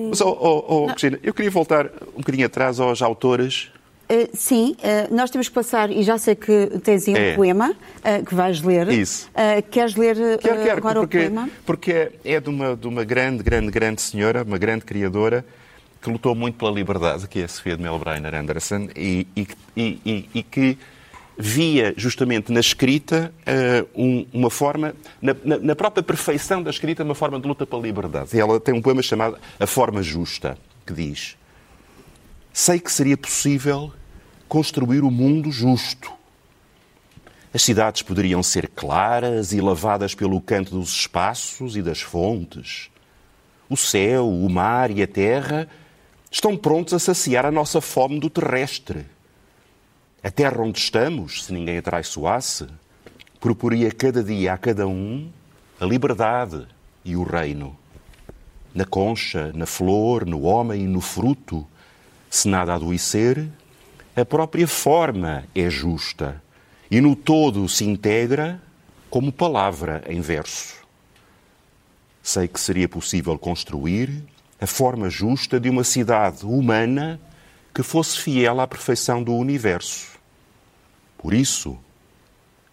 Mas, 0.10 0.20
oh, 0.20 0.38
oh, 0.38 0.66
oh, 0.68 0.88
Cristina, 0.88 1.20
eu 1.24 1.34
queria 1.34 1.52
voltar 1.52 1.86
um 2.14 2.18
bocadinho 2.18 2.46
atrás 2.46 2.82
aos 2.82 3.02
autores 3.02 3.72
Uh, 4.12 4.30
sim, 4.34 4.76
uh, 4.80 5.16
nós 5.16 5.32
temos 5.32 5.48
que 5.48 5.56
passar, 5.56 5.90
e 5.90 6.04
já 6.04 6.18
sei 6.18 6.36
que 6.36 6.68
tens 6.84 7.08
aí 7.08 7.14
um 7.14 7.18
é. 7.18 7.34
poema 7.34 7.72
uh, 7.72 8.26
que 8.26 8.36
vais 8.36 8.62
ler. 8.62 8.90
Isso. 8.90 9.32
queres 9.72 9.96
ler 9.96 10.18
quero, 10.38 10.64
quero, 10.64 10.78
agora 10.80 11.00
porque, 11.00 11.18
o 11.18 11.22
poema? 11.22 11.50
Porque 11.66 11.92
é, 11.94 12.12
é 12.26 12.40
de 12.42 12.50
uma, 12.50 12.76
de 12.76 12.88
uma 12.90 13.06
grande, 13.06 13.42
grande, 13.42 13.72
grande 13.72 14.02
senhora, 14.02 14.44
uma 14.44 14.58
grande 14.58 14.84
criadora, 14.84 15.46
que 16.02 16.10
lutou 16.10 16.36
muito 16.36 16.58
pela 16.58 16.72
liberdade, 16.72 17.26
que 17.26 17.40
é 17.40 17.46
a 17.46 17.48
Sofia 17.48 17.78
de 17.78 17.84
Melbreiner 17.84 18.36
Anderson, 18.36 18.90
e, 18.98 19.26
e, 19.34 19.48
e, 19.78 20.30
e 20.34 20.44
que 20.44 20.78
via 21.38 21.94
justamente 21.96 22.52
na 22.52 22.60
escrita 22.60 23.32
um, 23.96 24.26
uma 24.34 24.50
forma, 24.50 24.94
na, 25.22 25.34
na, 25.46 25.58
na 25.58 25.76
própria 25.76 26.04
perfeição 26.04 26.62
da 26.62 26.70
escrita, 26.70 27.02
uma 27.02 27.16
forma 27.16 27.40
de 27.40 27.48
luta 27.48 27.66
pela 27.66 27.82
liberdade. 27.82 28.36
E 28.36 28.42
ela 28.42 28.60
tem 28.60 28.74
um 28.74 28.82
poema 28.82 29.02
chamado 29.02 29.38
A 29.58 29.66
Forma 29.66 30.04
Justa, 30.04 30.58
que 30.86 30.94
diz: 30.94 31.38
Sei 32.52 32.80
que 32.80 32.92
seria 32.92 33.16
possível 33.16 33.94
construir 34.52 35.02
o 35.02 35.10
mundo 35.10 35.50
justo. 35.50 36.12
As 37.54 37.62
cidades 37.62 38.02
poderiam 38.02 38.44
ser 38.44 38.68
claras 38.68 39.54
e 39.54 39.62
lavadas 39.62 40.14
pelo 40.14 40.42
canto 40.42 40.72
dos 40.72 40.90
espaços 40.90 41.78
e 41.78 41.82
das 41.82 42.02
fontes. 42.02 42.90
O 43.70 43.78
céu, 43.78 44.28
o 44.28 44.50
mar 44.50 44.92
e 44.92 45.02
a 45.02 45.08
terra 45.08 45.70
estão 46.30 46.58
prontos 46.58 46.94
a 46.94 47.00
saciar 47.00 47.46
a 47.46 47.52
nossa 47.52 47.80
fome 47.80 48.20
do 48.20 48.30
terrestre. 48.30 49.06
A 50.22 50.30
terra 50.30 50.62
onde 50.62 50.80
estamos, 50.80 51.46
se 51.46 51.54
ninguém 51.54 51.78
a 51.78 51.82
traiçoasse, 51.82 52.68
proporia 53.40 53.90
cada 53.90 54.22
dia 54.22 54.52
a 54.52 54.58
cada 54.58 54.86
um 54.86 55.32
a 55.80 55.86
liberdade 55.86 56.68
e 57.06 57.16
o 57.16 57.24
reino. 57.24 57.74
Na 58.76 58.84
concha, 58.84 59.54
na 59.56 59.66
flor, 59.66 60.26
no 60.26 60.42
homem 60.42 60.84
e 60.84 60.88
no 60.88 61.00
fruto, 61.00 61.66
se 62.30 62.50
nada 62.50 62.74
adoecer, 62.74 63.50
a 64.16 64.26
própria 64.26 64.68
forma 64.68 65.46
é 65.56 65.70
justa 65.70 66.42
e 66.90 67.00
no 67.00 67.16
todo 67.16 67.68
se 67.70 67.86
integra 67.86 68.62
como 69.10 69.32
palavra 69.32 70.04
em 70.08 70.20
verso. 70.20 70.76
Sei 72.22 72.48
que 72.48 72.60
seria 72.60 72.90
possível 72.90 73.38
construir 73.40 74.24
a 74.60 74.68
forma 74.68 75.10
justa 75.10 75.60
de 75.60 75.70
uma 75.70 75.84
cidade 75.84 76.46
humana 76.46 77.20
que 77.74 77.82
fosse 77.82 78.20
fiel 78.20 78.60
à 78.60 78.68
perfeição 78.68 79.24
do 79.24 79.34
universo. 79.34 80.20
Por 81.18 81.34
isso, 81.34 81.78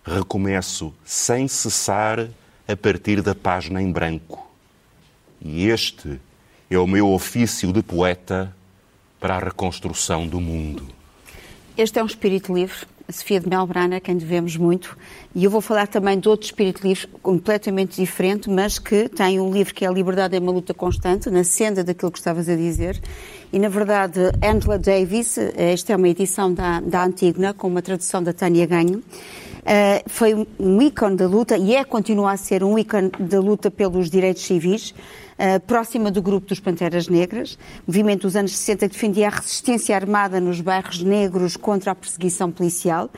recomeço 0.05 0.93
sem 1.05 1.47
cessar 1.47 2.29
a 2.67 2.77
partir 2.77 3.23
da 3.23 3.35
página 3.35 3.81
em 3.81 3.93
branco. 3.93 4.51
E 5.41 5.69
este 5.69 6.21
é 6.69 6.79
o 6.79 6.87
meu 6.87 7.13
ofício 7.13 7.73
de 7.73 7.83
poeta 7.83 8.55
para 9.21 9.37
a 9.37 9.39
reconstrução 9.39 10.27
do 10.27 10.41
mundo. 10.41 10.98
Este 11.79 12.01
é 12.01 12.03
um 12.03 12.07
espírito 12.07 12.53
livre. 12.53 12.75
A 13.07 13.13
Sofia 13.13 13.39
de 13.39 13.49
Melbrana, 13.49 14.01
quem 14.01 14.17
devemos 14.17 14.57
muito. 14.57 14.99
E 15.33 15.45
eu 15.45 15.51
vou 15.51 15.61
falar 15.61 15.87
também 15.87 16.19
de 16.19 16.29
outro 16.29 16.45
espírito 16.45 16.85
livre 16.85 17.07
completamente 17.23 18.01
diferente, 18.01 18.51
mas 18.51 18.81
que 18.81 19.09
tem 19.09 19.39
um 19.39 19.53
livro 19.53 19.73
que 19.73 19.85
é 19.85 19.89
A 19.89 19.93
Liberdade 19.93 20.35
é 20.35 20.41
uma 20.41 20.51
Luta 20.51 20.75
Constante, 20.75 21.31
na 21.31 21.45
senda 21.45 21.85
daquilo 21.85 22.11
que 22.11 22.19
estavas 22.19 22.49
a 22.49 22.57
dizer. 22.57 23.01
E, 23.53 23.61
na 23.61 23.69
verdade, 23.69 24.19
Angela 24.45 24.77
Davis, 24.77 25.39
esta 25.39 25.93
é 25.93 25.97
uma 25.97 26.09
edição 26.09 26.53
da, 26.53 26.81
da 26.81 27.05
Antígona, 27.05 27.55
com 27.55 27.69
uma 27.69 27.81
tradução 27.81 28.25
da 28.25 28.33
Tânia 28.33 28.67
Ganho. 28.67 28.99
Uh, 28.99 30.03
foi 30.07 30.35
um 30.59 30.83
ícone 30.83 31.17
da 31.17 31.29
luta 31.29 31.57
e 31.57 31.77
é, 31.77 31.85
continua 31.85 32.33
a 32.33 32.37
ser 32.37 32.65
um 32.65 32.77
ícone 32.77 33.13
da 33.21 33.39
luta 33.39 33.71
pelos 33.71 34.11
direitos 34.11 34.43
civis. 34.43 34.93
Uh, 35.39 35.61
próxima 35.61 36.11
do 36.11 36.21
grupo 36.21 36.49
dos 36.49 36.61
Panteras 36.61 37.09
Negras, 37.09 37.59
movimento 37.87 38.23
dos 38.23 38.37
anos 38.37 38.57
60 38.57 38.89
que 38.89 38.95
defendia 38.95 39.29
a 39.29 39.31
resistência 39.31 39.95
armada 39.95 40.41
nos 40.41 40.61
bairros 40.61 41.03
negros 41.03 41.57
contra 41.57 41.93
a 41.93 41.95
perseguição 41.95 42.51
policial 42.51 43.09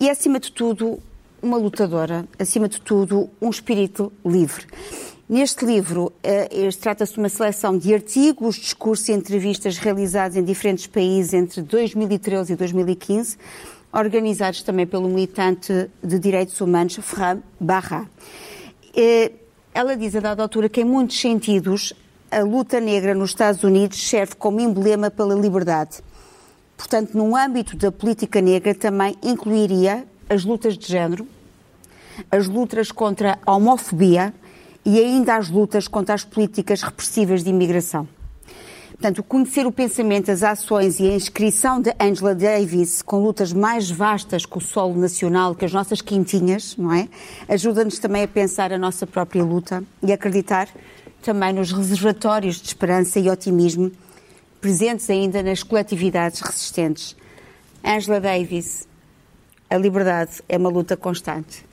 e, 0.00 0.08
acima 0.08 0.40
de 0.40 0.50
tudo, 0.50 0.98
uma 1.42 1.56
lutadora, 1.56 2.26
acima 2.38 2.68
de 2.68 2.80
tudo, 2.80 3.28
um 3.40 3.50
espírito 3.50 4.12
livre. 4.24 4.66
Neste 5.28 5.64
livro, 5.64 6.06
uh, 6.06 6.80
trata-se 6.80 7.14
de 7.14 7.18
uma 7.18 7.28
seleção 7.28 7.78
de 7.78 7.94
artigos, 7.94 8.56
discursos 8.56 9.08
e 9.08 9.12
entrevistas 9.12 9.78
realizados 9.78 10.36
em 10.36 10.44
diferentes 10.44 10.86
países 10.86 11.32
entre 11.32 11.62
2013 11.62 12.52
e 12.52 12.56
2015, 12.56 13.38
organizados 13.92 14.62
também 14.62 14.86
pelo 14.86 15.08
militante 15.08 15.90
de 16.02 16.18
direitos 16.18 16.60
humanos 16.60 16.96
Ferran 16.96 17.40
Barra. 17.60 18.08
Ela 19.74 19.96
diz 19.96 20.14
a 20.14 20.20
dada 20.20 20.42
altura 20.42 20.68
que, 20.68 20.82
em 20.82 20.84
muitos 20.84 21.18
sentidos, 21.18 21.94
a 22.30 22.40
luta 22.40 22.78
negra 22.78 23.14
nos 23.14 23.30
Estados 23.30 23.64
Unidos 23.64 24.06
serve 24.06 24.34
como 24.34 24.60
emblema 24.60 25.10
pela 25.10 25.34
liberdade. 25.34 26.00
Portanto, 26.76 27.16
no 27.16 27.34
âmbito 27.34 27.74
da 27.76 27.90
política 27.90 28.42
negra, 28.42 28.74
também 28.74 29.16
incluiria 29.22 30.06
as 30.28 30.44
lutas 30.44 30.76
de 30.76 30.86
género, 30.86 31.26
as 32.30 32.48
lutas 32.48 32.92
contra 32.92 33.38
a 33.46 33.56
homofobia 33.56 34.34
e 34.84 34.98
ainda 34.98 35.36
as 35.36 35.48
lutas 35.48 35.88
contra 35.88 36.14
as 36.14 36.24
políticas 36.24 36.82
repressivas 36.82 37.42
de 37.42 37.48
imigração. 37.48 38.06
Portanto, 39.02 39.24
conhecer 39.24 39.66
o 39.66 39.72
pensamento, 39.72 40.30
as 40.30 40.44
ações 40.44 41.00
e 41.00 41.10
a 41.10 41.14
inscrição 41.16 41.82
de 41.82 41.92
Angela 41.98 42.36
Davis 42.36 43.02
com 43.02 43.18
lutas 43.18 43.52
mais 43.52 43.90
vastas 43.90 44.46
que 44.46 44.56
o 44.56 44.60
solo 44.60 44.96
nacional, 44.96 45.56
que 45.56 45.64
as 45.64 45.72
nossas 45.72 46.00
quintinhas, 46.00 46.76
não 46.76 46.92
é? 46.92 47.08
Ajuda-nos 47.48 47.98
também 47.98 48.22
a 48.22 48.28
pensar 48.28 48.72
a 48.72 48.78
nossa 48.78 49.04
própria 49.04 49.42
luta 49.42 49.82
e 50.04 50.12
acreditar 50.12 50.68
também 51.20 51.52
nos 51.52 51.72
reservatórios 51.72 52.60
de 52.60 52.68
esperança 52.68 53.18
e 53.18 53.28
otimismo 53.28 53.90
presentes 54.60 55.10
ainda 55.10 55.42
nas 55.42 55.64
coletividades 55.64 56.40
resistentes. 56.40 57.16
Angela 57.84 58.20
Davis, 58.20 58.86
a 59.68 59.76
liberdade 59.76 60.40
é 60.48 60.56
uma 60.56 60.68
luta 60.68 60.96
constante. 60.96 61.64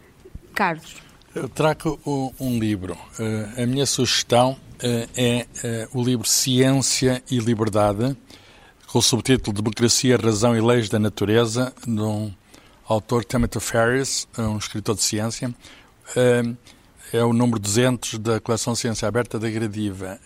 Carlos. 0.56 0.96
Eu 1.36 1.48
trago 1.48 2.00
um 2.40 2.58
livro. 2.58 2.98
Eh, 3.20 3.62
a 3.62 3.68
minha 3.68 3.86
sugestão 3.86 4.58
é 4.82 5.48
eh, 5.64 5.88
o 5.94 6.04
livro 6.04 6.28
Ciência 6.28 7.22
e 7.30 7.40
Liberdade, 7.40 8.16
com 8.88 9.00
o 9.00 9.02
subtítulo 9.02 9.56
Democracia, 9.56 10.18
Razão 10.18 10.56
e 10.56 10.62
Leis 10.62 10.90
da 10.90 10.98
Natureza, 10.98 11.74
de 11.86 12.02
um 12.02 12.32
autor, 12.88 13.24
Timothy 13.24 13.60
Ferris, 13.60 14.28
um 14.38 14.58
escritor 14.58 14.96
de 14.96 15.04
ciência. 15.04 15.54
Eh, 16.16 16.44
é 17.12 17.24
o 17.24 17.34
número 17.34 17.60
200 17.60 18.20
da 18.20 18.40
coleção 18.40 18.76
Ciência 18.76 19.08
Aberta 19.08 19.40
da 19.40 19.50
Gradiva. 19.50 20.20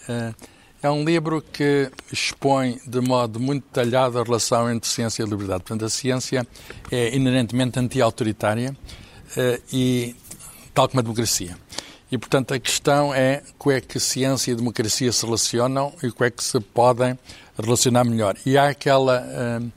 É 0.81 0.91
um 0.91 1.05
livro 1.05 1.41
que 1.41 1.89
expõe 2.11 2.77
de 2.85 2.99
modo 2.99 3.39
muito 3.39 3.63
detalhado 3.63 4.19
a 4.19 4.23
relação 4.23 4.69
entre 4.69 4.89
ciência 4.89 5.23
e 5.23 5.25
liberdade. 5.25 5.63
Portanto, 5.63 5.85
a 5.85 5.89
ciência 5.89 6.45
é 6.91 7.15
inerentemente 7.15 7.79
anti-autoritária 7.79 8.75
e 9.71 10.13
tal 10.73 10.89
como 10.89 10.99
a 10.99 11.03
democracia. 11.03 11.57
E, 12.14 12.18
portanto, 12.20 12.53
a 12.53 12.59
questão 12.59 13.11
é 13.11 13.41
como 13.57 13.76
é 13.76 13.82
que 13.82 13.99
ciência 13.99 14.51
e 14.51 14.55
democracia 14.55 15.11
se 15.11 15.26
relacionam 15.26 15.91
e 16.03 16.11
como 16.11 16.28
é 16.28 16.30
que 16.30 16.43
se 16.43 16.59
podem 16.59 17.18
relacionar 17.59 18.03
melhor. 18.03 18.38
E 18.45 18.55
há 18.55 18.70
aquela 18.70 19.24
uh, 19.24 19.72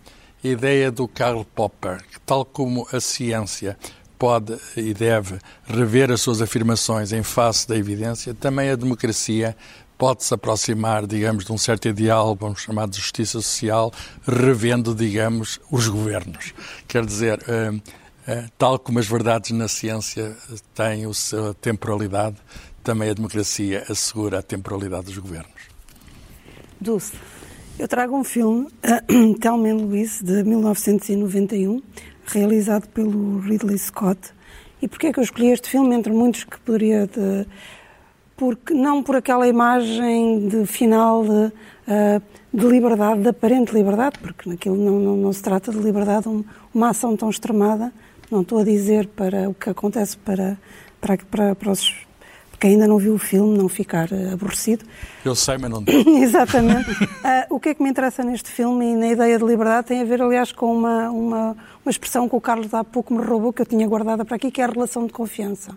ideia 0.45 0.91
do 0.91 1.09
Karl 1.09 1.47
Popper, 1.55 2.05
que, 2.05 2.21
tal 2.21 2.45
como 2.45 2.87
a 2.93 3.01
ciência 3.01 3.79
pode 4.19 4.55
e 4.77 4.93
deve 4.93 5.39
rever 5.67 6.11
as 6.11 6.21
suas 6.21 6.43
afirmações 6.43 7.11
em 7.11 7.23
face 7.23 7.67
da 7.67 7.75
evidência, 7.75 8.35
também 8.35 8.69
a 8.69 8.77
democracia 8.77 9.57
pode 9.97 10.23
se 10.23 10.35
aproximar, 10.35 11.07
digamos, 11.07 11.43
de 11.43 11.53
um 11.53 11.57
certo 11.57 11.89
ideal, 11.89 12.37
vamos 12.39 12.61
chamar 12.61 12.87
de 12.87 12.99
justiça 12.99 13.41
social, 13.41 13.91
revendo, 14.29 14.95
digamos, 14.95 15.59
os 15.71 15.89
governos. 15.89 16.53
Quer 16.87 17.07
dizer, 17.07 17.43
é, 17.49 17.73
tal 18.59 18.79
como 18.79 18.99
as 18.99 19.07
verdades 19.07 19.51
na 19.53 19.69
ciência 19.69 20.37
têm 20.75 21.05
a 21.05 21.13
sua 21.13 21.55
temporalidade, 21.55 22.37
também 22.83 23.11
a 23.11 23.15
democracia 23.15 23.85
assegura 23.89 24.39
a 24.39 24.43
temporalidade 24.43 25.07
dos 25.07 25.19
governos. 25.19 25.51
Dulce. 26.81 27.13
Eu 27.79 27.87
trago 27.87 28.17
um 28.17 28.25
filme, 28.25 28.69
Thelma 29.41 29.73
Louise, 29.73 30.25
de 30.25 30.43
1991, 30.43 31.83
realizado 32.25 32.89
pelo 32.89 33.39
Ridley 33.41 33.79
Scott. 33.79 34.19
E 34.81 34.89
porquê 34.89 35.09
é 35.09 35.13
que 35.13 35.19
eu 35.19 35.25
escolhi 35.25 35.49
este 35.49 35.69
filme, 35.69 35.95
entre 35.95 36.13
muitos 36.13 36.45
que 36.45 36.59
poderia... 36.61 37.07
De, 37.07 37.47
porque, 38.37 38.75
não 38.75 39.03
por 39.03 39.17
aquela 39.17 39.49
imagem 39.49 40.47
de 40.49 40.67
final 40.67 41.25
de, 41.25 41.31
uh, 41.31 42.23
de 42.53 42.67
liberdade, 42.67 43.23
de 43.23 43.29
aparente 43.29 43.73
liberdade, 43.73 44.19
porque 44.19 44.49
naquilo 44.49 44.77
não, 44.77 44.99
não, 44.99 45.17
não 45.17 45.33
se 45.33 45.43
trata 45.43 45.73
de 45.73 45.79
liberdade, 45.79 46.29
um, 46.29 46.45
uma 46.73 46.91
ação 46.91 47.17
tão 47.17 47.31
extremada, 47.31 47.93
não 48.31 48.43
estou 48.43 48.59
a 48.59 48.65
dizer 48.65 49.09
para 49.09 49.49
o 49.49 49.55
que 49.55 49.71
acontece 49.71 50.17
para, 50.19 50.59
para, 51.01 51.17
para, 51.19 51.55
para 51.55 51.71
os 51.71 52.07
que 52.59 52.67
ainda 52.67 52.87
não 52.87 52.99
viu 52.99 53.15
o 53.15 53.19
filme, 53.19 53.57
não 53.57 53.69
ficar 53.69 54.11
eh, 54.13 54.33
aborrecido. 54.33 54.85
Eu 55.25 55.35
sei, 55.35 55.59
mas 55.59 55.71
não 55.71 55.85
Exatamente. 56.23 56.91
Uh, 56.91 57.07
o 57.55 57.61
que 57.61 57.71
é 57.71 57.75
que 57.75 57.83
me 57.83 57.91
interessa 57.91 58.23
neste 58.23 58.51
filme 58.51 58.93
e 58.93 58.95
na 58.95 59.09
ideia 59.09 59.39
de 59.39 59.45
liberdade 59.45 59.89
tem 59.89 60.01
a 60.01 60.05
ver, 60.05 60.23
aliás, 60.23 60.53
com 60.53 60.75
uma, 60.75 61.11
uma, 61.11 61.57
uma 61.85 61.91
expressão 61.91 62.29
que 62.29 62.35
o 62.35 62.41
Carlos 62.41 62.73
há 62.73 62.83
pouco 62.83 63.13
me 63.13 63.23
roubou, 63.23 63.53
que 63.53 63.63
eu 63.63 63.67
tinha 63.67 63.87
guardada 63.87 64.25
para 64.25 64.37
aqui, 64.37 64.51
que 64.51 64.61
é 64.61 64.65
a 64.65 64.69
relação 64.69 65.07
de 65.07 65.13
confiança. 65.13 65.77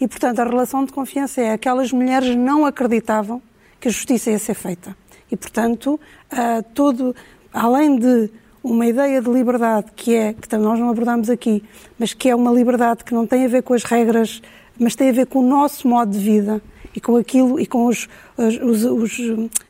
E, 0.00 0.06
portanto, 0.06 0.38
a 0.40 0.44
relação 0.44 0.84
de 0.84 0.92
confiança 0.92 1.40
é 1.40 1.52
aquelas 1.52 1.90
mulheres 1.92 2.36
não 2.36 2.64
acreditavam 2.64 3.42
que 3.80 3.88
a 3.88 3.90
justiça 3.90 4.30
ia 4.30 4.38
ser 4.38 4.54
feita. 4.54 4.96
E, 5.30 5.36
portanto, 5.36 6.00
uh, 6.32 6.62
todo, 6.74 7.14
além 7.52 7.98
de 7.98 8.30
uma 8.64 8.86
ideia 8.86 9.20
de 9.20 9.28
liberdade 9.28 9.88
que 9.94 10.14
é, 10.14 10.32
que 10.32 10.56
nós 10.56 10.80
não 10.80 10.88
abordamos 10.88 11.28
aqui, 11.28 11.62
mas 11.98 12.14
que 12.14 12.30
é 12.30 12.34
uma 12.34 12.50
liberdade 12.50 13.04
que 13.04 13.12
não 13.12 13.26
tem 13.26 13.44
a 13.44 13.48
ver 13.48 13.62
com 13.62 13.74
as 13.74 13.84
regras, 13.84 14.40
mas 14.78 14.96
tem 14.96 15.10
a 15.10 15.12
ver 15.12 15.26
com 15.26 15.40
o 15.40 15.46
nosso 15.46 15.86
modo 15.86 16.10
de 16.10 16.18
vida 16.18 16.62
e 16.96 17.00
com 17.00 17.14
aquilo 17.14 17.60
e 17.60 17.66
com 17.66 17.84
os, 17.86 18.08
os, 18.38 18.84
os, 18.84 19.20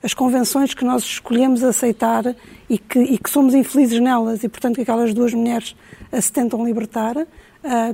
as 0.01 0.15
convenções 0.15 0.75
que 0.75 0.85
nós 0.85 1.03
escolhemos 1.03 1.65
aceitar 1.65 2.37
e 2.71 2.79
que, 2.79 3.01
e 3.01 3.19
que, 3.19 3.29
somos 3.29 3.53
infelizes 3.53 3.99
nelas. 3.99 4.45
E, 4.45 4.49
portanto, 4.49 4.77
que 4.77 4.83
aquelas 4.83 5.13
duas 5.13 5.35
mulheres 5.35 5.75
se 6.13 6.31
tentam 6.31 6.65
libertar, 6.65 7.17
uh, 7.17 7.27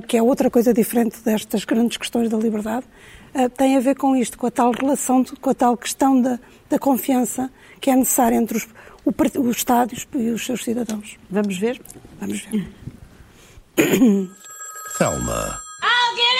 que 0.07 0.17
é 0.17 0.21
outra 0.21 0.51
coisa 0.51 0.71
diferente 0.71 1.19
destas 1.25 1.65
grandes 1.65 1.97
questões 1.97 2.29
da 2.29 2.37
liberdade, 2.37 2.85
uh, 3.33 3.49
tem 3.49 3.75
a 3.75 3.79
ver 3.79 3.95
com 3.95 4.15
isto, 4.15 4.37
com 4.37 4.45
a 4.45 4.51
tal 4.51 4.71
relação, 4.71 5.25
com 5.41 5.49
a 5.49 5.55
tal 5.55 5.75
questão 5.75 6.21
da, 6.21 6.39
da 6.69 6.77
confiança 6.77 7.49
que 7.79 7.89
é 7.89 7.95
necessária 7.95 8.35
entre 8.35 8.57
os, 8.57 8.67
o, 9.05 9.13
os 9.49 9.57
estádios 9.57 10.07
e 10.13 10.29
os 10.29 10.45
seus 10.45 10.63
cidadãos. 10.63 11.17
Vamos 11.29 11.57
ver? 11.57 11.81
Vamos 12.19 12.41
ver. 12.41 12.67
Thelma. 14.97 15.59
I'll 15.81 16.15
get 16.15 16.35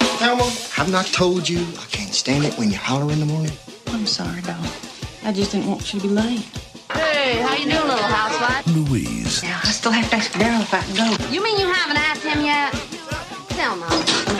it! 0.00 0.18
Thelma, 0.18 0.44
have 0.72 0.90
not 0.90 1.06
told 1.12 1.48
you 1.48 1.60
I 1.78 1.86
can't 1.90 2.14
stand 2.14 2.44
it 2.44 2.56
when 2.58 2.70
you 2.70 2.78
holler 2.78 3.12
in 3.12 3.20
the 3.20 3.26
morning? 3.26 3.52
I'm 3.88 4.06
sorry, 4.06 4.40
Don. 4.42 4.56
I 5.24 5.32
just 5.32 5.52
didn't 5.52 5.68
want 5.68 5.92
you 5.92 6.00
to 6.00 6.08
be 6.08 6.14
late. 6.14 6.46
Hey, 6.92 7.40
how 7.42 7.54
you 7.56 7.64
doing, 7.64 7.88
little 7.88 7.96
housewife? 7.96 8.66
Louise. 8.68 9.42
Now, 9.42 9.60
I 9.64 9.72
still 9.72 9.92
have 9.92 10.08
to 10.10 10.16
ask 10.16 10.30
Daryl 10.32 10.62
if 10.62 10.72
I 10.72 10.80
can 10.80 10.94
go. 10.94 11.32
You 11.32 11.42
mean 11.42 11.58
you 11.58 11.70
haven't 11.70 11.98
asked 11.98 12.22
him 12.22 12.44
yet? 12.44 12.72
Thelma, 13.56 13.88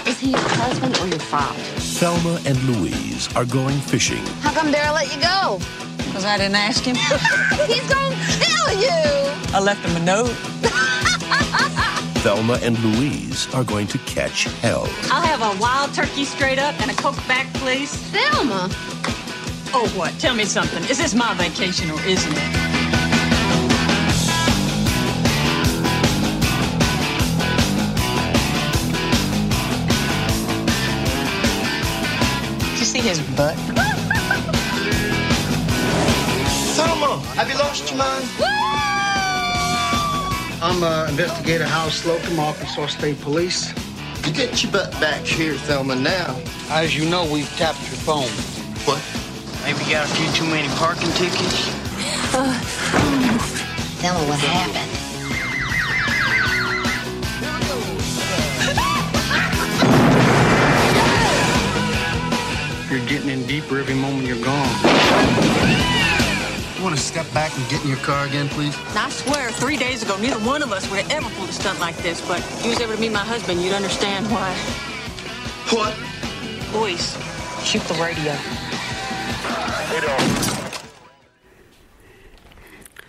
is 0.06 0.20
he 0.20 0.30
your 0.30 0.38
husband 0.40 0.96
or 0.98 1.08
your 1.08 1.18
father? 1.18 1.58
Thelma 1.98 2.40
and 2.46 2.56
Louise 2.64 3.28
are 3.34 3.44
going 3.44 3.78
fishing. 3.80 4.24
How 4.40 4.52
come 4.52 4.72
Daryl 4.72 4.94
let 4.94 5.12
you 5.14 5.20
go? 5.20 5.58
Because 6.16 6.30
I 6.30 6.38
didn't 6.38 6.56
ask 6.56 6.82
him. 6.82 6.96
He's 7.66 7.86
gonna 7.92 8.16
kill 8.40 8.80
you! 8.80 9.54
I 9.54 9.60
left 9.60 9.84
him 9.84 9.94
a 9.96 10.02
note. 10.02 10.30
Thelma 12.24 12.54
and 12.62 12.78
Louise 12.78 13.54
are 13.54 13.62
going 13.62 13.86
to 13.88 13.98
catch 13.98 14.44
hell. 14.62 14.88
I'll 15.12 15.20
have 15.20 15.42
a 15.42 15.60
wild 15.60 15.92
turkey 15.92 16.24
straight 16.24 16.58
up 16.58 16.74
and 16.80 16.90
a 16.90 16.94
Coke 16.94 17.18
back, 17.28 17.52
please. 17.52 17.94
Thelma! 17.94 18.70
Oh, 19.74 19.92
what? 19.94 20.18
Tell 20.18 20.34
me 20.34 20.46
something. 20.46 20.82
Is 20.84 20.96
this 20.96 21.12
my 21.12 21.34
vacation 21.34 21.90
or 21.90 22.00
isn't 22.06 22.32
it? 22.32 22.52
Did 32.70 32.78
you 32.78 32.86
see 32.86 33.00
his 33.00 33.20
butt? 33.36 34.05
Thelma, 37.16 37.34
have 37.34 37.48
you 37.48 37.58
lost 37.58 37.88
your 37.88 37.98
mind? 37.98 38.26
I'm 40.62 40.82
uh, 40.82 41.06
investigator 41.08 41.64
Hal 41.64 41.90
Slocum, 41.90 42.38
Arkansas 42.38 42.86
State 42.86 43.20
Police. 43.20 43.72
You 44.26 44.32
get 44.32 44.62
your 44.62 44.72
butt 44.72 44.90
back 45.00 45.22
here, 45.22 45.54
Thelma, 45.54 45.94
now. 45.94 46.38
As 46.68 46.96
you 46.96 47.08
know, 47.08 47.30
we've 47.32 47.48
tapped 47.56 47.80
your 47.88 47.96
phone. 47.98 48.28
What? 48.84 49.00
Maybe 49.64 49.84
you 49.84 49.92
got 49.92 50.06
a 50.06 50.14
few 50.14 50.30
too 50.32 50.44
many 50.44 50.68
parking 50.76 51.10
tickets. 51.12 51.68
Thelma, 54.00 54.28
what 54.28 54.40
happened? 54.40 54.92
You're 62.90 63.06
getting 63.08 63.30
in 63.30 63.46
deeper 63.46 63.78
every 63.78 63.94
moment 63.94 64.26
you're 64.26 64.44
gone. 64.44 66.05
You 66.86 66.92
want 66.92 67.00
to 67.00 67.04
step 67.04 67.26
back 67.34 67.50
and 67.58 67.68
get 67.68 67.82
in 67.82 67.88
your 67.88 67.98
car 67.98 68.26
again, 68.26 68.48
please? 68.48 68.72
I 68.94 69.10
swear, 69.10 69.50
three 69.50 69.76
days 69.76 70.04
ago, 70.04 70.16
neither 70.18 70.38
one 70.46 70.62
of 70.62 70.70
us 70.70 70.88
would 70.88 71.00
have 71.00 71.10
ever 71.10 71.28
pulled 71.34 71.48
a 71.48 71.52
stunt 71.52 71.80
like 71.80 71.96
this, 71.96 72.20
but 72.28 72.38
if 72.38 72.62
you 72.62 72.70
was 72.70 72.80
able 72.80 72.94
to 72.94 73.00
meet 73.00 73.10
my 73.10 73.24
husband, 73.24 73.60
you'd 73.60 73.74
understand 73.74 74.24
why. 74.26 74.54
What? 75.74 75.98
Boys, 76.70 77.18
shoot 77.64 77.82
the 77.88 77.94
radio. 77.94 78.32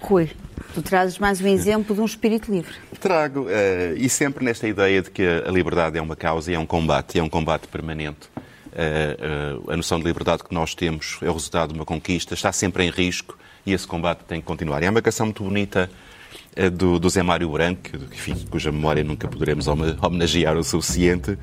Rui, 0.01 0.31
tu 0.73 0.81
trazes 0.81 1.19
mais 1.19 1.39
um 1.39 1.47
exemplo 1.47 1.93
de 1.93 2.01
um 2.01 2.05
espírito 2.05 2.51
livre. 2.51 2.73
Trago, 2.99 3.45
eh, 3.47 3.93
e 3.95 4.09
sempre 4.09 4.43
nesta 4.43 4.67
ideia 4.67 5.03
de 5.03 5.11
que 5.11 5.21
a 5.21 5.51
liberdade 5.51 5.99
é 5.99 6.01
uma 6.01 6.15
causa 6.15 6.51
e 6.51 6.55
é 6.55 6.59
um 6.59 6.65
combate, 6.65 7.17
e 7.17 7.19
é 7.19 7.23
um 7.23 7.29
combate 7.29 7.67
permanente. 7.67 8.27
Eh, 8.79 9.17
eh, 9.19 9.73
a 9.73 9.75
noção 9.75 9.99
de 9.99 10.05
liberdade 10.05 10.43
que 10.43 10.53
nós 10.53 10.75
temos 10.75 11.17
é 11.23 11.29
o 11.29 11.33
resultado 11.33 11.73
de 11.73 11.79
uma 11.79 11.83
conquista, 11.85 12.35
está 12.35 12.51
sempre 12.51 12.83
em 12.85 12.91
risco 12.91 13.35
e 13.65 13.73
esse 13.73 13.87
combate 13.87 14.19
tem 14.27 14.39
que 14.39 14.45
continuar. 14.45 14.83
E 14.83 14.85
há 14.85 14.91
uma 14.91 15.01
canção 15.01 15.25
muito 15.25 15.43
bonita 15.43 15.89
eh, 16.55 16.69
do, 16.69 16.99
do 16.99 17.09
Zé 17.09 17.23
Mário 17.23 17.49
Branco, 17.49 17.89
enfim, 18.13 18.35
cuja 18.51 18.71
memória 18.71 19.03
nunca 19.03 19.27
poderemos 19.27 19.67
home- 19.67 19.97
homenagear 19.99 20.55
o 20.55 20.63
suficiente, 20.63 21.35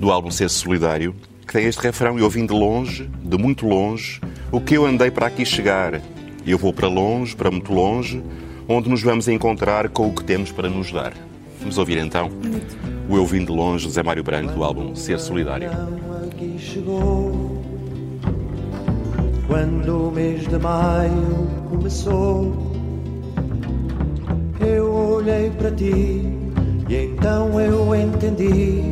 do 0.00 0.10
álbum 0.10 0.30
Ser 0.30 0.48
Solidário, 0.48 1.14
que 1.46 1.52
tem 1.52 1.66
este 1.66 1.82
refrão: 1.82 2.18
Eu 2.18 2.30
vim 2.30 2.46
de 2.46 2.54
longe, 2.54 3.04
de 3.22 3.36
muito 3.36 3.66
longe, 3.66 4.18
o 4.50 4.58
que 4.58 4.72
eu 4.74 4.86
andei 4.86 5.10
para 5.10 5.26
aqui 5.26 5.44
chegar. 5.44 6.00
Eu 6.46 6.56
vou 6.56 6.72
para 6.72 6.88
longe, 6.88 7.36
para 7.36 7.50
muito 7.50 7.70
longe, 7.70 8.22
onde 8.66 8.88
nos 8.88 9.02
vamos 9.02 9.28
encontrar 9.28 9.90
com 9.90 10.08
o 10.08 10.14
que 10.14 10.24
temos 10.24 10.50
para 10.50 10.70
nos 10.70 10.90
dar. 10.90 11.12
Vamos 11.68 11.76
ouvir 11.76 11.98
então 11.98 12.30
o 13.10 13.14
Eu 13.14 13.26
Vim 13.26 13.44
de 13.44 13.52
Longe, 13.52 13.86
do 13.86 13.92
Zé 13.92 14.02
Mário 14.02 14.24
Branco, 14.24 14.54
do 14.54 14.64
álbum 14.64 14.94
Ser 14.94 15.20
Solidário. 15.20 15.68
aqui 16.24 16.56
chegou 16.58 17.62
quando 19.46 20.08
o 20.08 20.10
mês 20.10 20.48
de 20.48 20.58
maio 20.58 21.46
começou. 21.68 22.72
Eu 24.66 24.90
olhei 24.90 25.50
para 25.58 25.70
ti 25.72 26.22
e 26.88 26.96
então 26.96 27.60
eu 27.60 27.94
entendi. 27.94 28.82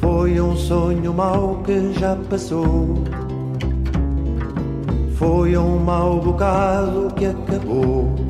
Foi 0.00 0.40
um 0.40 0.56
sonho 0.56 1.12
mau 1.12 1.62
que 1.62 1.92
já 1.92 2.16
passou. 2.30 3.04
Foi 5.16 5.58
um 5.58 5.78
mau 5.78 6.18
bocado 6.20 7.12
que 7.14 7.26
acabou. 7.26 8.21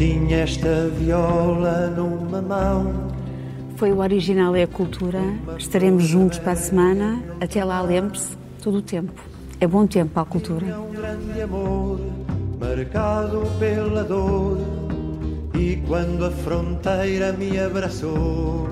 Tinha 0.00 0.38
esta 0.38 0.88
viola 0.88 1.88
numa 1.88 2.40
mão. 2.40 3.08
Foi 3.76 3.92
o 3.92 3.98
Original 3.98 4.56
é 4.56 4.62
a 4.62 4.66
Cultura. 4.66 5.20
Estaremos 5.58 6.04
juntos 6.04 6.38
para 6.38 6.52
a 6.52 6.56
semana. 6.56 7.22
Até 7.38 7.62
lá, 7.62 7.82
lembre-se, 7.82 8.34
todo 8.62 8.78
o 8.78 8.82
tempo. 8.82 9.12
É 9.60 9.66
bom 9.66 9.86
tempo 9.86 10.12
para 10.14 10.22
a 10.22 10.24
cultura. 10.24 10.64
um 10.80 10.90
grande 10.90 11.42
amor, 11.42 12.00
marcado 12.58 13.42
pela 13.58 14.02
dor. 14.02 14.56
E 15.54 15.76
quando 15.86 16.24
a 16.24 16.30
fronteira 16.30 17.34
me 17.34 17.60
abraçou, 17.60 18.70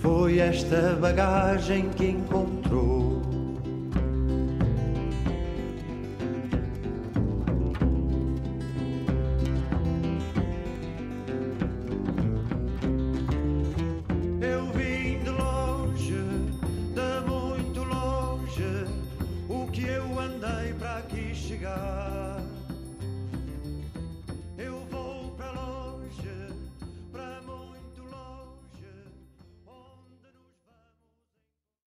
foi 0.00 0.38
esta 0.38 0.96
bagagem 1.00 1.88
que 1.96 2.06
encontrou. 2.06 3.13